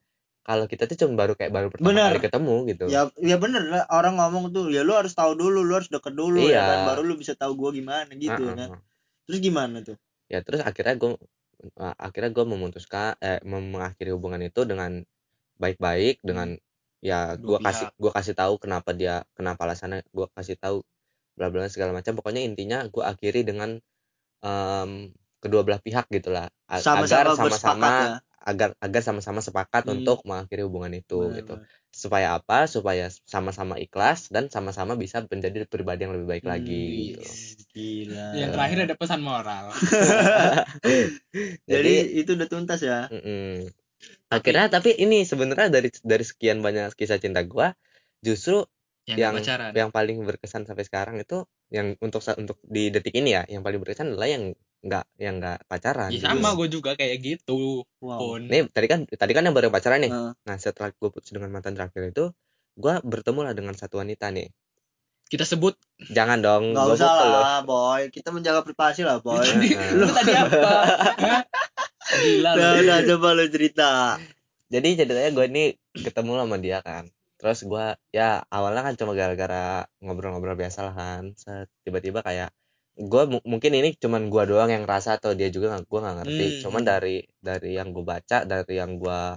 kalau 0.45 0.65
kita 0.69 0.85
tuh 0.85 0.97
cuma 1.01 1.25
baru 1.25 1.33
kayak 1.35 1.53
baru 1.53 1.69
pertama 1.73 1.89
Bener. 1.97 2.13
kali 2.15 2.21
ketemu 2.21 2.55
gitu 2.71 2.85
Ya, 2.93 3.03
ya 3.17 3.37
bener 3.41 3.63
lah 3.73 3.83
orang 3.89 4.21
ngomong 4.21 4.53
tuh, 4.53 4.69
ya 4.69 4.85
lu 4.85 4.93
harus 4.93 5.17
tahu 5.17 5.33
dulu, 5.35 5.65
lu 5.65 5.73
harus 5.75 5.89
deket 5.89 6.13
dulu 6.13 6.45
ya 6.45 6.61
Iya. 6.61 6.63
kan, 6.69 6.79
baru 6.93 7.01
lu 7.09 7.15
bisa 7.17 7.33
tahu 7.33 7.57
gua 7.57 7.71
gimana 7.73 8.13
gitu 8.13 8.29
ya 8.45 8.55
kan. 8.55 8.69
Heeh. 8.77 8.81
Terus 9.25 9.39
gimana 9.41 9.77
tuh? 9.81 9.97
ya 10.25 10.41
terus 10.41 10.65
akhirnya 10.65 10.97
gue 10.97 11.13
akhirnya 12.01 12.31
gue 12.33 12.45
memutuskan 12.49 13.13
eh 13.21 13.41
mengakhiri 13.45 14.11
hubungan 14.17 14.41
itu 14.41 14.65
dengan 14.65 15.05
baik-baik 15.61 16.25
dengan 16.25 16.57
ya 17.05 17.37
gue 17.37 17.59
kasih 17.61 17.93
gue 18.01 18.13
kasih 18.13 18.35
tahu 18.37 18.57
kenapa 18.57 18.97
dia 18.97 19.23
kenapa 19.37 19.69
alasannya 19.69 20.01
gue 20.09 20.27
kasih 20.33 20.57
tahu 20.57 20.81
bla 21.37 21.53
bla 21.53 21.69
segala 21.69 21.93
macam 21.93 22.17
pokoknya 22.17 22.41
intinya 22.41 22.89
gue 22.89 23.05
akhiri 23.05 23.45
dengan 23.45 23.77
em, 24.45 25.13
kedua 25.45 25.61
belah 25.67 25.81
pihak 25.87 26.07
gitulah 26.17 26.47
A- 26.73 26.81
Sama-sama 26.85 27.05
agar 27.05 27.27
sama-sama 27.39 27.93
ya. 28.09 28.15
agar 28.51 28.69
agar 28.85 29.03
sama-sama 29.09 29.41
sepakat 29.41 29.85
Hmm. 29.89 29.95
untuk 30.01 30.19
mengakhiri 30.29 30.63
hubungan 30.69 30.93
itu 31.01 31.17
Bener, 31.21 31.41
gitu 31.41 31.55
bener. 31.57 31.69
supaya 31.95 32.29
apa 32.39 32.59
supaya 32.75 33.05
sama-sama 33.35 33.75
ikhlas 33.81 34.29
dan 34.35 34.45
sama-sama 34.55 34.93
bisa 35.03 35.25
menjadi 35.33 35.65
pribadi 35.73 36.01
yang 36.05 36.13
lebih 36.17 36.29
baik 36.33 36.45
Hmm, 36.45 36.53
lagi 36.53 36.81
gitu. 37.09 37.25
Gila. 37.75 38.27
Yang 38.39 38.51
terakhir 38.55 38.79
ada 38.87 38.95
pesan 39.01 39.21
moral. 39.25 39.65
Jadi 41.73 41.93
itu 42.21 42.31
udah 42.37 42.49
tuntas 42.53 42.81
ya. 42.85 42.99
Mm-mm. 43.13 43.69
Akhirnya 44.33 44.67
tapi 44.73 44.91
ini 45.05 45.23
sebenarnya 45.31 45.69
dari 45.73 45.89
dari 46.03 46.25
sekian 46.31 46.59
banyak 46.67 46.95
kisah 46.99 47.19
cinta 47.23 47.41
gua 47.47 47.73
justru 48.27 48.65
Yang, 49.05 49.19
yang 49.23 49.35
pacaran. 49.37 49.75
yang 49.79 49.91
paling 49.97 50.17
berkesan 50.29 50.65
sampai 50.69 50.85
sekarang 50.89 51.17
itu 51.25 51.45
yang 51.73 51.95
untuk 52.01 52.23
untuk 52.43 52.59
di 52.65 52.89
detik 52.95 53.15
ini 53.21 53.31
ya 53.39 53.43
yang 53.51 53.63
paling 53.67 53.81
berkesan 53.83 54.15
adalah 54.15 54.29
yang 54.31 54.45
enggak 54.85 55.05
yang 55.17 55.41
enggak 55.41 55.65
pacaran. 55.65 56.13
Ya 56.13 56.21
sama 56.21 56.53
gue 56.53 56.69
juga 56.69 56.93
kayak 56.93 57.17
gitu. 57.25 57.83
Wow. 58.05 58.21
Pun. 58.21 58.41
Nih 58.53 58.69
tadi 58.69 58.87
kan 58.87 59.09
tadi 59.09 59.33
kan 59.33 59.49
yang 59.49 59.57
baru 59.57 59.73
pacaran 59.73 60.05
nih. 60.05 60.13
Heeh. 60.13 60.33
Nah, 60.45 60.57
setelah 60.61 60.93
gue 60.93 61.09
putus 61.09 61.33
dengan 61.33 61.49
mantan 61.49 61.73
terakhir 61.73 62.13
itu 62.13 62.31
gua 62.75 63.01
bertemu 63.01 63.41
lah 63.51 63.55
dengan 63.57 63.75
satu 63.75 64.03
wanita 64.03 64.29
nih. 64.35 64.51
Kita 65.25 65.43
sebut 65.49 65.75
Jangan 66.13 66.45
dong, 66.45 66.77
Nggak 66.77 66.85
gua 66.85 66.95
usah 67.01 67.11
loh. 67.17 67.41
lah, 67.41 67.59
boy. 67.65 68.03
Kita 68.13 68.29
menjaga 68.29 68.61
privasi 68.61 69.07
lah, 69.07 69.25
boy. 69.25 69.41
lu 69.97 70.07
tadi 70.13 70.33
apa? 70.37 70.71
Gila 72.23 72.51
lu. 72.53 72.61
Udah, 72.61 72.71
udah 72.85 72.99
coba 73.09 73.29
lu 73.33 73.45
cerita. 73.49 74.21
Jadi 74.69 74.89
ceritanya 75.01 75.31
gue 75.33 75.47
ini 75.49 75.65
ketemu 75.97 76.45
sama 76.45 76.57
dia 76.61 76.79
kan. 76.85 77.09
Terus 77.41 77.65
gua 77.65 77.97
ya 78.13 78.45
awalnya 78.53 78.85
kan 78.85 78.95
cuma 79.01 79.17
gara-gara 79.17 79.89
ngobrol-ngobrol 80.05 80.59
biasa 80.59 80.93
lah 80.93 80.95
kan. 80.95 81.33
Set, 81.41 81.73
tiba-tiba 81.87 82.21
kayak 82.21 82.53
mu- 83.03 83.47
mungkin 83.53 83.73
ini 83.75 83.89
cuman 83.99 84.31
gua 84.33 84.45
doang 84.47 84.71
yang 84.71 84.85
rasa 84.87 85.19
atau 85.19 85.35
dia 85.35 85.49
juga 85.51 85.75
nggak 85.75 85.85
gua 85.91 86.01
nggak 86.05 86.17
ngerti. 86.23 86.45
Hmm. 86.47 86.61
Cuman 86.63 86.83
dari 86.87 87.17
dari 87.43 87.71
yang 87.79 87.89
gua 87.95 88.05
baca, 88.19 88.39
dari 88.47 88.75
yang 88.79 88.93
gua 89.03 89.35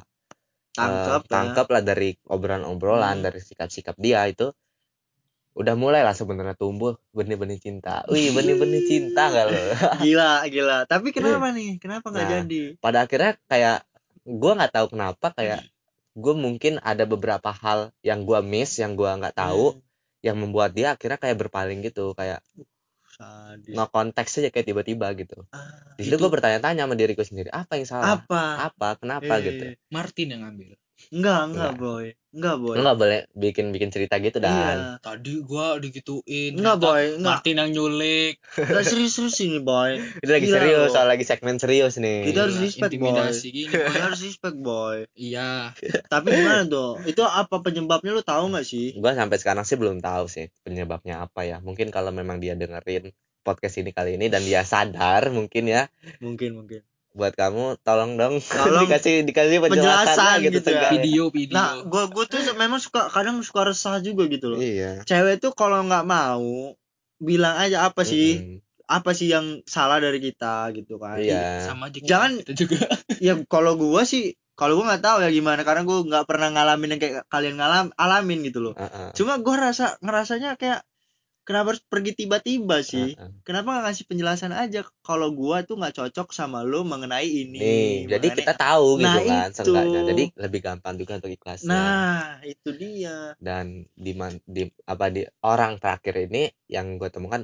eh, 0.77 0.77
Tangkap 0.77 1.21
ya. 1.25 1.29
tangkap 1.33 1.67
lah 1.73 1.81
dari 1.81 2.09
obrolan-obrolan, 2.29 3.17
Hmm. 3.17 3.25
dari 3.25 3.39
sikap-sikap 3.41 3.95
dia 3.97 4.21
itu 4.29 4.53
udah 5.57 5.73
mulai 5.73 6.05
lah 6.05 6.13
sebenarnya 6.13 6.53
tumbuh 6.53 6.93
benih-benih 7.17 7.57
cinta. 7.57 8.05
Wih, 8.13 8.29
benih-benih 8.29 8.81
cinta 8.85 9.23
gak 9.33 9.45
lo? 9.49 9.57
Gila, 10.05 10.45
gila. 10.53 10.77
Tapi 10.85 11.09
kenapa 11.09 11.49
nih? 11.49 11.81
Kenapa 11.81 12.13
nggak 12.13 12.25
Nah, 12.29 12.33
jadi? 12.45 12.61
pada 12.77 12.97
akhirnya 13.09 13.31
kayak 13.49 13.77
gue 14.27 14.51
nggak 14.53 14.73
tahu 14.77 14.87
kenapa 14.93 15.27
kayak 15.33 15.65
gue 16.13 16.33
mungkin 16.37 16.73
ada 16.81 17.09
beberapa 17.09 17.49
hal 17.49 17.89
yang 18.05 18.21
gue 18.29 18.37
miss 18.45 18.77
yang 18.77 18.93
gua 18.93 19.17
nggak 19.17 19.33
tahu 19.33 19.73
Hmm. 19.73 19.81
yang 20.21 20.37
membuat 20.37 20.73
dia 20.77 20.93
akhirnya 20.93 21.17
kayak 21.17 21.37
berpaling 21.41 21.79
gitu 21.85 22.13
kayak 22.13 22.41
Sadis. 23.17 23.75
no 23.75 23.83
konteks 23.95 24.31
aja 24.39 24.49
kayak 24.53 24.67
tiba-tiba 24.69 25.07
gitu 25.21 25.37
Ah, 25.51 25.95
di 25.97 26.01
situ 26.05 26.15
gue 26.21 26.29
bertanya-tanya 26.35 26.85
sama 26.85 26.95
diriku 26.99 27.23
sendiri 27.25 27.49
apa 27.61 27.73
yang 27.79 27.87
salah 27.89 28.21
apa? 28.21 28.43
apa 28.67 28.87
kenapa 29.01 29.33
Eh, 29.33 29.41
gitu 29.47 29.65
Martin 29.95 30.27
yang 30.33 30.41
ngambil. 30.45 30.69
Enggak, 31.09 31.41
enggak, 31.45 31.71
Enggak. 31.71 31.73
boy. 31.77 32.05
Enggak, 32.29 32.55
boy. 32.59 32.75
lu 32.75 32.81
nggak 32.81 32.99
boleh 32.99 33.19
bikin 33.33 33.65
bikin 33.69 33.89
cerita 33.89 34.15
gitu 34.17 34.37
dan 34.37 34.53
Iya. 34.53 34.75
Tadi 34.99 35.33
gua 35.41 35.77
digituin. 35.77 36.53
Enggak, 36.53 36.77
boy. 36.77 37.03
Enggak. 37.13 37.41
Martin 37.41 37.55
yang 37.57 37.71
nyulik. 37.71 38.33
Enggak 38.53 38.83
serius-serius 38.83 39.37
ini, 39.39 39.59
boy. 39.59 39.91
itu 39.97 40.29
lagi 40.29 40.45
Gila, 40.45 40.55
serius 40.55 40.89
soal 40.91 41.07
lagi 41.07 41.23
segmen 41.23 41.55
serius 41.55 41.95
nih 41.95 42.19
Kita 42.25 42.39
harus 42.43 42.55
Gila, 42.55 42.63
respect, 42.63 42.91
boy. 42.91 42.97
intimidasi 42.99 43.47
gini. 43.49 43.71
boy. 43.71 43.83
Kita 43.87 44.01
harus 44.03 44.19
respect, 44.21 44.57
boy. 44.57 44.97
Iya. 45.13 45.49
Tapi 46.05 46.27
gimana 46.29 46.61
tuh? 46.65 46.91
Itu 47.03 47.21
apa 47.21 47.55
penyebabnya 47.57 48.11
lu 48.11 48.21
tahu 48.21 48.43
nggak 48.49 48.63
sih? 48.63 48.87
gue 48.93 49.11
sampai 49.13 49.37
sekarang 49.37 49.63
sih 49.63 49.75
belum 49.75 49.97
tahu 49.97 50.25
sih 50.27 50.51
penyebabnya 50.61 51.21
apa 51.21 51.41
ya 51.41 51.57
mungkin 51.57 51.87
kalau 51.87 52.09
memang 52.09 52.37
dia 52.37 52.53
dengerin 52.53 53.13
podcast 53.39 53.77
ini 53.77 53.89
kali 53.89 54.15
ini 54.15 54.27
dan 54.27 54.41
dia 54.41 54.61
sadar 54.61 55.29
mungkin 55.29 55.63
ya 55.65 55.87
Mungkin, 56.19 56.53
mungkin. 56.53 56.81
Buat 57.17 57.33
kamu 57.33 57.81
tolong 57.81 58.13
dong 58.15 58.37
Tolong 58.61 58.85
dikasih 58.85 59.25
dikasih 59.25 59.57
penjelasan 59.57 60.13
penjelasan 60.13 60.37
gitu, 60.45 60.57
gitu 60.61 60.69
ya. 60.71 60.89
Video, 60.93 61.23
video. 61.33 61.55
Nah, 61.57 61.81
gua 61.83 62.05
gua 62.07 62.29
tuh 62.29 62.39
memang 62.53 62.77
suka 62.77 63.09
kadang 63.09 63.41
suka 63.41 63.65
resah 63.65 63.97
juga 63.99 64.29
gitu 64.29 64.53
loh. 64.53 64.61
iya 64.61 65.01
Cewek 65.01 65.41
tuh 65.41 65.51
kalau 65.51 65.81
nggak 65.81 66.05
mau 66.05 66.77
bilang 67.17 67.57
aja 67.57 67.89
apa 67.89 68.05
sih? 68.05 68.37
Mm-mm. 68.37 68.61
Apa 68.87 69.11
sih 69.11 69.27
yang 69.27 69.65
salah 69.67 69.99
dari 69.99 70.21
kita 70.21 70.71
gitu 70.71 70.95
kan? 70.95 71.17
iya 71.19 71.65
sama 71.65 71.89
aja 71.91 71.99
Jangan- 71.99 72.39
kita 72.45 72.53
juga. 72.53 72.77
ya 73.25 73.33
kalau 73.49 73.73
gua 73.75 74.05
sih 74.05 74.37
kalau 74.53 74.77
gua 74.77 74.93
nggak 74.93 75.03
tahu 75.03 75.17
ya 75.25 75.29
gimana 75.33 75.65
karena 75.65 75.81
gua 75.83 76.05
nggak 76.05 76.25
pernah 76.29 76.53
ngalamin 76.53 76.95
yang 76.95 77.01
kayak 77.01 77.25
kalian 77.27 77.57
ngalam 77.57 77.89
alamin 77.97 78.45
gitu 78.45 78.61
loh 78.61 78.73
Heeh. 78.77 79.11
cuma 79.17 79.41
gua 79.41 79.69
rasa 79.69 79.97
ngerasanya 79.99 80.55
kayak 80.55 80.85
kenapa 81.47 81.67
harus 81.73 81.83
pergi 81.87 82.11
tiba-tiba 82.19 82.77
sih? 82.83 83.15
Heeh. 83.15 83.31
kenapa 83.47 83.67
nggak 83.71 83.83
ngasih 83.87 84.05
penjelasan 84.11 84.51
aja? 84.51 84.81
Kalau 85.07 85.31
gua 85.31 85.63
tuh 85.63 85.79
nggak 85.79 85.95
cocok 85.95 86.27
sama 86.35 86.59
lo 86.67 86.83
mengenai 86.83 87.23
ini 87.25 87.57
nih 87.57 87.87
jadi 88.11 88.27
mengenai- 88.27 88.39
kita 88.43 88.53
tahu 88.59 88.87
gitu 88.99 89.07
Nah, 89.07 89.15
kan 89.31 89.49
itu. 89.49 89.55
seenggaknya. 89.55 90.01
Jadi 90.11 90.23
lebih 90.43 90.59
gampang 90.67 90.95
juga 90.99 91.13
untuk 91.23 91.31
ikhlasnya. 91.31 91.71
Nah 91.71 92.27
itu 92.43 92.69
dia. 92.75 93.17
Dan 93.39 93.65
di 93.95 94.11
man- 94.19 94.43
di 94.43 94.63
apa 94.93 95.05
di 95.15 95.21
orang 95.47 95.79
terakhir 95.81 96.15
ini 96.27 96.43
yang 96.67 96.99
gue 96.99 97.09
temukan 97.09 97.41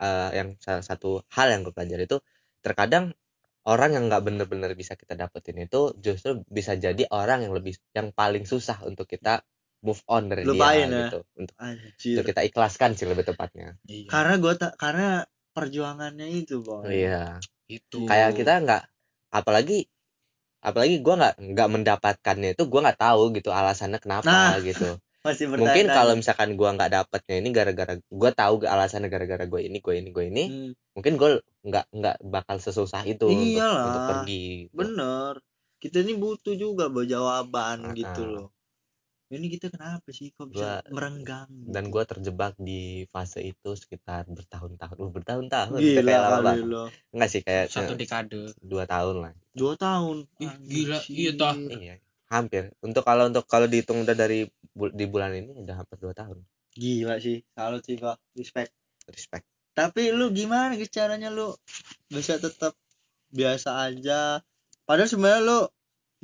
eh, 0.00 0.30
yang 0.38 0.48
salah 0.60 0.84
satu 0.84 1.20
hal 1.36 1.46
yang 1.52 1.60
gue 1.64 1.72
pelajari 1.76 2.04
itu 2.08 2.18
terkadang 2.64 3.12
orang 3.66 3.90
yang 3.96 4.04
nggak 4.08 4.22
bener-bener 4.26 4.72
bisa 4.80 4.94
kita 4.94 5.14
dapetin 5.18 5.58
itu 5.66 5.92
justru 6.04 6.42
bisa 6.48 6.72
jadi 6.78 7.02
orang 7.10 7.44
yang 7.48 7.52
lebih 7.58 7.74
yang 7.96 8.08
paling 8.14 8.44
susah 8.46 8.78
untuk 8.86 9.06
kita 9.10 9.42
move 9.86 10.02
on 10.06 10.26
dari 10.26 10.42
Lupain 10.42 10.84
dia 10.84 10.90
ya. 10.90 11.00
gitu 11.06 11.18
untuk, 11.36 11.54
Anjir. 11.56 12.12
untuk 12.12 12.24
kita 12.26 12.42
ikhlaskan 12.42 12.90
sih 12.92 13.06
lebih 13.06 13.24
tepatnya 13.24 13.78
Iya. 13.86 14.10
Karena 14.10 14.34
gua 14.36 14.52
tak 14.54 14.72
karena 14.74 15.22
perjuangannya 15.52 16.26
itu, 16.34 16.60
Bang. 16.60 16.82
iya 16.86 17.38
itu 17.66 18.04
kayak 18.04 18.34
kita 18.34 18.52
nggak 18.60 18.82
apalagi 19.30 19.86
apalagi 20.60 20.98
gua 20.98 21.14
nggak 21.16 21.34
nggak 21.54 21.68
mendapatkannya 21.70 22.50
itu 22.52 22.62
gua 22.66 22.80
nggak 22.84 23.00
tahu 23.00 23.22
gitu 23.32 23.50
alasannya 23.50 23.98
kenapa 23.98 24.26
Nah, 24.26 24.58
gitu 24.60 24.98
Masih 25.26 25.50
mungkin 25.50 25.90
kalau 25.90 26.14
misalkan 26.14 26.54
gua 26.54 26.70
nggak 26.74 26.90
dapatnya 26.92 27.34
ini 27.40 27.48
gara-gara 27.50 27.94
gua 28.06 28.30
tahu 28.30 28.62
alasannya 28.62 29.10
gara-gara 29.10 29.42
gue 29.42 29.58
ini 29.58 29.82
gue 29.82 29.94
ini 29.96 30.08
gue 30.14 30.24
ini 30.24 30.44
Hmm, 30.46 30.70
mungkin 30.94 31.12
gue 31.18 31.30
nggak 31.62 31.84
nggak 31.90 32.16
bakal 32.22 32.56
sesusah 32.56 33.02
itu 33.02 33.26
untuk 33.26 33.58
Iyalah. 33.58 33.86
untuk 33.90 34.02
pergi 34.06 34.44
gitu. 34.70 34.74
bener. 34.76 35.32
Kita 35.76 35.96
ini 36.00 36.14
butuh 36.14 36.54
juga 36.54 36.86
jawaban 36.88 37.90
Ah, 37.90 37.92
gitu 37.92 38.22
ah. 38.22 38.30
loh. 38.32 38.46
Ini 39.26 39.46
kita 39.50 39.74
kenapa 39.74 40.06
sih 40.14 40.30
kok 40.30 40.54
bisa 40.54 40.78
Gua- 40.78 40.94
merenggang? 40.94 41.50
dan 41.66 41.90
gitu? 41.90 41.98
gue 41.98 42.02
terjebak 42.06 42.54
di 42.62 43.02
fase 43.10 43.42
itu 43.42 43.74
sekitar 43.74 44.22
bertahun-tahun 44.30 44.96
uh, 45.02 45.10
bertahun-tahun 45.10 45.78
gila 45.82 46.06
kayak 46.06 46.22
lama 46.30 46.52
enggak 47.10 47.28
sih 47.34 47.42
kayak 47.42 47.66
satu 47.66 47.98
dekade 47.98 48.54
dua 48.62 48.86
tahun 48.86 49.26
lah 49.26 49.32
Dua 49.56 49.72
tahun. 49.74 50.28
Ih, 50.38 50.52
gila. 50.68 50.98
Iya, 51.10 51.30
toh. 51.34 51.54
Iya 51.58 51.94
hampir 52.26 52.74
untuk 52.82 53.02
kalau 53.06 53.30
untuk 53.30 53.46
kalau 53.46 53.70
dihitung 53.70 54.02
udah 54.02 54.14
dari 54.14 54.46
bu- 54.74 54.90
di 54.90 55.06
bulan 55.06 55.30
ini 55.34 55.62
udah 55.62 55.78
hampir 55.82 55.98
dua 55.98 56.14
tahun 56.14 56.42
Gila 56.74 57.18
sih. 57.18 57.42
Salut 57.54 57.82
sih 57.82 57.96
kok. 57.98 58.18
Respect. 58.38 58.70
respect 59.10 59.46
Tapi 59.72 60.10
lu 60.14 60.30
gimana 60.30 60.74
caranya 60.86 61.30
lu 61.34 61.50
bisa 62.10 62.38
tetap 62.38 62.74
biasa 63.34 63.90
aja? 63.90 64.38
Padahal 64.86 65.10
sebenarnya 65.10 65.42
lu 65.42 65.58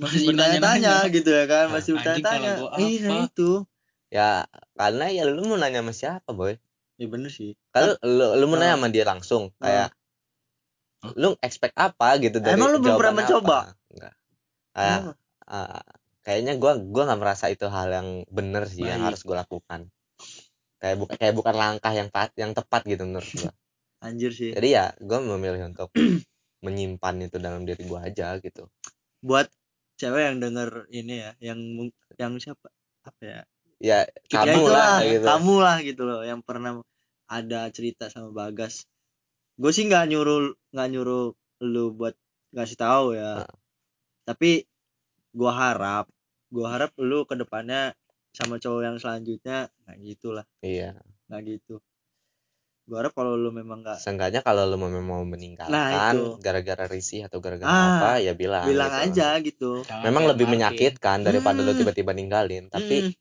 masih 0.01 0.25
bertanya-tanya 0.33 0.95
gitu 1.13 1.31
ya 1.31 1.45
kan, 1.47 1.65
Nah, 1.69 1.75
masih 1.79 1.91
anjing 1.93 2.25
bertanya-tanya. 2.25 2.53
Iya 2.81 3.11
itu. 3.29 3.51
ya 4.13 4.45
karena 4.77 5.05
ya 5.09 5.23
lu 5.25 5.41
mau 5.49 5.57
nanya 5.57 5.81
sama 5.81 5.93
siapa 5.97 6.31
boy 6.37 6.55
Ya 7.01 7.07
bener 7.09 7.31
sih. 7.33 7.57
kalau 7.73 7.97
lu, 8.05 8.27
lu 8.37 8.45
mau 8.53 8.57
nanya 8.61 8.77
Ah. 8.77 8.79
sama 8.79 8.89
dia 8.93 9.05
langsung 9.09 9.43
Ah. 9.59 9.65
kayak 9.65 9.89
lu 11.19 11.35
expect 11.43 11.75
apa 11.75 12.09
gitu 12.23 12.39
dari 12.39 12.55
Emang 12.55 12.69
lu 12.73 12.79
belum 12.79 12.95
pernah 13.01 13.15
mencoba? 13.19 13.59
enggak 13.91 14.15
Ah, 14.73 15.01
Oh, 15.05 15.15
ah, 15.53 15.85
kayaknya 16.25 16.57
gua 16.57 16.81
gua 16.81 17.03
nggak 17.11 17.21
merasa 17.21 17.47
itu 17.53 17.67
hal 17.69 17.89
yang 17.93 18.09
bener 18.31 18.65
sih 18.71 18.87
yang 18.89 19.05
Baik. 19.05 19.13
harus 19.13 19.21
gua 19.27 19.37
lakukan 19.45 19.81
kayak 20.81 20.97
bukan 20.99 21.17
kayak 21.21 21.35
bukan 21.37 21.55
langkah 21.55 21.93
yang 21.93 22.09
yang 22.39 22.53
tepat 22.57 22.83
gitu 22.89 23.03
menurut 23.05 23.29
gua 23.37 23.53
anjir 24.07 24.33
sih. 24.33 24.51
jadi 24.57 24.69
ya 24.69 24.85
gua 25.05 25.19
memilih 25.21 25.69
untuk 25.75 25.93
menyimpan 26.65 27.15
itu 27.29 27.37
dalam 27.43 27.67
diri 27.69 27.83
gua 27.85 28.07
aja 28.09 28.39
gitu 28.41 28.69
Buat 29.23 29.51
cewek 30.03 30.23
yang 30.27 30.39
denger 30.43 30.91
ini 30.91 31.15
ya, 31.23 31.31
yang 31.39 31.59
yang 32.19 32.33
siapa? 32.43 32.67
Apa 33.07 33.23
ya? 33.23 33.41
ya 33.83 34.07
ya 34.31 34.47
kamu 34.47 34.63
itulah, 34.63 34.79
lah 34.79 34.97
gitu 35.03 35.25
kamu 35.27 35.55
lah 35.59 35.77
gitu 35.83 36.03
loh 36.07 36.21
yang 36.23 36.39
pernah 36.39 36.79
ada 37.27 37.67
cerita 37.75 38.07
sama 38.07 38.31
Bagas 38.31 38.87
gue 39.59 39.73
sih 39.75 39.91
nggak 39.91 40.07
nyuruh 40.07 40.55
nggak 40.71 40.89
nyuruh 40.95 41.35
lu 41.67 41.85
buat 41.91 42.15
ngasih 42.55 42.79
tahu 42.79 43.19
ya 43.19 43.43
Ah. 43.43 43.51
tapi 44.23 44.71
gua 45.35 45.51
harap 45.51 46.07
gua 46.47 46.79
harap 46.79 46.95
lu 47.03 47.27
ke 47.27 47.35
depannya 47.35 47.91
sama 48.31 48.63
cowok 48.63 48.81
yang 48.87 48.97
selanjutnya 49.03 49.67
nggak 49.83 49.99
gitulah 49.99 50.47
iya 50.63 50.95
nggak 51.27 51.43
gitu 51.59 51.83
gua 52.83 52.97
harap 53.07 53.13
kalau 53.15 53.39
lu 53.39 53.55
memang 53.55 53.81
nggak 53.87 53.99
seenggaknya 54.03 54.41
kalau 54.43 54.67
lu 54.67 54.77
memang 54.77 55.05
mau 55.07 55.23
Nah, 55.23 55.31
meninggalkan 55.31 56.15
itu. 56.19 56.43
gara-gara 56.43 56.85
risih 56.91 57.31
atau 57.31 57.39
gara-gara 57.39 57.71
Ah, 57.71 57.89
apa 58.03 58.11
ya 58.19 58.35
bilang 58.35 58.67
bilang 58.67 58.91
gitu. 58.91 59.03
aja 59.07 59.29
gitu 59.39 59.71
Jangan 59.87 60.03
memang 60.11 60.25
lebih 60.27 60.47
Martin. 60.47 60.55
menyakitkan 60.59 61.19
daripada 61.23 61.59
lu 61.63 61.73
Hmm. 61.73 61.81
tiba-tiba 61.81 62.11
ninggalin 62.11 62.67
tapi 62.69 62.97
Mm, 63.07 63.15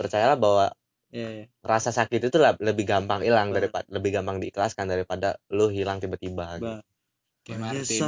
percayalah 0.00 0.36
bahwa 0.40 0.66
iya, 1.12 1.28
iya. 1.28 1.46
rasa 1.60 1.92
sakit 1.92 2.32
itu 2.32 2.36
lah 2.40 2.56
lebih 2.58 2.88
gampang 2.88 3.20
hilang 3.20 3.52
daripada 3.52 3.84
lebih 3.92 4.10
gampang 4.16 4.40
diikhlaskan 4.40 4.88
daripada 4.88 5.36
lu 5.52 5.68
hilang 5.68 6.00
tiba-tiba 6.00 6.58
gitu. 6.58 6.80
Kayak 7.42 7.58
Martin 7.60 8.02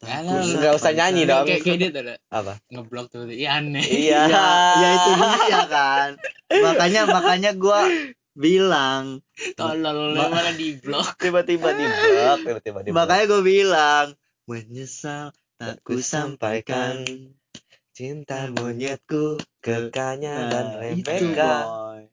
Alah, 0.00 0.32
kusangka 0.32 0.56
nggak 0.60 0.74
usah 0.80 0.92
nyanyi 0.96 1.22
dong. 1.28 1.44
kayak 1.44 1.60
kayak 1.60 1.78
dia 1.80 1.90
tuh 1.92 2.04
apa 2.32 2.52
ngeblok 2.72 3.06
tuh 3.12 3.28
iya 3.28 3.60
aneh 3.60 3.84
iya 3.84 4.20
ya, 4.28 4.44
ya 4.80 4.88
itu 4.96 5.10
dia 5.20 5.60
kan 5.68 6.10
makanya 6.48 7.00
makanya 7.04 7.50
gua 7.52 7.84
bilang. 8.36 9.24
Tolol 9.56 10.14
Ma- 10.16 10.30
malah 10.30 10.54
di 10.54 10.76
blok? 10.78 11.16
Tiba-tiba 11.22 11.74
di 11.74 11.86
blok 11.86 12.38
tiba-tiba 12.46 12.78
di 12.84 12.88
blok. 12.90 12.96
makanya 12.96 13.24
gue 13.30 13.42
bilang 13.42 14.06
menyesal 14.48 15.30
tak 15.60 15.78
ku 15.86 16.00
sampaikan 16.00 17.04
cinta 17.94 18.48
monyetku 18.50 19.36
kekanya 19.60 20.48
dan 20.48 20.64
nah 20.72 20.88
itu 20.88 21.04
Rebecca. 21.04 21.54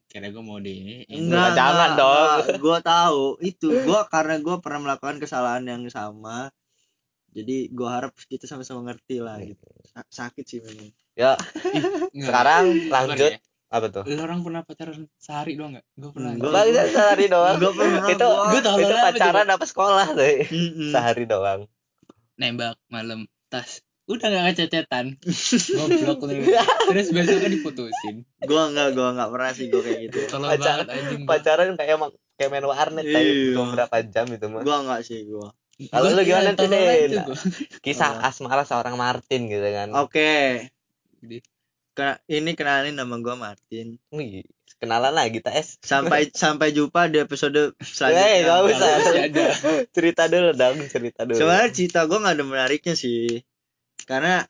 kira 0.08 0.28
gue 0.32 0.42
mau 0.44 0.60
di 0.60 1.04
enggak 1.08 1.56
jangan 1.56 1.90
dong. 1.96 2.60
gue 2.60 2.78
tahu 2.84 3.22
itu 3.40 3.68
gue 3.72 4.00
karena 4.14 4.36
gue 4.38 4.56
pernah 4.60 4.80
melakukan 4.84 5.16
kesalahan 5.20 5.64
yang 5.64 5.82
sama. 5.88 6.52
Jadi 7.32 7.68
gue 7.72 7.88
harap 7.88 8.16
kita 8.28 8.48
sama-sama 8.48 8.88
ngerti 8.88 9.20
lah 9.20 9.36
gitu. 9.40 9.68
Sa- 9.88 10.08
sakit 10.08 10.44
sih 10.48 10.60
memang. 10.64 10.90
Ya 11.16 11.34
sekarang 12.24 12.64
lanjut. 12.88 13.32
ya? 13.36 13.40
Apa 13.68 13.86
tuh 13.86 14.02
Lu 14.02 14.16
orang 14.18 14.40
pernah 14.40 14.62
pacaran 14.62 15.06
sehari 15.14 15.52
doang 15.52 15.72
gak? 15.74 15.84
Gue 15.92 16.10
pernah. 16.10 16.32
Enggak. 16.32 16.50
Bang, 16.50 16.66
itu 16.66 16.80
sehari 16.88 17.26
doang 17.26 17.56
Nggak 17.56 17.74
pernah 17.74 18.00
itu 18.10 18.24
gua. 18.24 18.46
Gua 18.46 18.60
tahu 18.62 18.76
itu 18.78 18.94
pacaran 18.98 19.46
apa 19.46 19.64
sekolah 19.64 20.06
tuh 20.10 20.26
sehari 20.88 21.24
doang 21.24 21.60
Nembak 22.34 22.78
malam 22.86 23.20
tas. 23.46 23.80
Udah 24.04 24.24
gak 24.26 24.44
ngececetan. 24.46 25.20
Goblok 25.76 26.18
lu. 26.24 26.48
Terus 26.88 27.08
besoknya 27.10 27.48
diputusin. 27.50 28.24
gue 28.40 28.62
enggak 28.64 28.88
gue 28.90 29.04
enggak 29.06 29.28
pernah 29.28 29.52
sih 29.52 29.66
gue 29.66 29.80
kayak 29.80 29.98
gitu 30.02 30.18
Tolol 30.28 30.48
Pacaran- 30.50 30.64
banget 30.80 30.88
anjing. 30.94 31.20
gua. 31.20 31.28
pacaran 31.30 31.68
kayak 31.74 31.92
emang 31.94 32.10
kayak 32.34 32.50
main 32.50 32.64
warnet 32.64 33.04
Iya. 33.04 33.12
kayak 33.12 33.32
cuma 33.50 33.66
berapa 33.70 33.96
jam 34.06 34.26
itu 34.28 34.46
mah 34.46 34.62
gue 34.62 34.76
enggak 34.78 35.00
sih 35.02 35.18
gue 35.22 35.48
Kalau 35.86 36.08
lu 36.08 36.16
Gua- 36.16 36.24
gimana 36.24 36.50
iya, 36.50 37.06
tuh, 37.06 37.20
gua. 37.22 37.36
kisah 37.80 38.12
asmara 38.20 38.62
seorang 38.62 38.94
Martin 38.94 39.40
gitu 39.44 39.68
kan 39.68 39.88
oke 39.92 40.32
Jadi, 41.18 41.36
Ini 42.28 42.50
kenalin 42.54 42.94
nama 42.94 43.14
gue 43.18 43.34
Martin. 43.34 43.98
Wih, 44.14 44.46
kenalan 44.78 45.10
lagi 45.10 45.42
kita 45.42 45.50
es 45.54 45.76
sampai 45.82 46.30
sampai 46.42 46.70
jumpa 46.70 47.10
di 47.10 47.18
episode 47.18 47.74
selanjutnya. 47.82 48.26
Eh, 48.26 48.38
nggak 48.46 48.60
usah. 48.70 48.90
Cerita 49.90 50.22
dulu 50.30 50.50
dong 50.54 50.76
cerita 50.86 51.26
dulu. 51.26 51.38
Sebenarnya 51.38 51.70
cerita 51.74 52.00
gue 52.06 52.18
nggak 52.22 52.34
ada 52.38 52.44
menariknya 52.46 52.94
sih. 52.94 53.42
Karena 54.06 54.46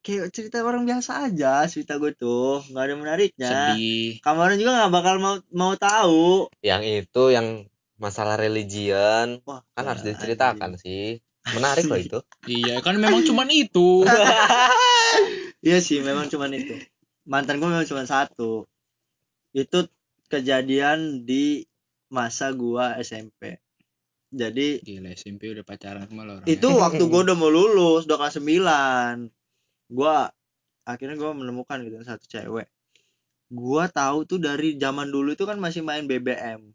kayak 0.00 0.32
cerita 0.32 0.64
orang 0.64 0.88
biasa 0.88 1.28
aja 1.28 1.68
cerita 1.68 2.00
gue 2.00 2.12
tuh 2.16 2.64
nggak 2.68 2.84
ada 2.84 2.94
menariknya. 2.96 3.50
Sedih. 3.76 4.20
kemarin 4.24 4.56
juga 4.60 4.72
nggak 4.84 4.92
bakal 4.92 5.14
mau 5.20 5.36
mau 5.52 5.72
tahu. 5.76 6.52
Yang 6.60 7.08
itu 7.08 7.22
yang 7.32 7.46
masalah 7.96 8.36
religion. 8.36 9.40
Wah 9.48 9.64
kan 9.72 9.84
harus 9.88 10.04
diceritakan 10.04 10.76
sih. 10.76 11.20
Menarik 11.40 11.88
loh 11.88 11.96
itu. 11.96 12.18
Iya, 12.44 12.84
kan 12.84 13.00
memang 13.00 13.24
cuman 13.24 13.48
itu. 13.48 14.04
iya 15.64 15.78
sih 15.80 16.00
memang 16.00 16.28
cuman 16.28 16.52
itu. 16.56 16.76
Mantan 17.28 17.60
gue 17.60 17.68
memang 17.68 17.88
cuma 17.88 18.04
satu. 18.04 18.66
Itu 19.54 19.86
kejadian 20.30 21.26
di 21.26 21.66
masa 22.10 22.50
gua 22.50 22.98
SMP 22.98 23.58
jadi 24.30 24.78
Gila, 24.78 25.10
SMP 25.14 25.50
udah 25.50 25.66
pacaran 25.66 26.06
sama 26.06 26.22
lo 26.22 26.38
itu 26.46 26.68
waktu 26.70 27.02
gue 27.02 27.20
udah 27.26 27.34
mau 27.34 27.50
lulus 27.50 28.06
udah 28.06 28.18
kelas 28.18 28.38
9 28.38 29.26
gua 29.90 30.30
akhirnya 30.86 31.18
gua 31.18 31.34
menemukan 31.34 31.82
gitu 31.82 31.98
satu 32.06 32.26
cewek. 32.30 32.70
Gua 33.50 33.90
tahu 33.90 34.22
tuh 34.26 34.38
dari 34.38 34.78
zaman 34.78 35.10
dulu 35.10 35.34
itu 35.34 35.42
kan 35.42 35.58
masih 35.58 35.82
main 35.82 36.06
BBM 36.06 36.70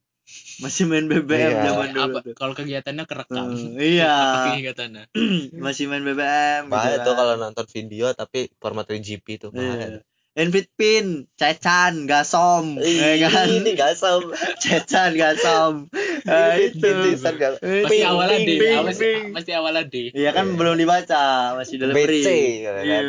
masih 0.57 0.84
main 0.86 1.05
BBM 1.05 1.30
Iya. 1.53 1.63
zaman 1.65 1.88
dulu 1.91 2.15
apa 2.15 2.19
kalau 2.34 2.53
kegiatannya 2.53 3.03
kerekam. 3.05 3.47
Eh, 3.78 3.99
iya. 3.99 4.15
Kegiatannya? 4.49 5.03
masih 5.65 5.86
main 5.86 6.01
BBM 6.01 6.67
bahaya 6.67 6.97
gitu 6.97 7.05
tuh 7.05 7.13
kan. 7.13 7.19
kalau 7.21 7.34
nonton 7.38 7.65
video 7.67 8.05
tapi 8.11 8.49
format 8.57 8.86
3GP 8.86 9.26
tuh 9.38 9.49
Iya. 9.51 9.59
bahaya 9.59 9.88
Invite 10.36 10.67
pin, 10.76 11.32
cecan, 11.39 12.11
gasom, 12.11 12.76
ya 12.84 13.32
kan? 13.32 13.47
ini 13.47 13.71
gasam 13.71 14.36
Cecan, 14.59 15.15
gasom. 15.15 15.88
Nah, 16.28 16.59
itu. 16.59 16.91
Pasti 17.15 18.03
awalnya 18.03 18.43
ping, 18.43 18.59
D, 18.59 18.63
pasti, 18.84 19.09
pasti 19.32 19.51
awalnya 19.55 19.88
D. 19.88 20.11
Iya 20.11 20.36
kan 20.36 20.51
Iya. 20.51 20.57
belum 20.59 20.76
dibaca, 20.76 21.55
masih 21.55 21.80
delivery. 21.80 22.19
BC, 22.19 22.30
kan? 22.67 22.84
Iya, 22.84 22.99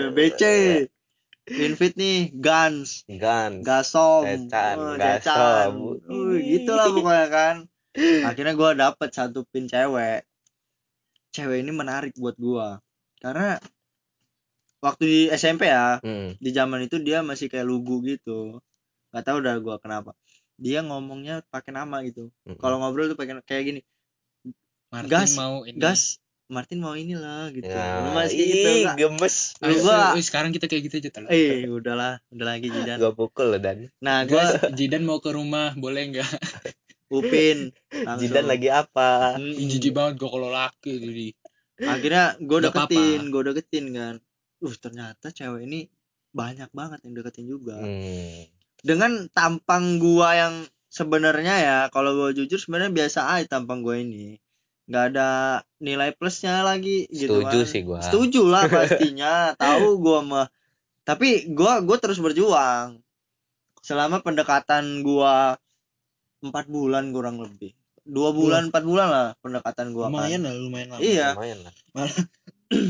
BC. 1.46 1.62
Invite 1.62 1.94
nih, 1.94 2.18
Guns, 2.34 3.06
Gan 3.06 3.62
Gasom, 3.62 4.26
Cecan, 4.26 4.76
oh, 4.82 4.94
Gasom. 4.98 5.72
Uh, 6.10 6.34
gitulah 6.42 6.90
pokoknya 6.90 7.26
kan. 7.30 7.56
Akhirnya 8.28 8.52
gua 8.58 8.74
dapet 8.74 9.14
satu 9.14 9.46
pin 9.46 9.70
cewek. 9.70 10.26
Cewek 11.30 11.62
ini 11.62 11.70
menarik 11.70 12.18
buat 12.18 12.34
gua. 12.34 12.82
Karena 13.22 13.62
waktu 14.82 15.02
di 15.06 15.20
SMP 15.30 15.70
ya, 15.70 16.02
Hmm. 16.02 16.34
di 16.36 16.50
zaman 16.50 16.82
itu 16.82 16.98
dia 16.98 17.22
masih 17.22 17.46
kayak 17.46 17.64
lugu 17.64 18.02
gitu. 18.02 18.58
Gak 19.14 19.24
tahu 19.30 19.38
udah 19.38 19.54
gua 19.62 19.76
kenapa. 19.78 20.18
Dia 20.58 20.82
ngomongnya 20.82 21.46
pakai 21.46 21.70
nama 21.70 22.02
gitu. 22.02 22.34
Hmm. 22.42 22.58
Kalau 22.58 22.82
ngobrol 22.82 23.06
tuh 23.06 23.18
pakai 23.18 23.38
kayak 23.46 23.64
gini. 23.64 23.80
Martin 24.90 25.10
Gas, 25.10 25.38
mau 25.38 25.62
ini. 25.62 25.78
Gas, 25.78 26.18
Martin 26.46 26.78
mau 26.78 26.94
ini 26.94 27.12
lah 27.12 27.50
gitu 27.50 27.66
Ya, 27.66 28.00
lu 28.00 28.10
masih 28.12 28.36
kayak 28.36 28.48
gitu 28.48 28.68
enggak 28.76 28.96
gemes. 28.96 29.36
Lu 29.58 29.74
gua- 29.80 30.14
sekarang 30.16 30.50
kita 30.50 30.66
kayak 30.66 30.82
gitu 30.86 30.94
aja 30.98 31.10
tal. 31.10 31.24
eh 31.26 31.66
udahlah 31.66 32.22
udah 32.28 32.46
lagi 32.46 32.68
Jidan 32.68 32.96
Gua 32.96 33.12
pukul 33.12 33.46
loh 33.48 33.58
dan. 33.58 33.90
nah 33.98 34.22
gua 34.22 34.54
Guys, 34.54 34.70
Jidan 34.78 35.02
mau 35.02 35.18
ke 35.18 35.30
rumah, 35.30 35.74
boleh 35.74 36.02
nggak? 36.08 36.30
upin 37.12 37.70
langsung. 37.96 38.20
Jidan 38.22 38.46
lagi 38.46 38.68
apa? 38.68 39.38
Ih, 39.38 39.66
Jijik 39.68 39.90
banget 39.92 40.14
gua 40.16 40.28
kalau 40.28 40.48
laki 40.48 40.92
jadi. 40.96 41.28
akhirnya 41.78 42.24
gue 42.38 42.56
Nggak 42.56 42.72
deketin 42.72 43.20
gue 43.26 43.42
deketin 43.44 43.84
kan 43.92 44.14
uh 44.58 44.74
ternyata 44.76 45.28
cewek 45.28 45.60
ini 45.62 45.84
banyak 46.32 46.72
banget 46.72 47.04
yang 47.04 47.12
deketin 47.12 47.44
juga 47.44 47.76
Hmm. 47.76 48.48
dengan 48.80 49.28
tampang 49.28 49.98
gua 49.98 50.32
yang 50.32 50.54
sebenarnya 50.88 51.54
ya 51.58 51.78
kalau 51.90 52.16
gua 52.16 52.30
jujur 52.30 52.56
sebenarnya 52.56 52.88
biasa 52.88 53.28
aja 53.30 53.46
tampang 53.52 53.84
gua 53.84 54.00
ini 54.00 54.40
nggak 54.86 55.04
ada 55.08 55.28
nilai 55.78 56.10
plusnya 56.12 56.62
lagi 56.62 57.06
gitu 57.08 57.42
Setuju 57.42 57.58
kan 57.58 57.66
sih 57.66 57.80
gua. 57.82 57.98
setuju 58.00 58.42
lah 58.44 58.64
pastinya 58.72 59.34
tahu 59.54 59.98
gua 59.98 60.20
mah 60.22 60.46
tapi 61.02 61.50
gua 61.50 61.78
gua 61.80 61.96
terus 61.96 62.16
berjuang 62.16 63.02
selama 63.80 64.18
pendekatan 64.20 65.02
gua 65.02 65.58
empat 66.38 66.66
bulan 66.66 67.10
kurang 67.10 67.38
lebih 67.38 67.74
dua 68.00 68.30
bulan 68.30 68.70
empat 68.70 68.82
bulan 68.82 69.08
lah 69.08 69.26
pendekatan 69.36 69.90
gua 69.90 70.06
Lumayan 70.06 70.40
kan 70.40 70.42
lah, 70.44 70.54
lumayan 70.56 70.88
lama. 70.88 71.00
iya 71.00 71.28
Lumayan 71.32 71.58
lah. 71.60 71.74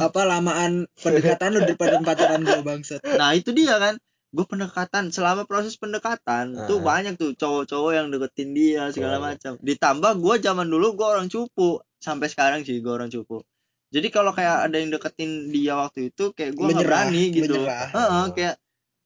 Apa 0.02 0.20
lamaan 0.22 0.72
pendekatan 0.94 1.52
lu 1.52 1.60
daripada 1.62 1.96
pacaran 2.00 2.40
gua 2.40 2.60
bangsat. 2.62 3.00
nah 3.00 3.32
itu 3.32 3.50
dia 3.50 3.76
kan 3.76 3.96
gue 4.28 4.44
pendekatan 4.44 5.08
selama 5.08 5.44
proses 5.44 5.76
pendekatan 5.76 6.68
tuh 6.68 6.76
Ah. 6.76 6.84
banyak 6.84 7.16
tuh 7.16 7.32
cowok-cowok 7.32 7.92
yang 7.94 8.06
deketin 8.10 8.52
dia 8.52 8.82
segala 8.90 9.16
Oh. 9.16 9.22
macam 9.26 9.52
ditambah 9.58 10.12
gue 10.14 10.34
zaman 10.42 10.66
dulu 10.66 10.92
gue 10.92 11.06
orang 11.06 11.24
cupu 11.26 11.80
sampai 11.98 12.26
sekarang 12.30 12.62
sih 12.62 12.78
gue 12.78 12.92
orang 12.92 13.10
cupu. 13.12 13.42
Jadi 13.90 14.08
kalau 14.10 14.34
kayak 14.34 14.66
ada 14.66 14.76
yang 14.76 14.90
deketin 14.90 15.54
dia 15.54 15.78
waktu 15.78 16.10
itu 16.10 16.34
kayak 16.34 16.58
gue 16.58 16.64
nggak 16.66 16.84
berani 16.84 17.22
gitu. 17.30 17.54
menyerah. 17.54 17.86
Heeh, 17.94 18.24
kayak 18.34 18.54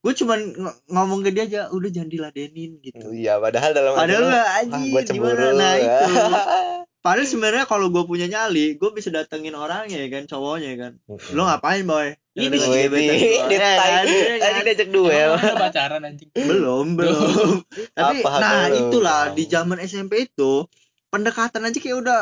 gue 0.01 0.12
cuman 0.24 0.38
ng- 0.57 0.78
ngomong 0.88 1.20
ke 1.20 1.30
dia 1.36 1.45
aja 1.45 1.61
udah 1.68 1.91
jangan 1.93 2.11
diladenin 2.11 2.80
gitu. 2.80 3.07
Iya, 3.12 3.36
padahal 3.36 3.70
dalam 3.76 3.93
padahal 3.93 4.22
lu, 4.24 4.28
nggak 4.32 4.49
ah, 4.49 5.05
gimana? 5.12 5.45
Nah 5.53 5.74
itu. 5.76 6.05
Padahal 7.01 7.24
sebenarnya 7.24 7.64
kalau 7.64 7.88
gue 7.88 8.05
punya 8.05 8.28
nyali 8.28 8.76
gue 8.76 8.91
bisa 8.93 9.09
datengin 9.09 9.57
orangnya 9.57 10.05
ya 10.05 10.09
kan 10.12 10.28
cowoknya 10.28 10.68
ya 10.76 10.78
kan 10.84 10.93
lo 11.32 11.49
ngapain 11.49 11.88
boy? 11.88 12.12
Ini 12.36 12.53
gue 12.53 12.61
deketin 12.61 12.93
gebetan 12.93 13.16
ini 13.16 13.24
gua. 13.24 13.49
dia 13.49 13.57
Ya 13.57 13.59
kan? 13.64 13.76
Tadi 13.80 14.16
kan? 14.53 14.62
diajak 14.68 14.88
duel. 14.93 15.30
Pacaran 15.57 16.05
anjing. 16.05 16.28
belum 16.36 16.86
belum. 17.01 17.64
Tapi 17.97 18.16
nah 18.20 18.68
itulah 18.68 19.32
di 19.32 19.49
zaman 19.49 19.80
SMP 19.80 20.28
itu 20.28 20.68
pendekatan 21.09 21.64
aja 21.64 21.78
kayak 21.80 21.97
udah 22.05 22.20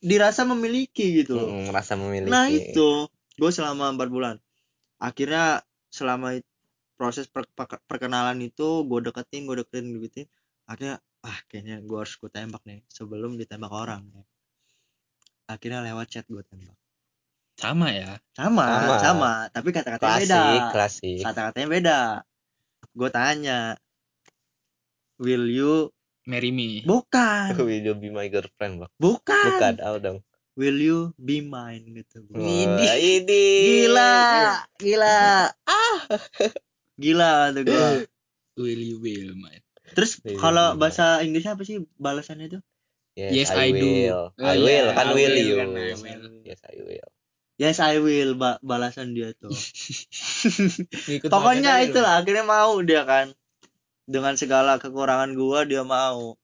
dirasa 0.00 0.44
memiliki 0.44 1.24
gitu 1.24 1.36
loh. 1.36 1.48
Mm, 1.50 1.72
merasa 1.72 1.92
memiliki. 1.96 2.32
nah 2.32 2.46
itu. 2.48 3.08
Gue 3.36 3.50
selama 3.52 3.92
empat 3.92 4.08
bulan. 4.08 4.36
Akhirnya 4.96 5.60
selama 5.92 6.36
proses 6.96 7.28
per- 7.28 7.48
per- 7.52 7.84
perkenalan 7.84 8.40
itu 8.40 8.84
gue 8.88 8.98
deketin 9.04 9.44
gue 9.44 9.60
deketin 9.60 9.92
gitu 10.00 10.24
akhirnya 10.64 10.96
ah 11.20 11.38
kayaknya 11.52 11.84
gue 11.84 11.98
harus 12.00 12.16
gue 12.16 12.30
tembak 12.32 12.64
nih 12.64 12.80
sebelum 12.88 13.36
ditembak 13.36 13.70
orang. 13.70 14.08
Akhirnya 15.46 15.84
lewat 15.84 16.06
chat 16.10 16.26
gue 16.26 16.42
tembak. 16.42 16.76
Sama. 17.56 17.88
sama 18.36 18.64
sama, 18.68 18.94
Sama. 19.00 19.32
tapi 19.48 19.68
kata-katanya 19.72 20.20
beda. 20.20 20.36
Klasik, 20.36 20.60
klasik. 20.72 21.20
kata-katanya 21.24 21.68
beda. 21.68 22.00
Gue 22.92 23.08
tanya 23.12 23.60
will 25.16 25.48
you 25.48 25.88
Marry 26.26 26.50
me. 26.50 26.82
bukan 26.82 27.54
Will 27.62 27.86
you 27.86 27.94
be 27.94 28.10
my 28.10 28.26
girlfriend, 28.26 28.82
Bang? 28.82 28.90
bukan, 28.98 29.38
Bukan, 29.46 29.74
oh 29.86 29.96
dong. 30.02 30.18
will 30.58 30.74
you 30.74 31.14
be 31.14 31.38
mine 31.38 31.86
gitu. 31.94 32.26
Wah, 32.34 32.90
ini. 32.98 33.54
gila 33.62 34.12
gila 34.82 35.18
ah 35.70 35.98
gila 36.98 37.30
tuh 37.54 37.62
gua 37.62 37.88
Will 38.58 38.82
you 38.82 38.98
will 38.98 39.36
mine? 39.38 39.62
terus 39.94 40.18
Will 40.26 40.40
kalau 40.40 40.74
be 40.74 40.80
bahasa 40.82 41.22
Inggrisnya 41.22 41.54
apa 41.54 41.62
sih 41.62 41.86
balasannya 41.94 42.50
itu 42.50 42.58
Yes, 43.16 43.48
I 43.54 43.72
do. 43.72 43.86
will. 43.86 44.22
Oh, 44.36 44.44
I 44.44 44.56
iya, 44.60 44.60
will, 44.60 44.86
kan 44.92 45.06
I 45.08 45.12
will 45.16 45.32
will, 45.32 45.40
you. 45.40 45.56
kan, 45.56 45.70
I 45.72 45.94
will. 45.96 46.24
Yes, 46.44 46.60
I 46.66 46.76
will. 46.84 47.08
yes 47.56 47.78
I 47.80 47.96
will 47.96 48.36
ba- 48.36 48.60
balasan 48.60 49.16
dia 49.16 49.32
tuh 49.40 49.48
pokoknya 51.32 51.80
ya, 51.80 51.84
itulah 51.88 52.20
akhirnya 52.20 52.44
mau 52.44 52.76
dia 52.84 53.02
kan 53.08 53.32
dengan 54.06 54.34
segala 54.34 54.78
kekurangan 54.78 55.34
gua 55.34 55.62
dia 55.62 55.82
mau. 55.82 56.38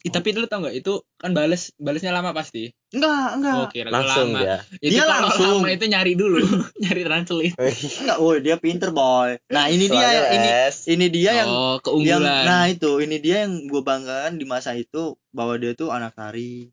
Ih, 0.00 0.12
tapi 0.14 0.30
lu 0.30 0.46
tau 0.46 0.62
gak 0.62 0.76
itu 0.76 1.02
kan 1.18 1.34
bales 1.34 1.74
balesnya 1.76 2.14
lama 2.14 2.30
pasti. 2.30 2.70
enggak 2.94 3.26
enggak 3.34 3.56
Oke, 3.66 3.78
Langsung 3.82 4.30
lama. 4.30 4.38
dia. 4.38 4.56
Itu 4.78 4.92
Dia 4.94 5.02
kalau 5.02 5.26
langsung. 5.26 5.58
lama 5.58 5.68
itu 5.68 5.84
nyari 5.90 6.12
dulu, 6.14 6.38
nyari 6.84 7.02
translate. 7.02 7.54
enggak 8.06 8.18
woi 8.22 8.38
dia 8.38 8.56
pinter 8.56 8.94
boy 8.94 9.34
nah 9.50 9.66
ini 9.66 9.90
dia 9.90 9.98
Soalnya 9.98 10.22
ini 10.30 10.48
les. 10.54 10.76
ini 10.86 11.06
dia 11.10 11.30
yang 11.42 11.50
oh, 11.50 11.74
yang 11.98 12.22
keunggulan. 12.22 12.42
nah 12.46 12.62
itu 12.70 12.90
ini 13.02 13.16
dia 13.18 13.36
yang 13.48 13.66
gue 13.66 13.82
banggakan 13.82 14.38
di 14.38 14.46
masa 14.46 14.78
itu 14.78 15.18
bahwa 15.34 15.58
dia 15.58 15.74
tuh 15.74 15.90
anak 15.90 16.14
tari 16.14 16.70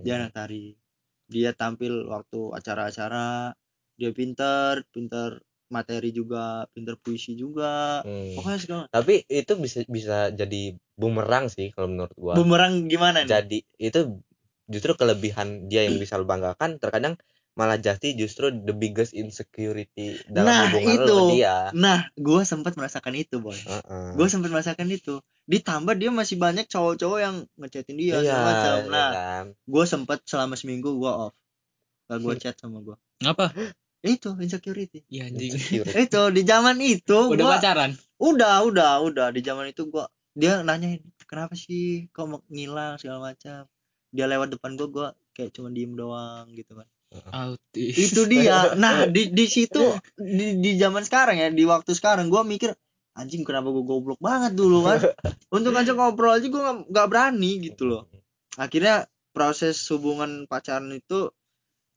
dia 0.00 0.16
anak 0.16 0.32
tari 0.32 0.72
dia 1.26 1.52
tampil 1.52 2.08
waktu 2.08 2.40
acara-acara 2.54 3.52
dia 3.94 4.10
pinter 4.10 4.88
pinter 4.88 5.36
materi 5.72 6.10
juga 6.12 6.68
pinter 6.72 6.94
puisi 7.00 7.34
juga 7.34 8.02
Hmm. 8.04 8.36
pokoknya 8.36 8.58
segala 8.60 8.82
Tapi 8.92 9.14
itu 9.26 9.52
bisa 9.56 9.78
bisa 9.88 10.16
jadi 10.30 10.76
bumerang 10.94 11.48
sih 11.50 11.72
kalau 11.72 11.88
menurut 11.90 12.14
gua. 12.14 12.34
bumerang 12.36 12.86
gimana 12.86 13.24
nih 13.24 13.30
Jadi 13.32 13.58
itu 13.80 14.00
justru 14.68 14.92
kelebihan 14.96 15.68
dia 15.68 15.84
yang 15.88 15.96
bisa 16.00 16.16
lu 16.16 16.24
banggakan 16.24 16.80
terkadang 16.80 17.14
malah 17.54 17.78
jadi 17.78 18.18
justru 18.18 18.50
the 18.50 18.74
biggest 18.74 19.14
insecurity 19.14 20.18
dalam 20.26 20.50
Nah, 20.50 20.60
hubungan 20.74 20.94
itu. 20.98 21.14
sama 21.14 21.30
dia. 21.30 21.54
nah 21.70 21.98
gue 22.18 22.40
sempat 22.42 22.72
merasakan 22.74 23.14
itu 23.14 23.36
boy 23.38 23.54
Heeh. 23.54 24.08
gue 24.18 24.26
sempat 24.26 24.50
merasakan 24.50 24.88
itu 24.90 25.22
ditambah 25.46 25.94
dia 25.94 26.10
masih 26.10 26.34
banyak 26.40 26.66
cowok-cowok 26.66 27.18
yang 27.22 27.36
ngechatin 27.54 27.96
dia 28.00 28.18
iya, 28.18 28.38
macam 28.42 28.74
iya 28.82 28.90
nah 28.90 29.08
kan. 29.14 29.44
gue 29.70 29.84
sempat 29.86 30.18
selama 30.26 30.54
seminggu 30.58 30.90
gue 30.98 31.12
off 31.12 31.34
gak 32.10 32.18
gue 32.20 32.34
chat 32.42 32.56
sama 32.58 32.82
gue 32.82 32.96
Ngapa? 33.22 33.46
Itu 34.04 34.30
insecurity 34.36 35.00
Iya 35.08 35.32
anjing. 35.32 35.52
Insecurity. 35.56 35.96
itu 36.06 36.22
di 36.30 36.42
zaman 36.44 36.76
itu 36.78 37.18
Udah 37.32 37.44
gua 37.44 37.56
pacaran? 37.56 37.90
udah 38.20 38.54
udah 38.68 38.92
udah 39.04 39.26
di 39.32 39.40
zaman 39.40 39.72
itu 39.72 39.88
gua 39.88 40.06
dia 40.34 40.60
nanyain 40.60 41.00
kenapa 41.24 41.54
sih 41.54 42.10
kok 42.10 42.26
mau 42.26 42.40
ngilang 42.50 42.98
segala 43.00 43.32
macam 43.32 43.64
dia 44.10 44.26
lewat 44.28 44.54
depan 44.54 44.76
gua 44.76 44.88
gua 44.92 45.08
kayak 45.32 45.50
cuma 45.54 45.68
diem 45.70 45.92
doang 45.94 46.46
gitu 46.52 46.78
kan 46.78 46.88
Autis. 47.30 47.94
itu 47.94 48.26
dia 48.26 48.72
nah 48.82 49.06
di 49.06 49.30
di 49.30 49.46
situ 49.46 49.78
di 50.18 50.58
di 50.58 50.70
zaman 50.74 51.06
sekarang 51.06 51.38
ya 51.38 51.48
di 51.50 51.62
waktu 51.62 51.94
sekarang 51.94 52.26
gua 52.30 52.42
mikir 52.42 52.74
anjing 53.14 53.46
kenapa 53.46 53.70
gua 53.70 53.84
goblok 53.86 54.18
banget 54.18 54.52
dulu 54.58 54.84
kan 54.86 54.98
untuk 55.54 55.74
ngajak 55.74 55.94
ngobrol 55.94 56.34
aja 56.34 56.46
gua 56.50 56.82
nggak 56.86 57.06
berani 57.10 57.62
gitu 57.70 57.86
loh 57.86 58.02
akhirnya 58.58 59.06
proses 59.34 59.78
hubungan 59.90 60.46
pacaran 60.46 60.90
itu 60.94 61.30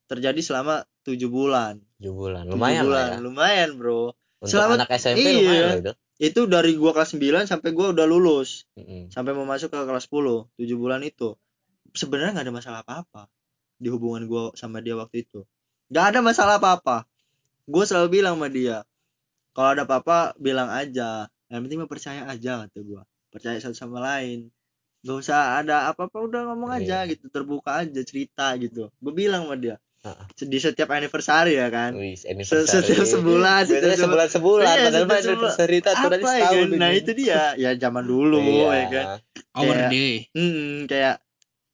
terjadi 0.10 0.42
selama 0.42 0.82
tujuh 1.08 1.28
bulan 1.28 1.80
Tujuh 1.98 2.14
bulan. 2.14 2.44
Lumayan 2.46 2.84
bulan 2.84 2.92
lah 2.92 3.08
ya. 3.10 3.18
lumayan 3.20 3.70
bro 3.74 4.12
Untuk 4.38 4.52
Selamat- 4.52 4.84
anak 4.84 4.92
SMP 4.94 5.24
iya. 5.24 5.34
lumayan 5.34 5.64
lah 5.64 5.78
itu. 5.80 5.94
itu 6.20 6.42
dari 6.46 6.72
gua 6.74 6.92
kelas 6.92 7.12
9 7.12 7.24
sampai 7.46 7.70
gua 7.72 7.88
udah 7.90 8.06
lulus 8.06 8.68
Mm-mm. 8.74 9.08
sampai 9.08 9.32
mau 9.32 9.44
masuk 9.44 9.70
ke 9.70 9.80
kelas 9.80 10.06
10 10.06 10.52
7 10.54 10.68
bulan 10.76 11.02
itu 11.02 11.34
sebenarnya 11.92 12.32
nggak 12.34 12.46
ada 12.46 12.54
masalah 12.54 12.80
apa-apa 12.82 13.26
di 13.76 13.88
hubungan 13.88 14.26
gua 14.26 14.52
sama 14.54 14.78
dia 14.78 14.94
waktu 14.94 15.24
itu 15.24 15.42
nggak 15.88 16.06
ada 16.08 16.20
masalah 16.20 16.58
apa-apa 16.58 17.08
gue 17.64 17.84
selalu 17.84 18.08
bilang 18.14 18.36
sama 18.36 18.50
dia 18.50 18.84
kalau 19.52 19.70
ada 19.72 19.84
apa-apa 19.84 20.18
bilang 20.38 20.68
aja 20.68 21.26
yang 21.48 21.62
penting 21.62 21.80
mah 21.80 21.88
percaya 21.88 22.26
aja 22.26 22.62
kata 22.62 22.80
gua 22.82 23.02
percaya 23.28 23.58
satu 23.58 23.74
sama 23.74 23.98
lain 24.00 24.50
gak 25.00 25.18
usah 25.20 25.42
ada 25.58 25.88
apa-apa 25.88 26.18
udah 26.20 26.42
ngomong 26.48 26.74
aja 26.74 27.02
Iya. 27.02 27.14
gitu 27.14 27.28
terbuka 27.28 27.80
aja 27.80 28.02
cerita 28.02 28.52
gitu 28.56 28.90
gue 28.92 29.14
bilang 29.14 29.46
sama 29.46 29.56
dia. 29.56 29.76
Di 30.38 30.58
setiap 30.58 30.90
anniversary 30.90 31.56
ya 31.56 31.68
kan 31.68 31.92
Wih, 31.94 32.14
Se- 32.14 32.28
anniversary. 32.28 32.84
setiap 32.84 33.06
sebulan 33.06 33.62
setiap 33.64 33.98
sebulan 33.98 34.28
sebulan, 34.28 34.68
Iya, 34.70 34.84
padahal 34.84 35.04
mah 35.04 35.10
setiap 35.10 35.10
sebulan. 35.10 35.28
anniversary 35.28 35.76
itu 35.76 35.88
ya 35.88 35.96
setahun. 35.96 36.68
kan? 36.68 36.78
nah 36.78 36.90
itu 36.92 37.12
dia 37.14 37.42
ya 37.56 37.70
zaman 37.74 38.04
dulu 38.04 38.38
Iya. 38.38 38.68
ya 38.70 38.86
kan 38.88 39.06
Our 39.54 39.66
Kayak- 39.74 39.90
day. 39.90 40.14
Hmm, 40.32 40.76
kayak 40.86 41.16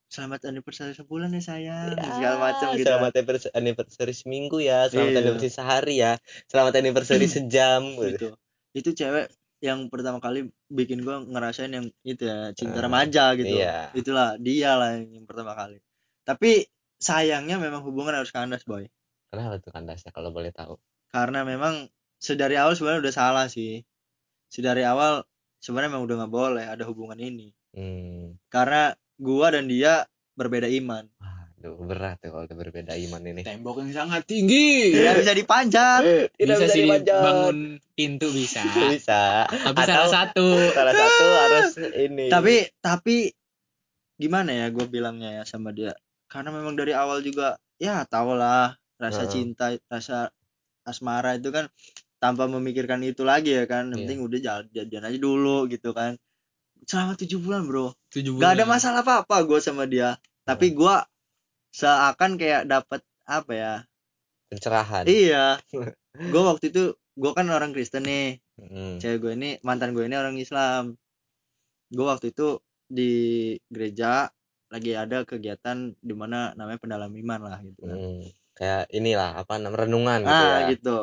selamat 0.08 0.40
anniversary 0.46 0.94
sebulan 0.94 1.30
ya 1.32 1.42
sayang, 1.42 1.90
Ya, 1.92 2.06
segala 2.08 2.36
macam 2.40 2.68
gitu. 2.74 2.86
Selamat 2.86 3.14
anniversary, 3.56 4.14
seminggu 4.14 4.58
ya, 4.60 4.86
selamat 4.86 5.10
Iya. 5.10 5.20
anniversary 5.20 5.50
sehari 5.52 5.96
ya, 5.98 6.14
selamat 6.46 6.74
anniversary 6.78 7.26
sejam. 7.28 7.82
gitu. 7.98 8.08
gitu. 8.08 8.28
Itu 8.72 8.90
cewek 8.94 9.34
yang 9.58 9.88
pertama 9.88 10.20
kali 10.20 10.44
bikin 10.68 11.02
gua 11.02 11.18
ngerasain 11.20 11.72
yang 11.72 11.90
itu 12.02 12.24
ya 12.24 12.54
cinta 12.54 12.78
remaja 12.78 13.34
gitu. 13.34 13.58
iya. 13.58 13.90
Itulah 13.92 14.38
dia 14.38 14.76
lah 14.76 14.96
yang 14.96 15.24
pertama 15.24 15.56
kali. 15.56 15.82
Tapi 16.22 16.62
sayangnya 17.04 17.60
memang 17.60 17.84
hubungan 17.84 18.16
harus 18.16 18.32
kandas 18.32 18.64
boy. 18.64 18.88
Kenapa 19.28 19.60
tuh 19.60 19.76
kandasnya 19.76 20.16
kalau 20.16 20.32
boleh 20.32 20.56
tahu? 20.56 20.80
Karena 21.12 21.44
memang 21.44 21.92
sedari 22.16 22.56
awal 22.56 22.80
sebenarnya 22.80 23.04
udah 23.04 23.16
salah 23.16 23.46
sih. 23.52 23.84
Sedari 24.48 24.88
awal 24.88 25.28
sebenarnya 25.60 25.92
memang 25.92 26.06
udah 26.08 26.16
nggak 26.24 26.34
boleh 26.34 26.66
ada 26.66 26.84
hubungan 26.88 27.20
ini. 27.20 27.52
Hmm. 27.76 28.40
Karena 28.48 28.96
gua 29.20 29.52
dan 29.52 29.68
dia 29.68 30.08
berbeda 30.40 30.70
iman. 30.70 31.06
Waduh. 31.20 31.44
Duh, 31.64 31.80
berat 31.80 32.20
tuh 32.20 32.36
kalau 32.36 32.44
berbeda 32.44 32.92
iman 33.08 33.24
ini 33.24 33.40
tembok 33.48 33.80
yang 33.80 33.96
sangat 33.96 34.28
tinggi 34.28 34.92
Tidak 35.00 35.16
bisa 35.24 35.32
dipanjat. 35.32 36.02
Tidak 36.36 36.60
bisa 36.60 36.68
bisa 36.68 36.76
sih 36.76 36.84
dipanjat. 36.84 37.24
bangun 37.24 37.58
pintu 37.96 38.28
bisa 38.36 38.68
bisa 38.92 39.48
tapi 39.48 39.80
Atau 39.80 39.96
salah 39.96 40.12
satu 40.12 40.48
salah 40.76 40.92
satu 40.92 41.24
harus 41.24 41.68
ini 41.96 42.28
Tapi 42.28 42.68
tapi 42.84 43.32
gimana 44.20 44.52
ya 44.52 44.68
gue 44.76 44.86
bilangnya 44.92 45.40
ya 45.40 45.44
sama 45.48 45.72
dia? 45.72 45.96
Karena 46.34 46.50
memang 46.50 46.74
dari 46.74 46.98
awal 46.98 47.22
juga 47.22 47.62
ya 47.78 48.02
tau 48.10 48.34
lah 48.34 48.74
rasa 48.98 49.30
Heeh. 49.30 49.32
cinta, 49.32 49.70
rasa 49.86 50.34
asmara 50.82 51.38
itu 51.38 51.54
kan 51.54 51.70
tanpa 52.18 52.50
memikirkan 52.50 53.06
itu 53.06 53.22
lagi 53.22 53.54
ya 53.54 53.70
kan. 53.70 53.94
Yang 53.94 54.02
Iya. 54.02 54.06
penting 54.10 54.20
udah 54.26 54.40
jalan 54.42 54.66
jadian 54.74 55.04
aja 55.06 55.20
dulu 55.22 55.58
gitu 55.70 55.94
kan. 55.94 56.18
Selama 56.90 57.14
tujuh 57.14 57.38
bulan 57.38 57.70
bro, 57.70 57.94
tujuh 58.10 58.42
gak 58.42 58.58
ada 58.58 58.66
bulan. 58.66 58.74
masalah 58.74 59.02
apa-apa 59.06 59.36
gue 59.46 59.60
sama 59.62 59.86
dia. 59.86 60.18
Tapi 60.44 60.74
gue 60.74 60.96
seakan 61.72 62.36
kayak 62.36 62.66
dapat 62.66 63.06
apa 63.24 63.52
ya? 63.54 63.74
pencerahan 64.50 65.06
Iya. 65.06 65.62
gue 66.34 66.42
waktu 66.42 66.74
itu 66.74 66.84
gue 67.14 67.32
kan 67.34 67.46
orang 67.50 67.72
Kristen 67.78 68.10
nih. 68.10 68.42
Mm. 68.54 69.02
cewek 69.02 69.18
gue 69.18 69.32
ini 69.34 69.50
mantan 69.66 69.98
gue 69.98 70.06
ini 70.06 70.14
orang 70.14 70.38
Islam 70.38 70.94
gue 71.90 72.06
waktu 72.06 72.30
itu 72.30 72.62
di 72.86 73.14
gereja 73.66 74.30
lagi 74.74 74.92
ada 74.94 75.22
kegiatan 75.22 75.78
di 75.94 76.14
mana 76.14 76.50
namanya 76.54 76.82
pendalam 76.82 77.14
iman 77.14 77.40
lah 77.44 77.60
gitu 77.62 77.86
kan. 77.86 77.94
Mm. 77.94 78.26
kayak 78.54 78.84
inilah 78.90 79.30
apa 79.36 79.58
namanya 79.58 79.86
renungan 79.86 80.20
gitu 80.22 80.34
ah 80.42 80.58
ya. 80.60 80.70
gitu. 80.70 80.98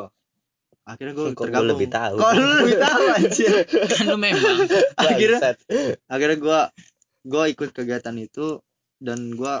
Akhirnya 0.81 1.13
gue 1.13 1.25
Kok 1.25 1.31
gua 1.31 1.41
tergabung. 1.45 1.69
lebih 1.71 1.87
tahu? 1.89 2.15
kok 2.17 2.31
lu 2.33 2.47
lebih 2.59 2.77
tahu 2.79 3.03
anjir? 3.11 3.51
Kan 3.91 4.03
lu 4.07 4.17
memang. 4.17 4.57
Akhirnya 4.99 5.39
akhirnya 6.05 6.37
gue 6.37 6.59
gue 7.23 7.43
ikut 7.49 7.69
kegiatan 7.71 8.15
itu 8.17 8.59
dan 8.97 9.19
gue 9.31 9.55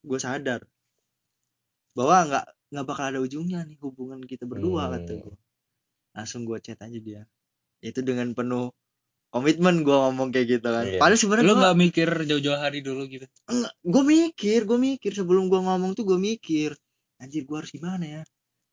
gue 0.00 0.18
sadar 0.18 0.64
bahwa 1.92 2.16
nggak 2.24 2.46
nggak 2.70 2.86
bakal 2.86 3.04
ada 3.04 3.20
ujungnya 3.20 3.62
nih 3.62 3.76
hubungan 3.78 4.22
kita 4.22 4.46
berdua 4.46 4.88
Hmm. 4.88 4.92
kata 4.96 5.12
gue 5.20 5.36
langsung 6.10 6.42
gue 6.42 6.58
chat 6.58 6.78
aja 6.78 6.98
dia. 6.98 7.22
Itu 7.80 8.00
dengan 8.00 8.32
penuh 8.32 8.74
komitmen 9.30 9.86
gue 9.86 9.94
ngomong 9.94 10.34
kayak 10.34 10.58
gitu 10.58 10.68
kan. 10.68 10.84
Iya. 10.86 10.98
padahal 10.98 11.18
sebenarnya 11.18 11.46
lu 11.46 11.54
nggak 11.58 11.76
mikir 11.78 12.08
jauh-jauh 12.26 12.58
hari 12.58 12.82
dulu 12.82 13.06
gitu? 13.06 13.26
Gue 13.86 14.02
mikir 14.02 14.66
gue 14.66 14.78
mikir. 14.78 15.10
Sebelum 15.14 15.46
gue 15.46 15.60
ngomong 15.62 15.94
tuh 15.94 16.02
gue 16.04 16.18
mikir 16.18 16.74
anjir 17.22 17.46
gue 17.46 17.56
harus 17.56 17.70
gimana 17.70 18.04
ya? 18.04 18.22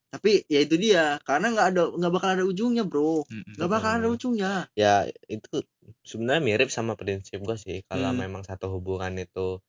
Tapi 0.08 0.48
ya 0.48 0.60
itu 0.64 0.76
dia 0.80 1.20
karena 1.28 1.54
nggak 1.54 1.68
ada 1.76 1.82
nggak 1.94 2.12
bakal 2.16 2.30
ada 2.34 2.44
ujungnya 2.48 2.84
bro. 2.88 3.22
Nggak 3.30 3.70
bakal 3.70 3.90
ada 4.02 4.08
Hmm. 4.10 4.16
ujungnya. 4.18 4.52
Ya 4.74 5.06
itu 5.30 5.62
sebenarnya 6.02 6.42
mirip 6.42 6.70
sama 6.74 6.98
prinsip 6.98 7.38
gue 7.44 7.58
sih. 7.60 7.78
Kalau 7.86 8.12
Hmm. 8.12 8.26
memang 8.26 8.42
satu 8.42 8.72
hubungan 8.74 9.14
itu 9.20 9.62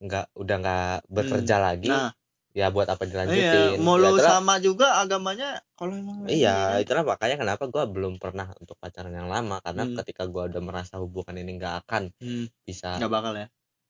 nggak 0.00 0.32
udah 0.32 0.56
nggak 0.64 0.96
bekerja 1.12 1.56
lagi 1.60 1.92
nah 1.92 2.08
ya 2.50 2.66
buat 2.68 2.84
apa 2.84 3.02
iya 3.02 3.10
dilanjutin 3.14 3.78
mau 3.78 3.94
Ya 3.94 4.02
lu 4.02 4.08
itulah- 4.12 4.32
sama 4.34 4.54
juga 4.58 4.98
agamanya 4.98 5.62
kalau 5.72 5.94
emang 5.94 6.26
iya 6.26 6.76
itulah 6.76 7.04
makanya 7.04 7.38
kenapa 7.38 7.64
gue 7.64 7.84
belum 7.86 8.18
pernah 8.18 8.50
untuk 8.56 8.74
pacaran 8.76 9.10
yang 9.10 9.26
lama. 9.26 9.58
Karena 9.60 9.84
Hmm. 9.84 9.94
ketika 9.96 10.26
gue 10.26 10.42
udah 10.48 10.58
merasa 10.60 10.96
hubungan 10.96 11.34
ini 11.34 11.56
nggak 11.56 11.74
akan 11.86 12.10
Hmm, 12.16 12.50
bisa 12.60 12.98
nggak 12.98 13.06
bakal 13.08 13.32
ya? 13.34 13.46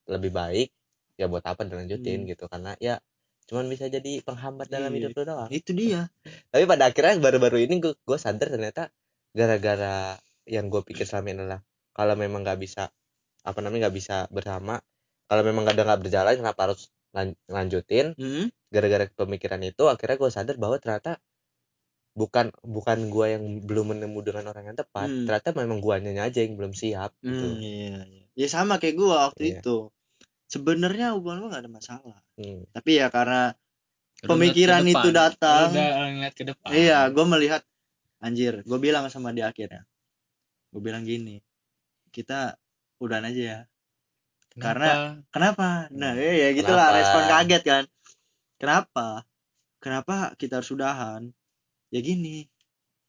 lebih 0.07 0.31
baik 0.31 0.69
ya 1.15 1.27
buat 1.27 1.43
apa 1.43 1.63
dilanjutin 1.63 2.23
Hmm. 2.23 2.29
gitu. 2.29 2.45
Karena 2.47 2.77
ya 2.77 3.01
cuman 3.45 3.67
bisa 3.67 3.87
jadi 3.87 4.21
penghambat 4.21 4.69
dalam 4.69 4.89
Iya. 4.89 4.99
hidup 5.01 5.11
lu 5.17 5.23
doang. 5.27 5.51
itu 5.51 5.71
dia. 5.73 6.07
Tapi 6.53 6.65
pada 6.65 6.87
akhirnya 6.87 7.17
baru-baru 7.19 7.59
ini 7.61 7.79
gue 7.79 7.97
gue 7.97 8.19
sadar 8.19 8.47
ternyata 8.47 8.93
gara-gara 9.31 10.21
yang 10.45 10.67
gue 10.67 10.83
pikir 10.83 11.03
selama 11.03 11.27
ini 11.29 11.39
adalah 11.41 11.61
kalau 11.91 12.15
memang 12.15 12.43
nggak 12.43 12.59
bisa 12.59 12.93
apa 13.41 13.59
namanya 13.59 13.89
nggak 13.89 13.97
bisa 13.97 14.17
bersama 14.29 14.77
kalau 15.25 15.41
memang 15.41 15.65
nggak 15.65 15.75
ada 15.75 15.85
nggak 15.87 16.01
berjalan 16.03 16.35
kenapa 16.37 16.61
harus 16.67 16.91
lan- 17.11 17.39
lanjutin 17.47 18.15
Hmm, 18.15 18.49
gara-gara 18.71 19.07
pemikiran 19.11 19.61
itu 19.63 19.87
akhirnya 19.87 20.17
gue 20.17 20.31
sadar 20.31 20.57
bahwa 20.57 20.79
ternyata 20.79 21.19
bukan 22.11 22.51
bukan 22.63 23.07
gue 23.07 23.27
yang 23.31 23.45
belum 23.63 23.95
menemu 23.95 24.19
dengan 24.21 24.51
orang 24.51 24.75
yang 24.75 24.79
tepat 24.79 25.07
Hmm. 25.07 25.27
ternyata 25.31 25.55
memang 25.55 25.79
guanya 25.79 26.11
aja 26.23 26.43
yang 26.43 26.59
belum 26.59 26.75
siap 26.75 27.15
gitu 27.23 27.47
hmm, 27.55 27.63
iya, 27.63 27.99
iya. 28.07 28.25
ya 28.35 28.49
sama 28.51 28.83
kayak 28.83 28.99
gua 28.99 29.31
waktu 29.31 29.43
Iya. 29.47 29.63
itu 29.63 29.77
sebenarnya 30.47 31.15
hubungan 31.15 31.47
gua 31.47 31.49
nggak 31.55 31.63
ada 31.67 31.73
masalah 31.73 32.19
Hmm. 32.35 32.67
tapi 32.75 32.99
ya 32.99 33.09
karena 33.09 33.55
Lu 34.21 34.37
pemikiran 34.37 34.85
itu 34.85 35.09
datang. 35.17 35.73
Lu 35.73 35.81
udah 35.81 36.13
ngeliat 36.13 36.35
ke 36.37 36.45
depan 36.45 36.69
Iya, 36.69 37.09
gue 37.09 37.25
melihat 37.25 37.63
anjir, 38.21 38.61
gue 38.69 38.79
bilang 38.79 39.09
sama 39.09 39.33
dia 39.33 39.49
akhirnya. 39.49 39.89
Gue 40.69 40.83
bilang 40.85 41.09
gini, 41.09 41.41
kita 42.13 42.61
udahan 43.01 43.25
aja 43.25 43.41
ya. 43.41 43.61
Kenapa? 44.61 44.77
karena- 44.77 44.95
Kenapa? 45.31 45.69
Nah, 45.91 46.13
Hmm, 46.13 46.21
ya, 46.21 46.33
ya 46.37 46.49
gitulah 46.53 46.87
kenapa? 46.87 46.99
respon 47.01 47.23
kaget 47.27 47.63
kan. 47.65 47.85
Kenapa? 48.57 49.07
Kenapa 49.79 50.15
kita 50.37 50.61
harus 50.61 50.69
udahan? 50.69 51.33
Ya 51.89 52.01
gini, 52.01 52.45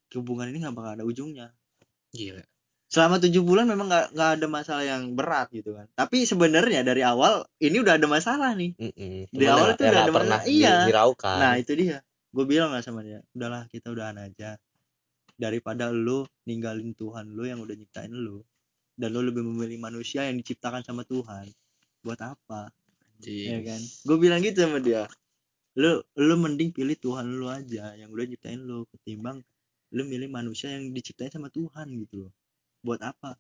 hubungan 0.10 0.48
ini 0.48 0.58
nggak 0.60 0.74
bakal 0.74 0.92
ada 0.94 1.04
ujungnya. 1.04 1.52
gila 2.10 2.44
Selama 2.88 3.20
tujuh 3.20 3.40
bulan 3.42 3.64
memang 3.66 3.88
nggak 3.88 4.12
nggak 4.12 4.32
ada 4.36 4.48
masalah 4.48 4.84
yang 4.84 5.12
berat 5.12 5.48
gitu 5.50 5.72
kan. 5.72 5.88
Tapi 5.94 6.24
sebenarnya 6.24 6.84
dari 6.84 7.00
awal 7.02 7.48
ini 7.58 7.80
udah 7.80 7.96
ada 7.96 8.04
masalah 8.04 8.52
nih. 8.52 8.76
Mm-mm. 8.76 9.28
Di 9.28 9.36
Cuman 9.38 9.48
awal 9.48 9.68
yang 9.70 9.76
udah 9.78 9.88
ada 9.88 10.12
pernah 10.12 10.40
masalah. 10.40 10.52
Iya. 10.52 10.76
dihiraukan 10.82 11.38
Nah 11.38 11.54
itu 11.56 11.72
dia. 11.74 11.98
Gue 12.32 12.46
bilang 12.46 12.72
lah 12.72 12.80
sama 12.80 13.00
dia, 13.00 13.24
udahlah 13.32 13.68
kita 13.68 13.92
udahan 13.92 14.16
aja. 14.18 14.60
Daripada 15.34 15.88
lu 15.88 16.22
ninggalin 16.44 16.92
Tuhan 16.92 17.32
lu 17.32 17.44
yang 17.44 17.60
udah 17.60 17.76
nyiptain 17.76 18.12
lu. 18.12 18.44
Dan 18.94 19.10
lu 19.12 19.22
lebih 19.24 19.42
memilih 19.42 19.80
manusia 19.80 20.28
yang 20.28 20.38
diciptakan 20.38 20.84
sama 20.84 21.02
Tuhan. 21.04 21.48
Buat 22.02 22.20
apa? 22.22 22.70
Anjing. 23.18 23.48
Ya 23.50 23.60
kan? 23.66 23.82
Gue 24.06 24.18
bilang 24.18 24.40
gitu 24.42 24.62
sama 24.62 24.82
dia. 24.82 25.06
Lu 25.78 26.04
lu 26.20 26.36
mending 26.36 26.76
pilih 26.76 26.98
Tuhan 26.98 27.26
lu 27.32 27.48
aja 27.48 27.96
yang 27.96 28.12
udah 28.12 28.26
nyiptain 28.28 28.60
lu 28.60 28.84
ketimbang 28.92 29.40
lu 29.92 30.04
milih 30.04 30.28
manusia 30.28 30.72
yang 30.72 30.92
diciptain 30.92 31.32
sama 31.32 31.48
Tuhan 31.48 31.88
gitu 31.96 32.28
loh. 32.28 32.32
Buat 32.84 33.04
apa? 33.04 33.36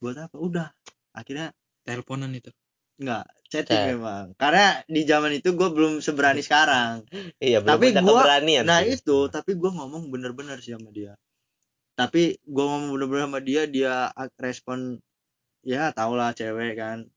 Buat 0.00 0.28
apa? 0.28 0.36
Udah. 0.36 0.68
Akhirnya 1.12 1.52
teleponan 1.84 2.32
itu 2.32 2.52
nggak 2.96 3.24
chatting 3.52 3.76
Chat. 3.76 3.88
memang. 3.92 4.24
Karena 4.40 4.80
di 4.88 5.04
zaman 5.04 5.32
itu 5.36 5.52
gue 5.52 5.68
belum 5.68 6.00
seberani 6.00 6.40
sekarang. 6.48 7.04
iya 7.40 7.60
belum 7.60 7.72
Tapi 7.76 7.86
gua- 7.92 8.24
keberanian 8.24 8.64
Nah 8.64 8.80
sih. 8.80 8.96
itu, 8.96 9.18
tapi 9.28 9.52
gue 9.52 9.70
ngomong 9.70 10.08
bener-bener 10.08 10.56
sih 10.64 10.72
sama 10.72 10.88
dia. 10.92 11.12
Tapi 11.96 12.36
gue 12.38 12.64
ngomong 12.64 12.92
bener-bener 12.92 13.24
sama 13.24 13.40
dia, 13.40 13.62
dia 13.64 14.12
ak- 14.12 14.36
respon 14.36 15.00
ya 15.64 15.90
tau 15.90 16.12
lah 16.12 16.30
cewek 16.30 16.76
kan, 16.76 17.08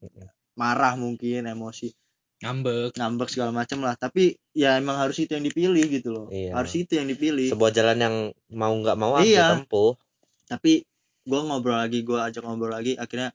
marah 0.56 0.96
mungkin, 0.96 1.46
emosi, 1.46 1.92
ngambek 2.40 2.96
ngambek 2.96 3.28
segala 3.28 3.52
macem 3.52 3.84
lah. 3.84 3.94
Tapi 3.94 4.40
ya 4.56 4.80
emang 4.80 4.96
harus 4.98 5.20
itu 5.20 5.36
yang 5.36 5.44
dipilih 5.44 5.84
gitu 5.92 6.10
loh. 6.10 6.28
Iya. 6.32 6.56
Harus 6.56 6.74
itu 6.74 6.96
yang 6.96 7.06
dipilih. 7.06 7.52
sebuah 7.52 7.70
jalan 7.70 7.98
yang 8.00 8.16
mau 8.50 8.72
nggak 8.72 8.96
mau 8.96 9.20
harus 9.20 9.28
Iya. 9.28 9.60
ditempuh 9.60 10.00
Tapi 10.48 10.82
gue 11.22 11.40
ngobrol 11.46 11.78
lagi, 11.78 12.02
gue 12.02 12.18
ajak 12.18 12.42
ngobrol 12.42 12.74
lagi, 12.74 12.98
akhirnya 12.98 13.30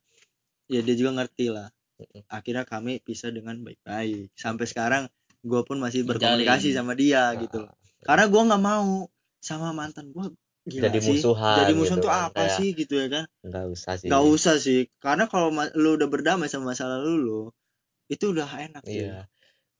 ya 0.67 0.81
dia 0.81 0.97
juga 0.97 1.23
ngerti 1.23 1.47
lah. 1.47 1.69
Akhirnya 2.27 2.67
kami 2.67 2.99
pisah 2.99 3.31
dengan 3.31 3.55
baik-baik. 3.61 4.35
Sampai 4.35 4.67
sekarang 4.67 5.07
gue 5.45 5.61
pun 5.63 5.79
masih 5.79 6.03
Menjalin. 6.03 6.43
berkomunikasi 6.43 6.75
sama 6.75 6.97
dia 6.97 7.31
gitu. 7.39 7.63
Nah, 7.63 7.77
Karena 8.03 8.25
gue 8.27 8.43
nggak 8.43 8.63
mau 8.65 9.07
sama 9.39 9.71
mantan 9.71 10.11
gue 10.11 10.27
gila 10.65 10.89
Jadi 10.89 10.99
sih. 10.99 11.09
musuhan 11.13 11.57
jadi 11.61 11.73
musuhan 11.73 11.99
gitu 12.01 12.05
tuh 12.05 12.11
kan, 12.11 12.25
apa 12.25 12.41
kayak- 12.41 12.57
sih 12.57 12.69
gitu 12.73 12.95
ya 12.97 13.07
kan? 13.13 13.25
Nggak 13.41 13.65
usah 13.69 13.93
sih. 13.95 14.09
Gak 14.09 14.25
usah 14.25 14.55
sih. 14.57 14.81
Karena 14.97 15.25
kalau 15.29 15.49
lu 15.77 15.91
udah 15.95 16.09
berdamai 16.09 16.49
sama 16.49 16.73
masa 16.73 16.89
lalu 16.89 17.13
lu 17.21 17.41
itu 18.07 18.33
udah 18.33 18.49
enak 18.49 18.83
sih. 18.83 19.05
Iya. 19.05 19.29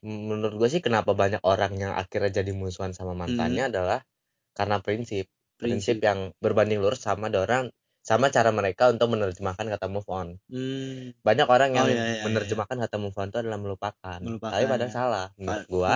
M- 0.05 0.29
menurut 0.29 0.61
gue 0.61 0.69
sih 0.69 0.81
kenapa 0.81 1.17
banyak 1.17 1.41
orang 1.41 1.73
yang 1.75 1.93
akhirnya 1.95 2.45
jadi 2.45 2.53
musuhan 2.53 2.93
sama 2.93 3.17
mantannya 3.17 3.73
adalah 3.73 4.05
karena 4.53 4.79
prinsip. 4.79 5.25
Prinsip, 5.57 5.97
prinsip. 5.97 6.05
yang 6.05 6.19
berbanding 6.39 6.79
lurus 6.79 7.01
sama 7.01 7.31
orang 7.31 7.73
sama 8.05 8.29
cara 8.29 8.53
mereka 8.53 8.93
untuk 8.93 9.09
menerjemahkan 9.17 9.65
kata 9.65 9.89
move 9.89 10.05
on. 10.13 10.37
Hmm, 10.53 11.17
banyak 11.25 11.49
orang 11.49 11.73
yang 11.73 11.89
Oh, 11.89 11.89
iya, 11.89 12.21
iya, 12.21 12.23
menerjemahkan 12.29 12.77
kata 12.77 13.01
move 13.01 13.17
on 13.17 13.33
itu 13.33 13.41
adalah 13.41 13.57
melupakan, 13.57 14.21
Melupakan, 14.21 14.53
tapi 14.53 14.65
padahal 14.69 14.93
ya. 14.93 14.93
salah. 14.93 15.27
Menurut 15.41 15.65
gua 15.73 15.93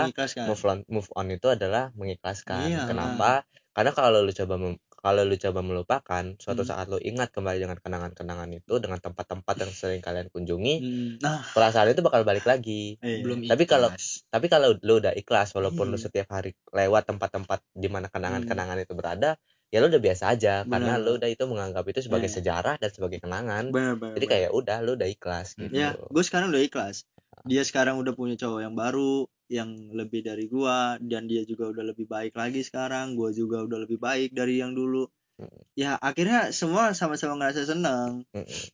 move 0.49 0.63
on 0.65 0.79
move 0.89 1.11
on 1.13 1.27
itu 1.29 1.47
adalah 1.53 1.93
mengikhlaskan. 1.93 2.65
Iya. 2.65 2.83
kenapa 2.89 3.45
karena 3.79 3.95
kalau 3.95 4.27
lu 4.27 4.35
coba 4.35 4.55
mem- 4.59 4.83
kalau 4.99 5.23
lu 5.23 5.39
coba 5.39 5.61
melupakan 5.63 6.25
suatu 6.43 6.67
Hmm. 6.67 6.71
saat 6.75 6.91
lu 6.91 6.99
ingat 6.99 7.31
kembali 7.31 7.63
dengan 7.63 7.79
kenangan-kenangan 7.79 8.51
itu 8.51 8.75
dengan 8.83 8.99
tempat-tempat 8.99 9.55
yang 9.55 9.71
sering 9.71 10.03
kalian 10.03 10.27
kunjungi 10.29 10.75
Hmm, 10.83 11.09
nah 11.23 11.47
perasaan 11.47 11.95
itu 11.95 12.03
bakal 12.03 12.27
balik 12.27 12.43
lagi 12.43 12.99
iya. 12.99 13.23
belum 13.23 13.47
Tapi 13.47 13.65
kalau- 13.65 13.95
tapi 14.29 14.47
kalau 14.51 14.75
lu 14.83 14.99
udah 14.99 15.15
ikhlas 15.15 15.55
walaupun 15.55 15.87
lu 15.87 15.95
Hmm. 15.95 16.11
setiap 16.11 16.27
hari 16.29 16.59
lewat 16.75 17.07
tempat-tempat 17.07 17.63
di 17.71 17.87
mana 17.87 18.11
kenangan-kenangan 18.11 18.83
itu 18.83 18.99
berada 18.99 19.39
ya 19.71 19.79
lu 19.79 19.87
udah 19.87 20.03
biasa 20.03 20.35
aja 20.35 20.67
karena 20.67 20.99
Benar. 20.99 21.05
lu 21.07 21.11
udah 21.23 21.29
itu 21.31 21.45
menganggap 21.47 21.85
itu 21.87 22.01
sebagai 22.03 22.27
Iya. 22.27 22.35
sejarah 22.43 22.75
dan 22.83 22.91
sebagai 22.91 23.23
kenangan 23.23 23.71
benar 23.71 23.95
benar 23.95 24.15
jadi 24.19 24.27
kayak 24.27 24.51
udah 24.51 24.77
lu 24.83 24.99
udah 24.99 25.07
ikhlas 25.07 25.55
gitu 25.55 25.71
ya 25.71 25.95
gue 25.95 26.25
sekarang 26.27 26.51
udah 26.51 26.63
ikhlas 26.65 27.07
dia 27.45 27.63
sekarang 27.63 28.01
udah 28.01 28.15
punya 28.17 28.35
cowok 28.35 28.61
yang 28.65 28.75
baru 28.75 29.29
yang 29.49 29.71
lebih 29.97 30.25
dari 30.25 30.45
gua 30.49 31.01
dan 31.01 31.25
dia 31.25 31.43
juga 31.45 31.73
udah 31.73 31.85
lebih 31.95 32.07
baik 32.09 32.37
lagi 32.37 32.61
sekarang. 32.65 33.15
Gua 33.15 33.33
juga 33.33 33.65
udah 33.65 33.85
lebih 33.85 33.99
baik 34.01 34.35
dari 34.35 34.61
yang 34.61 34.73
dulu. 34.75 35.09
Mm. 35.39 35.63
ya 35.79 35.95
akhirnya 36.03 36.51
semua 36.51 36.99
sama-sama 36.99 37.39
ngerasa 37.39 37.63
senang 37.63 38.27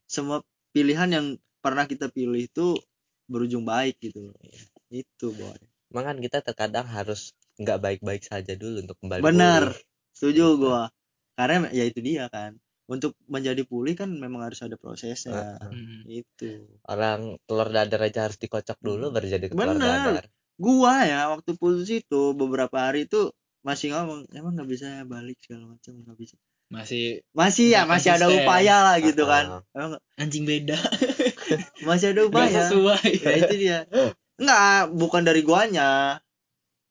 semua 0.09 0.41
pilihan 0.73 1.05
yang 1.13 1.27
pernah 1.61 1.85
kita 1.85 2.09
pilih 2.09 2.41
itu 2.41 2.73
berujung 3.29 3.61
baik 3.61 4.01
gitu 4.01 4.33
loh. 4.33 4.37
Itu 4.89 5.29
boy. 5.29 5.61
Emang 5.93 6.05
kan 6.09 6.17
kita 6.17 6.41
terkadang 6.41 6.89
harus 6.89 7.37
nggak 7.61 7.77
baik-baik 7.77 8.25
saja 8.25 8.57
dulu 8.57 8.81
untuk 8.81 8.97
kembali 8.97 9.21
benar. 9.21 9.77
pulih. 9.77 9.81
setuju 10.17 10.45
gua. 10.57 10.81
Karena 11.37 11.69
ya 11.69 11.85
itu 11.85 12.01
dia 12.01 12.25
kan 12.33 12.57
untuk 12.85 13.17
menjadi 13.25 13.65
pulih 13.65 13.97
kan 13.97 14.13
memang 14.13 14.45
harus 14.45 14.61
ada 14.61 14.77
prosesnya. 14.77 15.57
Hmm. 15.57 16.05
itu 16.05 16.69
orang 16.85 17.41
telur 17.49 17.69
dadar 17.69 18.01
aja 18.05 18.29
harus 18.29 18.37
dikocok 18.37 18.77
dulu 18.77 19.09
baru 19.09 19.25
jadi 19.25 19.45
telur 19.49 19.73
Bener. 19.73 19.81
dadar. 19.81 20.25
Gua 20.55 21.03
ya 21.03 21.27
waktu 21.33 21.57
putus 21.57 21.89
itu 21.89 22.21
beberapa 22.31 22.77
hari 22.77 23.09
itu 23.09 23.33
masih 23.65 23.91
ngomong 23.91 24.29
emang 24.31 24.53
nggak 24.53 24.69
bisa 24.69 24.85
ya 24.87 25.03
balik 25.03 25.41
segala 25.41 25.73
macam 25.73 25.93
nggak 25.97 26.17
bisa. 26.17 26.37
Masih 26.65 27.21
masih 27.33 27.73
ya 27.73 27.85
Nggak 27.85 27.91
masih 27.93 28.09
ada 28.13 28.27
upaya 28.29 28.75
lah 28.81 28.95
gitu 29.01 29.23
Ah, 29.25 29.29
kan. 29.29 29.45
Emang 29.73 29.91
anjing 30.17 30.45
beda. 30.45 30.77
Masih 31.87 32.13
ada 32.17 32.21
upaya. 32.25 32.69
Sesuai. 32.69 33.09
Ya 33.21 33.31
itu 33.37 33.53
dia. 33.57 33.79
Nggak 34.37 34.93
bukan 34.93 35.21
dari 35.21 35.41
guanya. 35.45 36.17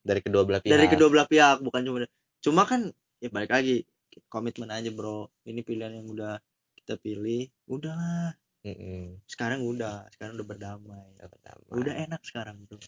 Dari 0.05 0.21
kedua 0.23 0.45
belah 0.45 0.61
pihak. 0.63 0.71
dari 0.71 0.87
kedua 0.87 1.09
belah 1.11 1.27
pihak 1.27 1.59
bukan 1.65 1.81
cuma 1.83 1.99
cuma 2.39 2.63
kan 2.69 2.93
ya 3.19 3.33
balik 3.33 3.49
lagi 3.51 3.83
komitmen 4.31 4.71
aja 4.71 4.91
bro. 4.91 5.31
Ini 5.47 5.61
pilihan 5.63 6.01
yang 6.03 6.07
udah 6.11 6.39
kita 6.79 6.99
pilih 7.01 7.49
udahlah. 7.67 8.37
Mm-mm. 8.65 9.21
sekarang 9.29 9.61
udah 9.61 10.09
sekarang 10.17 10.41
udah 10.41 10.49
berdamai. 10.49 11.05
Udah 11.21 11.29
pertama. 11.29 11.61
udah 11.69 11.95
enak 12.09 12.21
sekarang 12.25 12.65
tuh 12.65 12.81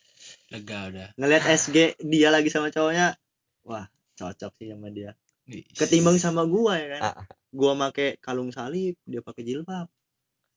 lega 0.48 0.88
udah. 0.88 1.08
Ngelihat 1.20 1.44
SG 1.52 2.00
dia 2.00 2.32
lagi 2.32 2.48
sama 2.48 2.72
cowoknya 2.72 3.12
wah 3.68 3.84
cocok 4.16 4.56
sih 4.56 4.72
sama 4.72 4.88
dia. 4.88 5.12
Ketimbang 5.76 6.16
sama 6.16 6.48
gua 6.48 6.80
ya 6.80 6.96
kan? 6.96 7.02
Ah, 7.12 7.16
gua 7.52 7.76
make 7.76 8.16
kalung 8.24 8.56
salib 8.56 8.96
dia 9.04 9.20
pakai 9.20 9.44
jilbab. 9.44 9.92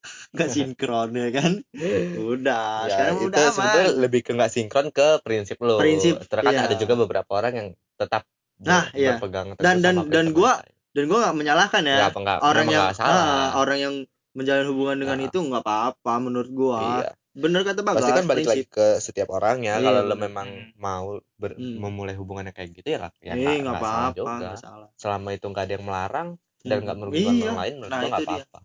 Gak 0.39 0.55
sinkron 0.55 1.11
ya 1.11 1.29
kan? 1.35 1.67
Udah 2.31 2.87
ya, 2.87 2.91
sekarang 2.95 3.15
itu 3.19 3.27
udah 3.27 3.43
sebetulnya 3.51 3.91
lebih 3.99 4.21
ke 4.23 4.31
nggak 4.31 4.51
sinkron 4.55 4.87
ke 4.95 5.19
prinsip 5.27 5.59
lo 5.59 5.75
Prinsip, 5.75 6.23
terus 6.23 6.47
kan 6.47 6.55
iya. 6.55 6.63
ada 6.63 6.75
juga 6.79 6.95
beberapa 6.95 7.27
orang 7.35 7.53
yang 7.59 7.67
tetap 7.99 8.23
Nah, 8.59 8.83
iya. 8.91 9.15
berpegang 9.15 9.47
teguh 9.53 9.63
Dan- 9.63 9.79
dan- 9.79 9.95
dan 10.05 10.25
mereka. 10.27 10.53
dan 10.89 11.03
gua 11.05 11.17
nggak 11.21 11.37
menyalahkan 11.37 11.81
ya 11.81 11.95
Nggak 11.95 12.11
apa- 12.11 12.21
nggak- 12.21 12.41
orang 12.41 12.67
yang 12.67 12.85
salah 12.91 13.15
ah, 13.15 13.49
orang 13.55 13.77
yang 13.77 13.93
menjalin 14.31 14.67
hubungan 14.67 14.97
dengan 14.97 15.17
Ah. 15.17 15.25
itu 15.25 15.37
nggak 15.39 15.63
apa-apa 15.63 16.13
menurut 16.19 16.49
gua 16.49 16.79
iya 16.99 17.09
bener 17.31 17.61
kata 17.61 17.81
bagas 17.81 18.03
pasti 18.03 18.11
kan 18.11 18.25
balik 18.25 18.43
prinsip. 18.43 18.51
lagi 18.51 18.65
ke 18.67 18.87
setiap 18.99 19.29
orangnya 19.29 19.73
Iya, 19.73 19.85
kalau 19.85 20.01
lo 20.01 20.07
bener. 20.09 20.21
memang 20.27 20.47
Hmm. 20.49 20.69
mau 20.75 21.05
ber- 21.33 21.55
Hmm. 21.55 21.77
memulai 21.79 22.13
hubungannya 22.13 22.51
kayak 22.51 22.69
gitu 22.73 22.87
ya 22.89 23.07
ya 23.17 23.33
Eh, 23.33 23.57
nggak 23.61 23.79
salah 23.79 24.11
apa-apa 24.11 24.91
selama 24.93 25.29
itu 25.31 25.45
nggak 25.45 25.63
ada 25.63 25.73
yang 25.73 25.85
melarang 25.85 26.29
dan 26.59 26.75
Hmm. 26.75 26.83
nggak 26.83 26.97
merugikan 26.97 27.31
Iya. 27.31 27.43
orang 27.45 27.57
lain 27.57 27.73
menurut 27.75 27.89
Nah, 27.89 27.95
gua 27.97 28.09
nggak 28.09 28.23
apa-apa 28.25 28.59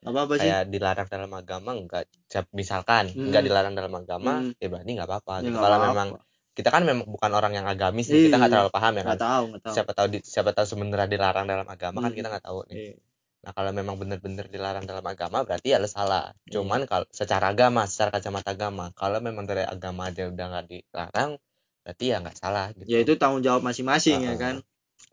apa-apa 0.00 0.32
sih 0.34 0.40
kayak 0.42 0.62
dilarang 0.66 1.08
dalam 1.08 1.30
agama 1.34 1.70
nggak 1.74 2.04
siap- 2.26 2.52
misalkan 2.52 3.04
Hmm. 3.06 3.32
dilarang 3.32 3.74
dalam 3.74 3.94
agama 3.94 4.32
Hmm. 4.38 4.52
ya 4.54 4.66
berarti 4.66 4.90
nggak 4.90 5.08
apa-apa 5.08 5.34
Ya, 5.34 5.44
gitu. 5.46 5.58
kalau 5.58 5.78
memang 5.82 6.08
kita 6.60 6.70
kan 6.70 6.82
memang 6.82 7.04
bukan 7.04 7.30
orang 7.30 7.52
yang 7.52 7.64
agamis 7.64 8.06
nih 8.06 8.28
kita 8.28 8.36
nggak 8.36 8.46
Iya. 8.46 8.54
terlalu 8.54 8.70
paham 8.70 8.92
ya 8.92 9.02
kan. 9.02 9.08
nggak 9.10 9.24
tahu 9.24 9.42
nggak 9.48 9.62
tahu. 9.62 9.74
Siapa 9.74 9.92
tahu 9.92 10.06
di, 10.06 10.18
siapa 10.22 10.50
tahu 10.52 10.66
sebenarnya 10.66 11.08
dilarang 11.08 11.44
dalam 11.44 11.66
agama 11.66 11.98
kan 11.98 12.08
Hmm. 12.08 12.16
kita 12.16 12.28
nggak 12.28 12.44
tahu 12.44 12.60
nih. 12.68 12.76
Iya. 12.76 12.94
nah 13.40 13.56
kalau 13.56 13.72
memang 13.72 13.96
benar-benar 13.96 14.46
dilarang 14.46 14.84
dalam 14.84 15.00
agama 15.02 15.40
berarti 15.40 15.72
ya 15.72 15.80
lo 15.80 15.88
salah. 15.88 16.28
Iya. 16.44 16.52
cuman 16.54 16.84
kalau 16.84 17.08
secara 17.10 17.48
agama 17.48 17.88
secara 17.88 18.12
kacamata 18.12 18.52
agama 18.52 18.92
kalau 18.92 19.16
memang 19.18 19.44
dari 19.44 19.64
agama 19.64 20.06
aja 20.06 20.28
udah 20.28 20.46
nggak 20.46 20.66
dilarang 20.68 21.30
berarti 21.80 22.04
ya 22.06 22.16
nggak 22.18 22.36
salah 22.36 22.68
gitu. 22.70 22.84
Ya 22.86 22.98
itu 23.00 23.16
tanggung 23.16 23.40
jawab 23.40 23.64
masing-masing 23.64 24.20
ya 24.22 24.32
Ah, 24.32 24.38
kan. 24.38 24.54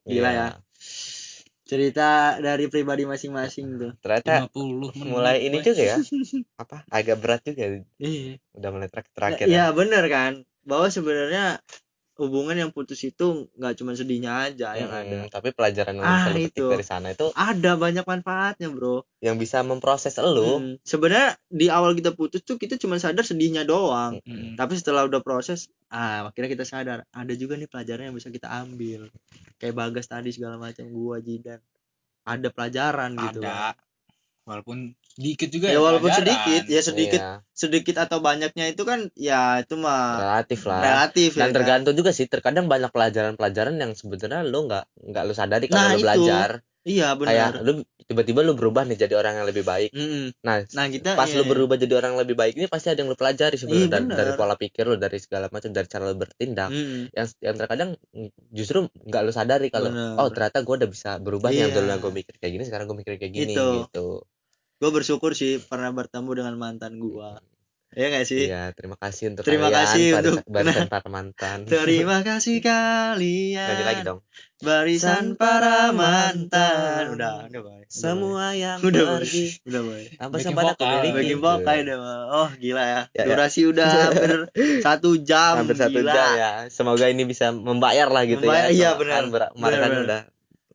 Gila 0.03 0.27
Iya. 0.27 0.45
ya. 0.45 0.47
cerita 1.63 2.07
dari 2.37 2.67
pribadi 2.67 3.03
masing-masing 3.03 3.75
tuh. 3.75 3.91
Ternyata 3.99 4.47
50 4.47 4.87
menit 4.87 5.03
mulai 5.05 5.43
ini 5.43 5.59
juga 5.59 5.83
ya. 5.85 5.97
Apa? 6.63 6.87
Agak 6.87 7.19
berat 7.19 7.43
juga. 7.43 7.83
Iya. 7.97 8.39
Udah 8.55 8.69
mulai 8.71 8.87
terakhir 8.87 9.11
terakhir 9.13 9.45
Iya 9.45 9.71
bener 9.71 10.03
kan 10.07 10.46
bahwa 10.67 10.87
sebenarnya 10.91 11.63
hubungan 12.17 12.57
yang 12.57 12.71
putus 12.73 12.97
itu 13.05 13.45
nggak 13.55 13.77
cuma 13.77 13.93
sedihnya 13.93 14.49
aja 14.49 14.73
yang 14.73 14.89
Mm-mm, 14.89 15.29
ada. 15.29 15.37
tapi 15.37 15.53
pelajaran 15.53 16.01
yang 16.01 16.05
Ah, 16.05 16.25
bisa 16.25 16.29
lo 16.33 16.39
itu. 16.41 16.65
dari 16.65 16.85
sana 16.85 17.07
itu 17.13 17.29
ada 17.31 17.71
banyak 17.77 18.01
manfaatnya 18.03 18.67
bro. 18.73 19.05
yang 19.21 19.37
bisa 19.37 19.61
memproses 19.61 20.17
elo 20.17 20.57
Hmm, 20.57 20.81
sebenarnya 20.81 21.37
di 21.45 21.69
awal 21.69 21.93
kita 21.93 22.17
putus 22.17 22.41
tuh 22.41 22.57
kita 22.57 22.73
cuma 22.81 22.97
sadar 22.97 23.21
sedihnya 23.21 23.63
doang. 23.63 24.17
Mm-mm. 24.25 24.57
tapi 24.57 24.73
setelah 24.77 25.05
udah 25.05 25.21
proses 25.21 25.69
ah 25.93 26.25
akhirnya 26.27 26.57
kita 26.57 26.65
sadar 26.65 26.97
ada 27.13 27.33
juga 27.37 27.53
nih 27.53 27.69
pelajaran 27.69 28.09
yang 28.11 28.17
bisa 28.17 28.33
kita 28.33 28.49
ambil. 28.49 29.13
Kayak 29.61 29.75
bagas 29.77 30.05
tadi 30.09 30.33
segala 30.33 30.57
macam 30.57 30.89
gua 30.89 31.21
jidan. 31.21 31.61
Ada 32.25 32.49
pelajaran 32.49 33.13
gitu. 33.13 33.45
Ada. 33.45 33.77
Walaupun 34.43 34.77
sedikit 35.17 35.49
juga 35.49 35.67
ya 35.67 35.79
walaupun 35.81 36.07
pelajaran. 36.07 36.21
sedikit 36.21 36.63
ya 36.69 36.81
sedikit 36.85 37.21
Iya, 37.25 37.33
sedikit 37.51 37.95
atau 37.97 38.17
banyaknya 38.21 38.65
itu 38.69 38.83
kan 38.85 38.99
ya 39.17 39.65
itu 39.65 39.73
mah 39.75 40.21
relatif 40.21 40.61
lah 40.63 40.79
relatif 40.79 41.29
dan 41.33 41.41
ya 41.41 41.45
kan. 41.49 41.55
tergantung 41.57 41.95
juga 41.97 42.11
sih 42.13 42.29
terkadang 42.29 42.69
banyak 42.69 42.93
pelajaran-pelajaran 42.93 43.75
yang 43.75 43.91
sebenarnya 43.91 44.45
lo 44.45 44.59
nggak 44.69 44.83
nggak 45.09 45.23
lo 45.25 45.33
sadari 45.33 45.65
kalau 45.65 45.81
Nah, 45.81 45.89
lo 45.89 45.97
itu. 45.97 46.05
belajar 46.05 46.49
iya 46.87 47.07
kayak 47.17 47.49
benar 47.51 47.65
lo 47.65 47.71
tiba-tiba 48.07 48.39
lo 48.39 48.55
berubah 48.55 48.87
nih 48.87 48.95
jadi 48.95 49.13
orang 49.19 49.33
yang 49.41 49.47
lebih 49.51 49.65
baik 49.67 49.89
Mm-mm. 49.91 50.31
nah 50.39 50.63
nah 50.71 50.85
kita 50.87 51.19
pas 51.19 51.27
iya, 51.27 51.35
lo 51.35 51.43
berubah 51.43 51.75
jadi 51.75 51.93
orang 51.99 52.15
yang 52.15 52.21
lebih 52.23 52.37
baik 52.39 52.53
ini 52.55 52.67
pasti 52.71 52.87
ada 52.87 53.03
yang 53.03 53.11
lo 53.11 53.17
pelajari 53.19 53.59
sebenarnya 53.59 53.89
Iya, 53.89 53.95
dari, 53.99 54.05
dari 54.15 54.31
pola 54.39 54.55
pikir 54.55 54.83
lo 54.87 54.95
dari 54.95 55.17
segala 55.19 55.51
macam 55.51 55.73
dari 55.75 55.87
cara 55.91 56.07
lo 56.07 56.15
bertindak 56.15 56.69
Mm-mm. 56.71 57.11
yang 57.11 57.27
yang 57.43 57.55
terkadang 57.57 57.89
justru 58.53 58.87
nggak 59.03 59.21
lo 59.27 59.31
sadari 59.35 59.67
kalau 59.67 59.89
oh 60.15 60.29
ternyata 60.31 60.63
gue 60.63 60.75
udah 60.79 60.87
bisa 60.87 61.09
berubah 61.19 61.49
nih 61.51 61.59
yang 61.67 61.71
Iya. 61.73 61.77
dulu 61.83 61.93
gue 62.07 62.11
mikir 62.23 62.33
kayak 62.39 62.53
gini 62.55 62.63
sekarang 62.63 62.85
gue 62.87 62.97
mikir 63.01 63.13
kayak 63.19 63.33
gini 63.35 63.51
Gitu. 63.51 63.67
gitu 63.83 64.07
gue 64.77 64.89
bersyukur 64.89 65.31
sih 65.31 65.57
pernah 65.59 65.89
bertemu 65.89 66.29
dengan 66.35 66.55
mantan 66.55 66.95
gua 66.95 67.41
ya 67.89 68.07
nggak 68.07 68.25
sih 68.25 68.45
Iya, 68.45 68.75
terima 68.75 68.93
kasih 68.93 69.31
untuk 69.31 69.41
Terima 69.41 69.71
kalian 69.71 69.79
kasih 69.79 70.05
barisan, 70.11 70.21
untuk- 70.27 70.45
barisan 70.45 70.87
para 70.87 71.07
mantan. 71.07 71.57
terima 71.65 72.17
kasih 72.29 72.55
kalian 72.59 73.63
Ganti 73.65 73.83
lagi 73.83 74.01
dong. 74.03 74.19
barisan 74.59 75.25
para 75.33 75.89
mantan 75.91 77.15
udah 77.15 77.47
udah 77.47 77.61
boy 77.63 77.81
Semua 77.87 78.51
yang 78.53 78.77
Udah, 78.79 79.17
pergi 79.17 79.55
udah 79.63 79.81
boy 79.81 80.03
tanpa 80.13 80.35
sempat 80.37 80.63
aku 80.67 80.83
vokal. 80.83 80.93
miliki. 80.99 81.15
bagi 81.15 81.35
vokai 81.39 81.77
deh 81.81 81.95
Mal. 81.95 82.21
oh 82.27 82.49
gila 82.53 82.83
ya, 82.83 83.01
Ya, 83.07 83.17
ya. 83.17 83.25
durasi 83.25 83.61
udah 83.65 83.87
hampir 84.03 84.37
satu 84.79 85.09
jam 85.19 85.53
Hampir 85.57 85.77
satu 85.79 85.97
gila. 85.97 86.11
jam 86.11 86.29
ya. 86.35 86.51
Semoga 86.67 87.05
ini 87.07 87.23
bisa 87.23 87.49
membayar 87.49 88.07
lah 88.07 88.23
gitu 88.23 88.43
Membayar, 88.43 88.67
ya. 88.67 88.75
iya, 88.75 88.89
benar. 88.93 89.25
Kemarin 89.49 89.77
kan 89.79 89.91
udah 90.03 90.21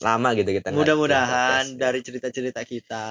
lama 0.00 0.28
gitu 0.32 0.50
kita 0.50 0.74
mudah-mudahan 0.74 1.62
podcast, 1.62 1.78
dari 1.78 2.00
cerita-cerita 2.00 2.60
kita 2.64 3.06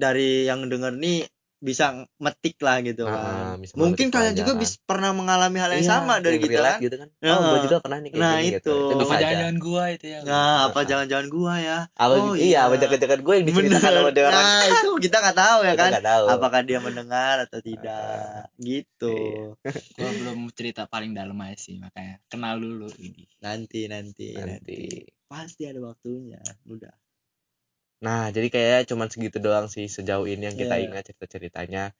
dari 0.00 0.48
yang 0.48 0.64
denger 0.66 0.96
nih 0.96 1.28
bisa 1.60 1.92
metik 2.16 2.56
lah 2.64 2.80
gitu 2.80 3.04
Ah, 3.04 3.12
kan 3.52 3.60
bisa 3.60 3.76
mungkin 3.76 4.08
kalian 4.08 4.32
juga 4.32 4.56
bisa 4.56 4.80
pernah 4.80 5.12
mengalami 5.12 5.60
hal 5.60 5.76
yang 5.76 5.84
Iya, 5.84 5.92
sama 5.92 6.14
dari 6.16 6.40
yang 6.40 6.44
kita 6.48 6.60
kan 6.64 6.78
gitu 6.80 6.96
kan. 6.96 7.08
Ya. 7.20 7.30
Oh, 7.30 7.40
gue 7.44 7.58
juga 7.68 7.76
pernah 7.78 7.98
nih 8.00 8.10
kayak 8.10 8.22
Nah, 8.24 8.32
gini 8.32 8.48
gitu. 8.48 8.56
itu. 8.56 8.76
Itu 8.80 8.94
apa 8.96 8.96
bisa 8.96 9.12
aja. 9.12 9.20
jangan-jangan 9.20 9.56
gua 9.60 9.84
itu 9.92 10.04
ya 10.08 10.18
nah 10.24 10.56
apa 10.64 10.78
Ah. 10.80 10.84
jangan-jangan 10.88 11.26
gua 11.28 11.54
ya 11.60 11.78
Apa 11.92 12.14
Oh, 12.16 12.32
iya, 12.32 12.58
apa 12.64 12.74
jaga-jaga 12.74 13.16
gue 13.20 13.34
yang 13.36 13.46
diceritakan 13.46 13.90
sama 13.92 14.10
dia 14.10 14.24
orang. 14.24 14.40
nah 14.40 14.62
itu 14.72 14.88
kita 14.98 15.16
nggak 15.20 15.36
tahu 15.36 15.58
ya 15.60 15.72
Kita 15.76 15.84
kan 15.84 15.92
tahu. 16.00 16.24
apakah 16.32 16.60
dia 16.64 16.78
mendengar 16.80 17.34
atau 17.44 17.58
tidak 17.60 18.08
Ah, 18.24 18.44
gitu 18.56 19.16
gua 20.00 20.10
belum 20.16 20.38
cerita 20.50 20.88
paling 20.88 21.12
dalam 21.12 21.36
aja 21.36 21.60
sih 21.60 21.76
makanya 21.76 22.24
kenal 22.26 22.56
dulu 22.56 22.88
ini 22.96 23.28
nanti 23.38 23.84
nanti 23.84 24.32
nanti 24.32 24.48
Nanti. 24.64 24.80
pasti 25.28 25.68
ada 25.68 25.84
waktunya 25.84 26.40
udah 26.64 26.94
Nah, 28.00 28.32
jadi 28.32 28.48
kayaknya 28.48 28.80
cuman 28.88 29.08
segitu 29.12 29.38
doang 29.38 29.68
sih 29.68 29.84
sejauh 29.86 30.24
ini 30.24 30.48
yang 30.48 30.56
kita 30.56 30.80
Iya. 30.80 30.88
ingat 30.88 31.02
cerita-ceritanya. 31.12 31.92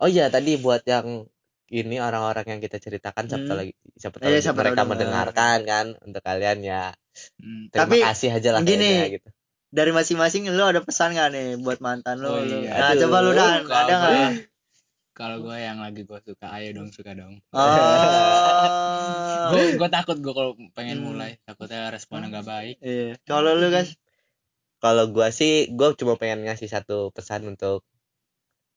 Oh 0.00 0.08
iya, 0.08 0.28
tadi 0.28 0.60
buat 0.60 0.84
yang 0.84 1.24
ini 1.72 1.96
orang-orang 1.96 2.44
yang 2.44 2.60
kita 2.60 2.76
ceritakan 2.76 3.24
siapa 3.24 3.48
Hmm. 3.48 3.58
lagi 3.64 3.72
siapa 3.96 4.16
tahu 4.20 4.28
Iya, 4.28 4.38
siapa 4.44 4.52
tahu 4.52 4.60
mereka 4.60 4.80
dengar. 4.84 4.90
mendengarkan 4.92 5.58
kan 5.64 5.86
untuk 6.04 6.20
kalian 6.20 6.58
ya. 6.60 6.84
Hmm. 7.40 7.72
Terima 7.72 7.88
Tapi, 7.88 7.98
kasih 8.04 8.30
aja 8.36 8.48
lah 8.52 8.60
gini, 8.60 8.84
kayaknya 8.84 9.08
gitu. 9.16 9.28
dari 9.74 9.90
masing-masing 9.90 10.42
lo 10.52 10.64
ada 10.68 10.84
pesan 10.84 11.16
gak 11.16 11.32
nih 11.32 11.56
buat 11.58 11.80
mantan 11.80 12.20
lo, 12.20 12.28
Oh, 12.30 12.38
lo? 12.44 12.58
iya. 12.62 12.70
nah 12.78 12.90
Aduh, 12.92 13.00
coba 13.08 13.16
lu 13.24 13.30
dan 13.32 13.64
ada 13.64 13.94
gua- 13.96 14.36
kalau 15.14 15.36
gua 15.40 15.56
yang 15.58 15.78
lagi 15.78 16.02
gua 16.04 16.18
suka 16.20 16.46
ayo 16.58 16.74
dong 16.74 16.90
suka 16.90 17.14
dong 17.14 17.38
oh 17.54 17.62
gua 19.50 19.62
gua 19.78 19.88
takut 19.90 20.18
gua 20.18 20.34
kalau 20.34 20.52
pengen 20.74 21.00
Hmm. 21.00 21.14
mulai 21.14 21.38
takutnya 21.46 21.90
responnya 21.90 22.28
nggak 22.34 22.46
baik 22.46 22.76
iya 22.82 23.14
kalau 23.24 23.54
lu 23.54 23.70
guys 23.70 23.94
Kalau 24.84 25.08
gua 25.08 25.28
sih 25.30 25.52
gua 25.70 25.96
cuma 25.96 26.14
pengen 26.14 26.44
ngasih 26.44 26.68
satu 26.68 27.08
pesan 27.08 27.48
untuk 27.48 27.80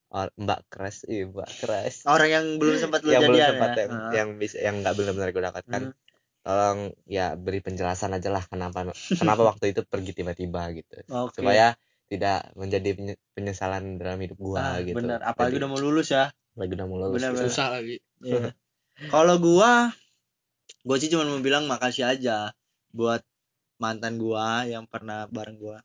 or- 0.07 0.31
Mbak 0.33 0.61
Kres, 0.67 1.03
iya 1.03 1.27
Mbak 1.27 1.49
Kres. 1.57 1.95
orang 2.07 2.29
yang 2.31 2.45
belum 2.55 2.75
sempat 2.77 3.03
lu 3.03 3.11
yang 3.11 3.27
belum 3.27 3.35
jadian 3.35 3.51
sempat 3.51 3.69
ya 3.69 3.77
yang, 3.77 3.91
Ah. 3.91 4.11
yang 4.13 4.29
bisa 4.33 4.55
yang 4.57 4.75
nggak 4.79 4.95
benar-benar 4.95 5.29
gue 5.29 5.43
dapatkan 5.43 5.81
Hmm. 5.83 5.95
tolong 6.39 6.79
ya 7.05 7.35
beri 7.35 7.59
penjelasan 7.59 8.15
aja 8.15 8.29
lah 8.29 8.39
kenapa 8.41 8.87
kenapa 9.11 9.41
waktu 9.51 9.65
itu 9.67 9.83
pergi 9.83 10.11
tiba-tiba 10.13 10.71
gitu 10.71 10.95
Oke. 11.09 11.35
supaya 11.35 11.75
tidak 12.07 12.55
menjadi 12.55 12.89
penye- 12.93 13.19
penyesalan 13.33 13.99
dalam 13.99 14.15
hidup 14.17 14.39
gua 14.39 14.55
Ah, 14.55 14.79
gitu 14.79 14.95
bener 14.95 15.19
apalagi 15.21 15.51
Jadi, 15.51 15.59
udah 15.59 15.69
mau 15.69 15.81
lulus 15.81 16.07
ya 16.07 16.31
lagi 16.55 16.71
udah 16.71 16.87
mau 16.87 16.97
lulus 16.97 17.19
Bener, 17.19 17.29
gitu. 17.29 17.37
bener. 17.37 17.51
susah 17.51 17.67
lagi 17.69 17.95
Iya. 18.23 18.55
kalau 19.11 19.35
gua 19.37 19.91
gua 20.81 20.95
sih 20.95 21.11
cuma 21.11 21.27
mau 21.27 21.43
bilang 21.43 21.67
makasih 21.67 22.07
aja 22.07 22.55
buat 22.89 23.27
mantan 23.75 24.15
gua 24.15 24.63
yang 24.63 24.87
pernah 24.87 25.27
bareng 25.27 25.59
gua. 25.59 25.83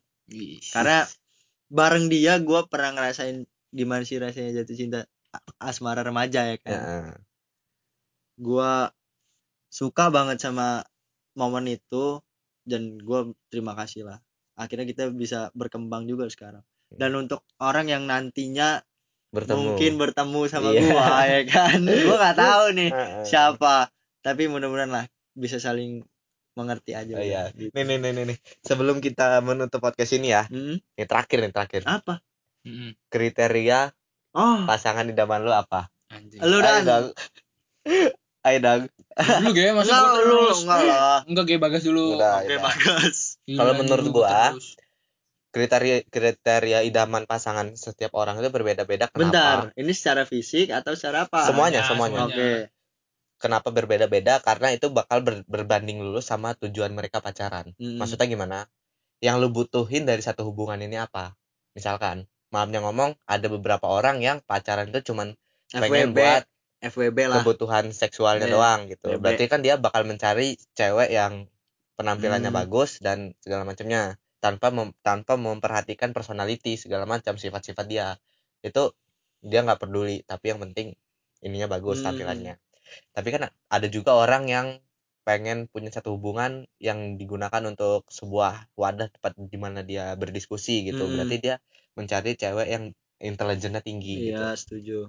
Karena 0.71 1.05
bareng 1.67 2.07
dia 2.07 2.39
gua 2.39 2.65
pernah 2.69 2.95
ngerasain 2.95 3.43
gimana 3.73 4.05
sih 4.05 4.21
rasanya 4.21 4.63
jatuh 4.63 4.77
cinta 4.77 4.99
asmara 5.57 6.05
remaja 6.05 6.45
ya 6.45 6.57
kan? 6.61 6.71
Ya, 6.71 7.01
gua 8.37 8.93
suka 9.73 10.13
banget 10.13 10.37
sama 10.41 10.85
momen 11.33 11.65
itu 11.69 12.21
dan 12.63 13.01
gua 13.01 13.27
terima 13.49 13.73
kasih 13.73 14.05
lah. 14.07 14.21
Akhirnya 14.53 14.85
kita 14.85 15.09
bisa 15.09 15.49
berkembang 15.57 16.05
juga 16.05 16.29
sekarang. 16.29 16.61
Dan 16.93 17.17
untuk 17.17 17.41
orang 17.57 17.89
yang 17.89 18.05
nantinya 18.05 18.85
bertemu. 19.33 19.57
mungkin 19.57 19.91
bertemu 19.97 20.41
sama 20.45 20.69
Iya. 20.69 20.81
gua 20.85 21.09
ya 21.25 21.41
kan? 21.49 21.79
Gua 21.81 22.15
nggak 22.21 22.37
tahu 22.37 22.65
nih 22.77 22.89
siapa. 23.25 23.89
Tapi 24.21 24.45
mudah-mudahan 24.47 24.93
lah 24.93 25.05
bisa 25.33 25.57
saling 25.57 26.05
mengerti 26.53 26.91
aja 26.93 27.13
Oh, 27.13 27.21
iya. 27.21 27.49
gitu. 27.51 27.73
nih 27.73 27.83
nih 27.83 27.97
nih 27.97 28.11
nih 28.13 28.23
nih. 28.33 28.37
sebelum 28.61 28.97
kita 28.97 29.41
menutup 29.41 29.79
podcast 29.79 30.13
ini 30.13 30.31
ya. 30.31 30.45
Hmm, 30.47 30.77
ini 30.77 31.05
terakhir 31.05 31.37
nih 31.41 31.51
terakhir. 31.51 31.81
Apa? 31.83 32.21
Mm-mm. 32.63 32.95
kriteria 33.11 33.91
oh. 34.33 34.63
pasangan 34.63 35.03
idaman 35.03 35.43
lu 35.43 35.51
apa? 35.51 35.91
Anjing. 36.07 36.39
Lu 36.39 36.57
Ayo 36.57 36.63
dan 36.63 36.83
dong. 36.85 37.05
Ayo 38.47 38.57
dong. 38.59 38.81
Lu 39.43 39.49
masa 39.73 39.91
enggak 39.91 40.03
gua 40.03 40.23
lu 40.23 40.37
enggak 40.55 40.79
lah. 40.83 41.19
Enggak 41.27 41.43
gaya 41.45 41.59
bagas 41.59 41.83
dulu. 41.83 42.05
Udah, 42.15 42.33
oke 42.39 42.47
udah. 42.47 42.59
bagus 42.61 43.17
Gila, 43.43 43.57
Kalau 43.57 43.71
anjing, 43.71 43.81
menurut 43.83 44.07
gua, 44.09 44.35
terus. 44.51 44.67
kriteria 45.49 45.97
kriteria 46.07 46.79
idaman 46.81 47.23
pasangan 47.23 47.67
setiap 47.73 48.11
orang 48.13 48.39
itu 48.39 48.49
berbeda-beda. 48.49 49.05
Kenapa? 49.07 49.19
Bentar 49.21 49.57
ini 49.75 49.91
secara 49.91 50.23
fisik 50.23 50.71
atau 50.71 50.95
secara 50.95 51.27
apa? 51.27 51.45
Semuanya, 51.45 51.83
Nah, 51.83 51.87
semuanya. 51.87 52.19
oke 52.25 52.49
kenapa 53.43 53.69
berbeda-beda 53.77 54.39
karena 54.47 54.67
itu 54.75 54.87
bakal 54.99 55.19
ber- 55.27 55.43
berbanding 55.53 55.99
lulus 55.99 56.25
sama 56.31 56.55
tujuan 56.63 56.91
mereka 56.95 57.19
pacaran 57.19 57.75
Hmm. 57.75 57.99
maksudnya 57.99 58.27
gimana 58.33 58.59
yang 59.25 59.35
lu 59.43 59.51
butuhin 59.51 60.03
dari 60.07 60.23
satu 60.23 60.41
hubungan 60.47 60.79
ini 60.87 60.95
apa 60.99 61.35
misalkan 61.77 62.17
maafnya 62.53 62.79
ngomong 62.85 63.11
ada 63.27 63.47
beberapa 63.51 63.87
orang 63.89 64.23
yang 64.27 64.37
pacaran 64.45 64.87
itu 64.91 65.11
cuman 65.11 65.35
pengen 65.75 66.13
FWB 66.13 66.17
buat 66.19 66.43
FWB 66.83 67.19
lah 67.31 67.43
kebutuhan 67.43 67.85
seksualnya 67.91 68.47
Iya, 68.47 68.55
doang 68.55 68.79
gitu 68.91 69.07
BB. 69.11 69.19
berarti 69.23 69.43
kan 69.51 69.59
dia 69.65 69.75
bakal 69.79 70.03
mencari 70.07 70.55
cewek 70.77 71.09
yang 71.11 71.33
penampilannya 71.99 72.51
Hmm. 72.51 72.59
bagus 72.63 72.99
dan 73.03 73.33
segala 73.43 73.63
macamnya 73.67 74.17
tanpa 74.43 74.67
mem- 74.75 74.95
tanpa 75.07 75.39
memperhatikan 75.39 76.11
personality 76.11 76.75
segala 76.75 77.07
macam 77.07 77.39
sifat-sifat 77.39 77.85
dia 77.87 78.07
itu 78.61 78.91
dia 79.43 79.59
nggak 79.65 79.79
peduli 79.83 80.21
tapi 80.27 80.51
yang 80.51 80.59
penting 80.63 80.87
ininya 81.43 81.67
bagus 81.71 82.03
Hmm. 82.03 82.11
tampilannya 82.11 82.55
tapi 83.15 83.29
kan 83.33 83.49
ada 83.75 83.87
juga 83.89 84.11
orang 84.17 84.43
yang 84.49 84.67
pengen 85.23 85.71
punya 85.71 85.87
satu 85.87 86.19
hubungan 86.19 86.67
yang 86.83 87.15
digunakan 87.15 87.63
untuk 87.63 88.03
sebuah 88.11 88.67
wadah 88.75 89.07
tempat 89.07 89.31
di 89.39 89.57
mana 89.57 89.79
dia 89.81 90.13
berdiskusi 90.19 90.83
gitu. 90.91 91.07
Hmm. 91.07 91.15
berarti 91.15 91.35
dia 91.39 91.55
mencari 91.95 92.35
cewek 92.35 92.67
yang 92.67 92.83
intelijennya 93.23 93.79
tinggi 93.79 94.31
gitu. 94.31 94.43
iya 94.43 94.51
setuju. 94.59 94.99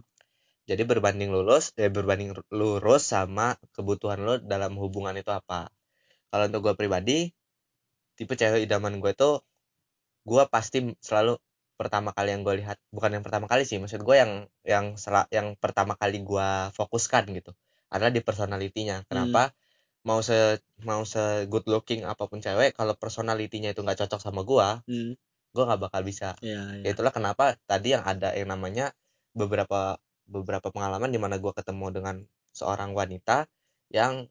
Jadi 0.70 0.82
berbanding 0.86 1.28
lulus 1.34 1.74
ya 1.76 1.90
berbanding 1.92 2.30
lurus 2.54 3.02
sama 3.12 3.58
kebutuhan 3.74 4.20
lo 4.24 4.34
dalam 4.40 4.78
hubungan 4.78 5.12
itu 5.18 5.28
apa. 5.34 5.68
Kalau 6.30 6.44
untuk 6.48 6.60
gue 6.70 6.74
pribadi 6.78 7.18
tipe 8.16 8.34
cewek 8.38 8.64
idaman 8.70 9.02
gue 9.02 9.12
tuh 9.18 9.42
gue 10.24 10.42
pasti 10.54 10.78
selalu 11.02 11.36
pertama 11.74 12.14
kali 12.16 12.32
yang 12.32 12.46
gue 12.46 12.54
lihat. 12.62 12.78
Bukan 12.94 13.10
yang 13.18 13.24
pertama 13.26 13.50
kali 13.50 13.66
sih 13.66 13.82
maksud 13.82 14.00
gue 14.06 14.16
yang 14.16 14.32
yang 14.62 14.94
yang 15.34 15.58
pertama 15.58 15.98
kali 15.98 16.22
gue 16.22 16.48
fokuskan 16.78 17.24
gitu 17.34 17.52
adalah 17.94 18.10
di 18.10 18.18
personalitinya 18.20 19.06
kenapa 19.06 19.54
mau 20.04 20.20
se 20.20 20.58
mau 20.82 21.06
se 21.06 21.46
good 21.46 21.64
looking 21.70 22.02
apa 22.04 22.26
pun 22.26 22.42
cewek 22.42 22.74
kalau 22.74 22.92
personalitinya 22.98 23.70
itu 23.70 23.80
nggak 23.80 24.04
cocok 24.04 24.20
sama 24.20 24.42
gue 24.42 24.68
hmm. 24.90 25.12
gue 25.54 25.62
nggak 25.64 25.80
bakal 25.80 26.02
bisa 26.02 26.34
iya 26.42 26.58
ya 26.74 26.82
iya 26.82 26.90
itulah 26.92 27.14
kenapa 27.14 27.54
tadi 27.70 27.94
yang 27.94 28.02
ada 28.02 28.34
yang 28.34 28.50
namanya 28.50 28.90
beberapa 29.32 29.96
beberapa 30.24 30.72
pengalaman 30.72 31.12
di 31.12 31.20
mana 31.20 31.36
gua 31.36 31.52
ketemu 31.52 31.92
dengan 31.92 32.16
seorang 32.56 32.96
wanita 32.96 33.44
yang 33.92 34.24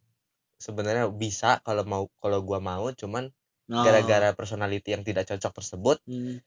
sebenarnya 0.58 1.10
bisa 1.14 1.62
kalau 1.62 1.86
mau 1.86 2.04
kalau 2.20 2.42
gua 2.42 2.60
mau 2.60 2.90
cuman 2.94 3.30
Oh. 3.72 3.80
gara-gara 3.80 4.36
personality 4.36 4.92
yang 4.92 5.08
tidak 5.08 5.24
cocok 5.24 5.56
tersebut 5.56 5.98
Hmm. 6.04 6.44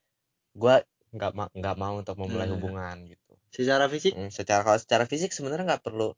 gua 0.52 0.84
nggak 1.16 1.32
ma 1.32 1.48
nggak 1.48 1.76
mau 1.80 1.96
untuk 1.96 2.12
memulai 2.20 2.44
Hmm. 2.44 2.60
hubungan 2.60 2.96
gitu 3.08 3.32
secara 3.48 3.88
fisik 3.88 4.12
Mm, 4.12 4.28
secara 4.28 4.60
kalau 4.60 4.76
secara 4.76 5.08
fisik 5.08 5.32
sebenarnya 5.32 5.64
nggak 5.64 5.84
perlu 5.86 6.12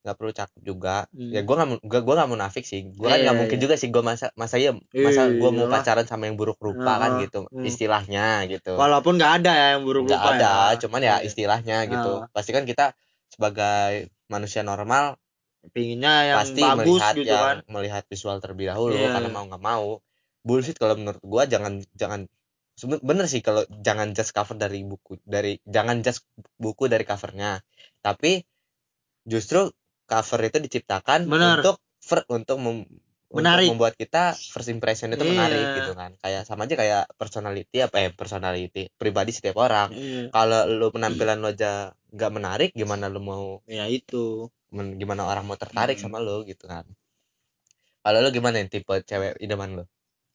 nggak 0.00 0.16
perlu 0.16 0.32
cakep 0.32 0.60
juga 0.64 1.04
Hmm. 1.12 1.28
ya 1.28 1.44
gua 1.44 1.54
nggak 1.60 1.84
gua 1.84 2.00
gua 2.00 2.14
nggak 2.24 2.30
munafik 2.32 2.64
sih 2.64 2.88
kan 2.96 3.20
Iya, 3.20 3.28
nggak 3.28 3.36
mungkin 3.36 3.58
iya. 3.60 3.64
juga 3.68 3.74
sih 3.76 3.88
gua 3.92 4.00
masa 4.00 4.32
masa 4.32 4.56
iya 4.56 4.72
masa 4.96 5.28
gua 5.28 5.50
mau 5.52 5.68
pacaran 5.68 6.08
sama 6.08 6.24
yang 6.24 6.40
buruk 6.40 6.56
rupa 6.56 6.96
kan 6.96 7.20
gitu 7.20 7.44
istilahnya 7.60 8.48
gitu 8.48 8.80
walaupun 8.80 9.20
nggak 9.20 9.32
ada 9.44 9.52
ya 9.52 9.66
yang 9.76 9.84
buruk 9.84 10.08
nggak 10.08 10.16
rupa 10.16 10.32
ada 10.36 10.52
ya. 10.72 10.78
cuman 10.80 11.00
ya 11.00 11.06
Iya. 11.06 11.16
istilahnya 11.28 11.76
gitu 11.84 12.12
pasti 12.32 12.50
kan 12.50 12.64
kita 12.64 12.96
sebagai 13.28 14.08
manusia 14.26 14.64
normal 14.64 15.20
pinginnya 15.76 16.32
yang 16.32 16.38
pasti 16.40 16.62
bagus 16.64 16.80
melihat 16.80 17.14
gitu 17.20 17.28
yang 17.28 17.44
kan 17.44 17.58
melihat 17.68 18.02
visual 18.08 18.36
terlebih 18.40 18.66
dahulu 18.72 18.96
Iya. 18.96 19.12
karena 19.12 19.28
mau 19.28 19.44
nggak 19.44 19.60
mau 19.62 20.00
bullshit 20.40 20.80
kalau 20.80 20.96
menurut 20.96 21.20
gua 21.20 21.44
jangan 21.44 21.84
jangan 21.92 22.24
bener 23.04 23.28
sih 23.28 23.44
kalau 23.44 23.68
jangan 23.84 24.16
just 24.16 24.32
cover 24.32 24.56
dari 24.56 24.80
buku 24.80 25.20
dari 25.20 25.60
jangan 25.68 26.00
just 26.00 26.24
buku 26.56 26.88
dari 26.88 27.04
covernya 27.04 27.60
tapi 28.00 28.40
justru 29.28 29.68
cover 30.10 30.40
itu 30.42 30.58
diciptakan 30.58 31.24
Bener. 31.24 31.62
untuk 31.62 31.78
fer- 31.96 32.26
untuk 32.28 32.58
mem- 32.58 32.90
untuk 33.30 33.46
Menarik. 33.46 33.70
membuat 33.70 33.94
kita 33.94 34.34
first 34.34 34.66
impression 34.68 35.06
itu 35.08 35.22
Iya. 35.22 35.30
menarik 35.30 35.66
gitu 35.76 35.92
kan. 35.94 36.10
Kayak 36.18 36.42
sama 36.42 36.66
aja 36.66 36.74
kayak 36.74 37.02
personality 37.14 37.78
apa 37.78 37.96
ya 37.96 38.08
personality 38.10 38.90
pribadi 38.92 39.30
setiap 39.30 39.54
orang. 39.56 39.88
Iya. 39.92 40.22
kalau 40.28 40.66
lu 40.66 40.90
penampilan 40.90 41.38
lu 41.38 41.46
aja 41.48 41.72
nggak 42.10 42.32
menarik 42.32 42.70
gimana 42.72 43.06
lu 43.06 43.22
mau 43.22 43.62
ya 43.64 43.86
itu. 43.86 44.50
men- 44.68 44.94
gimana 44.96 45.22
orang 45.24 45.42
mau 45.44 45.54
tertarik 45.54 45.94
Hmm. 45.96 46.04
sama 46.04 46.18
lu 46.18 46.42
gitu 46.42 46.66
kan. 46.66 46.82
Kalau 48.00 48.18
lu 48.18 48.30
gimana 48.30 48.58
nih 48.58 48.70
tipe 48.72 48.94
cewek 49.00 49.38
idaman 49.38 49.70
lu? 49.76 49.84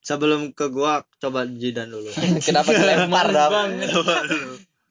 Sebelum 0.00 0.52
ke 0.52 0.70
gua 0.70 1.02
coba 1.14 1.44
jidan 1.44 1.90
dulu. 1.90 2.08
Kenapa 2.46 2.70
dilempar 2.70 3.26
dong? 3.28 3.76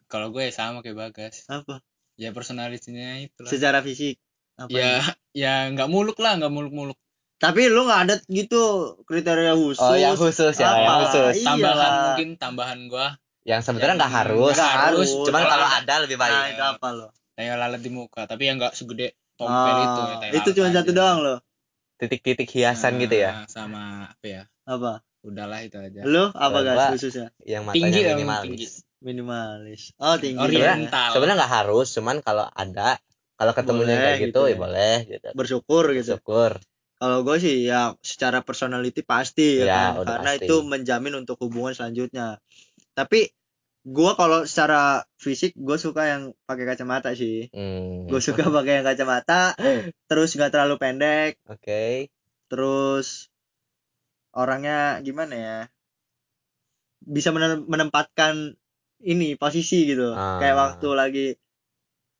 kalau 0.06 0.30
gue 0.30 0.46
sama 0.50 0.80
kayak 0.80 0.98
bagas. 1.00 1.48
Apa? 1.48 1.82
Ya 2.16 2.30
personalitinya 2.32 3.18
itu 3.20 3.44
secara 3.46 3.82
fisik 3.82 4.22
apa 4.56 4.72
ya 4.72 5.04
ya 5.36 5.54
nggak 5.72 5.90
muluk 5.92 6.18
lah 6.20 6.40
nggak 6.40 6.52
muluk-muluk. 6.52 6.96
Tapi 7.36 7.68
lu 7.68 7.84
nggak 7.84 8.02
ada 8.08 8.16
gitu 8.26 8.62
kriteria 9.04 9.54
khusus 9.54 9.84
oh 9.84 9.94
yang 9.94 10.16
khusus 10.16 10.56
ya 10.56 10.72
Apa? 10.72 10.80
yang 10.80 10.96
khusus. 11.04 11.34
Iya. 11.36 11.48
tambahan 11.52 11.92
mungkin 12.00 12.30
tambahan 12.40 12.80
gua. 12.88 13.08
Yang 13.46 13.62
sebenarnya 13.68 13.96
nggak 14.00 14.14
harus. 14.16 14.56
nggak 14.56 14.76
harus. 14.88 15.10
cuman 15.12 15.42
Kalau 15.44 15.52
kalau 15.52 15.68
ada- 15.68 15.80
ada 15.84 15.96
lebih 16.08 16.18
nah 16.18 16.24
baik 16.26 16.56
itu 16.56 16.64
apa 16.64 16.88
lo 16.90 17.08
kayak 17.36 17.56
lalat 17.60 17.82
di 17.84 17.92
muka 17.92 18.24
tapi 18.24 18.48
yang 18.48 18.56
nggak 18.56 18.74
segede 18.74 19.20
tompel 19.36 19.76
itu 19.76 20.02
ya, 20.08 20.16
itu 20.40 20.50
cuma 20.56 20.72
satu 20.72 20.92
doang 20.96 21.20
lo 21.20 21.36
titik-titik 21.96 22.48
hiasan 22.48 22.96
gitu 23.00 23.16
ya? 23.20 23.44
Nah, 23.44 23.48
sama 23.48 23.84
apa 24.08 24.26
ya? 24.26 24.44
Apa? 24.64 25.04
Udahlah 25.24 25.64
itu 25.64 25.76
aja. 25.76 26.04
Lu 26.04 26.32
apa 26.32 26.58
guys 26.62 26.96
khususnya? 26.96 27.32
yang 27.44 27.68
Tinggi 27.68 27.92
matanya 27.92 28.16
dong, 28.16 28.20
minimalis 28.24 28.84
minimalis. 29.00 29.94
Oh 29.98 30.16
tinggi 30.18 30.40
Oriental. 30.42 30.60
ya. 30.60 30.72
Oriental. 30.76 31.10
sebenarnya 31.14 31.38
nggak 31.40 31.54
harus 31.62 31.88
cuman 31.94 32.18
kalau 32.20 32.46
ada 32.48 32.98
kalau 33.36 33.52
ketemunya 33.52 33.86
Boleh 33.92 34.06
kayak 34.06 34.18
gitu, 34.18 34.26
gitu 34.26 34.42
ya 34.42 34.50
ya. 34.50 34.58
boleh 34.58 34.96
gitu. 35.06 35.28
Bersyukur 35.34 35.84
gitu. 35.94 36.12
Syukur 36.16 36.52
kalau 36.96 37.22
gue 37.22 37.38
sih 37.38 37.68
ya 37.68 37.92
secara 38.00 38.40
personality 38.40 39.04
pasti 39.04 39.60
ya, 39.60 39.68
Ya, 39.68 39.80
kan. 39.94 40.08
karena 40.08 40.32
pasti. 40.34 40.46
itu 40.46 40.56
menjamin 40.62 41.14
untuk 41.18 41.36
hubungan 41.40 41.72
selanjutnya. 41.72 42.40
Tapi 42.92 43.28
gue 43.86 44.12
kalau 44.16 44.44
secara 44.44 45.04
fisik 45.14 45.54
gue 45.54 45.76
suka 45.76 46.08
yang 46.08 46.24
pakai 46.42 46.66
kacamata 46.66 47.12
sih. 47.12 47.52
Hmm. 47.52 48.08
gue 48.08 48.18
suka 48.18 48.48
pakai 48.48 48.80
yang 48.80 48.86
kacamata 48.86 49.54
terus 50.10 50.32
nggak 50.32 50.50
terlalu 50.50 50.76
pendek. 50.78 51.32
Oke. 51.46 52.08
Terus 52.48 53.28
orangnya 54.32 54.98
gimana 55.02 55.34
ya? 55.36 55.60
Bisa 57.02 57.30
menem- 57.30 57.68
menempatkan 57.68 58.56
ini 59.02 59.36
posisi 59.36 59.86
gitu. 59.86 60.12
Ah. 60.12 60.40
kayak 60.40 60.56
waktu 60.56 60.88
lagi 60.92 61.26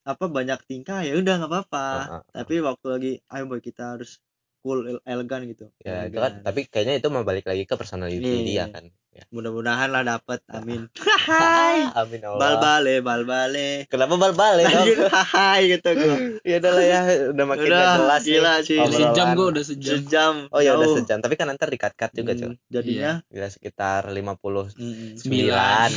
apa 0.06 0.24
banyak 0.26 0.60
tingkah 0.64 1.02
ya 1.02 1.12
udah 1.14 1.34
nggak 1.36 1.50
apa-apa 1.50 1.86
ah, 1.98 2.06
ah. 2.16 2.22
tapi 2.32 2.62
waktu 2.62 2.86
lagi 2.86 3.12
ayo 3.26 3.44
boy 3.44 3.58
kita 3.58 3.92
harus 3.92 4.22
cool 4.60 4.82
ele- 4.84 5.04
elegan 5.04 5.42
gitu 5.44 5.66
ya 5.80 6.06
itu 6.06 6.14
kan 6.16 6.30
Elegan. 6.32 6.42
tapi 6.42 6.60
kayaknya 6.64 6.94
itu 6.96 7.08
mau 7.08 7.22
balik 7.22 7.44
lagi 7.44 7.62
ke 7.62 7.74
personality 7.74 8.22
Iya. 8.22 8.42
dia 8.42 8.64
kan 8.68 8.84
ya. 9.12 9.22
mudah-mudahan 9.30 9.88
lah 9.88 10.02
dapet 10.04 10.42
amin 10.48 10.90
hai 11.30 11.86
amin 11.92 12.20
Allah 12.20 12.38
bal 12.38 12.54
bale 12.58 12.94
bal 12.98 13.22
bale 13.24 13.68
kenapa 13.86 14.14
bal 14.14 14.34
dong 14.34 14.66
lanjut 14.66 14.98
hai 15.34 15.60
gitu 15.68 15.88
gua 15.92 16.16
ya 16.50 16.56
udah 16.58 16.72
lah 16.72 16.84
ya 16.84 17.00
udah 17.30 17.44
makin 17.46 17.64
Udah, 17.64 17.78
gak 17.78 17.94
jelas 17.96 18.22
gila 18.24 18.54
sih. 18.60 18.78
obrolan. 18.78 18.98
sejam 18.98 19.26
gua 19.32 19.46
udah 19.48 19.64
sejam 19.64 19.94
sejam 19.96 20.34
oh 20.50 20.60
ya 20.60 20.70
udah 20.74 20.88
sejam 20.92 21.18
tapi 21.18 21.34
kan 21.34 21.46
nanti 21.46 21.62
dikat 21.68 21.92
cut 21.94 22.10
juga 22.12 22.32
Hmm, 22.32 22.40
cuy 22.42 22.54
jadinya 22.68 23.12
Gila 23.26 23.48
sekitar 23.48 24.02
59 24.06 24.74
mm-mm. 24.74 25.10
Sembilan. 25.16 25.88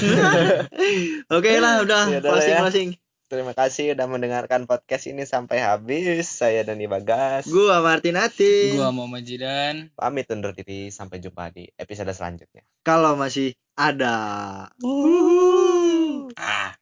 oke 1.29 1.51
lah 1.57 1.73
udah 1.81 2.03
Ya 2.07 2.19
udah 2.19 2.29
lah 2.29 2.37
closing 2.37 2.53
ya. 2.53 2.59
closing 2.61 2.89
Terima 3.29 3.53
kasih 3.53 3.93
udah 3.93 4.09
mendengarkan 4.09 4.65
podcast 4.65 5.05
ini 5.05 5.21
sampai 5.21 5.61
habis. 5.61 6.25
Saya 6.25 6.65
Dani 6.65 6.89
Bagas. 6.89 7.45
gua 7.45 7.77
Martinati 7.77 8.73
gua 8.73 8.89
mau 8.89 9.05
majidan 9.05 9.93
Pamit 9.93 10.25
undur 10.33 10.49
diri. 10.57 10.89
Sampai 10.89 11.21
jumpa 11.21 11.53
di 11.53 11.69
episode 11.77 12.09
selanjutnya. 12.09 12.65
kalau 12.81 13.13
masih 13.13 13.53
ada 13.77 14.17
ah 16.41 16.73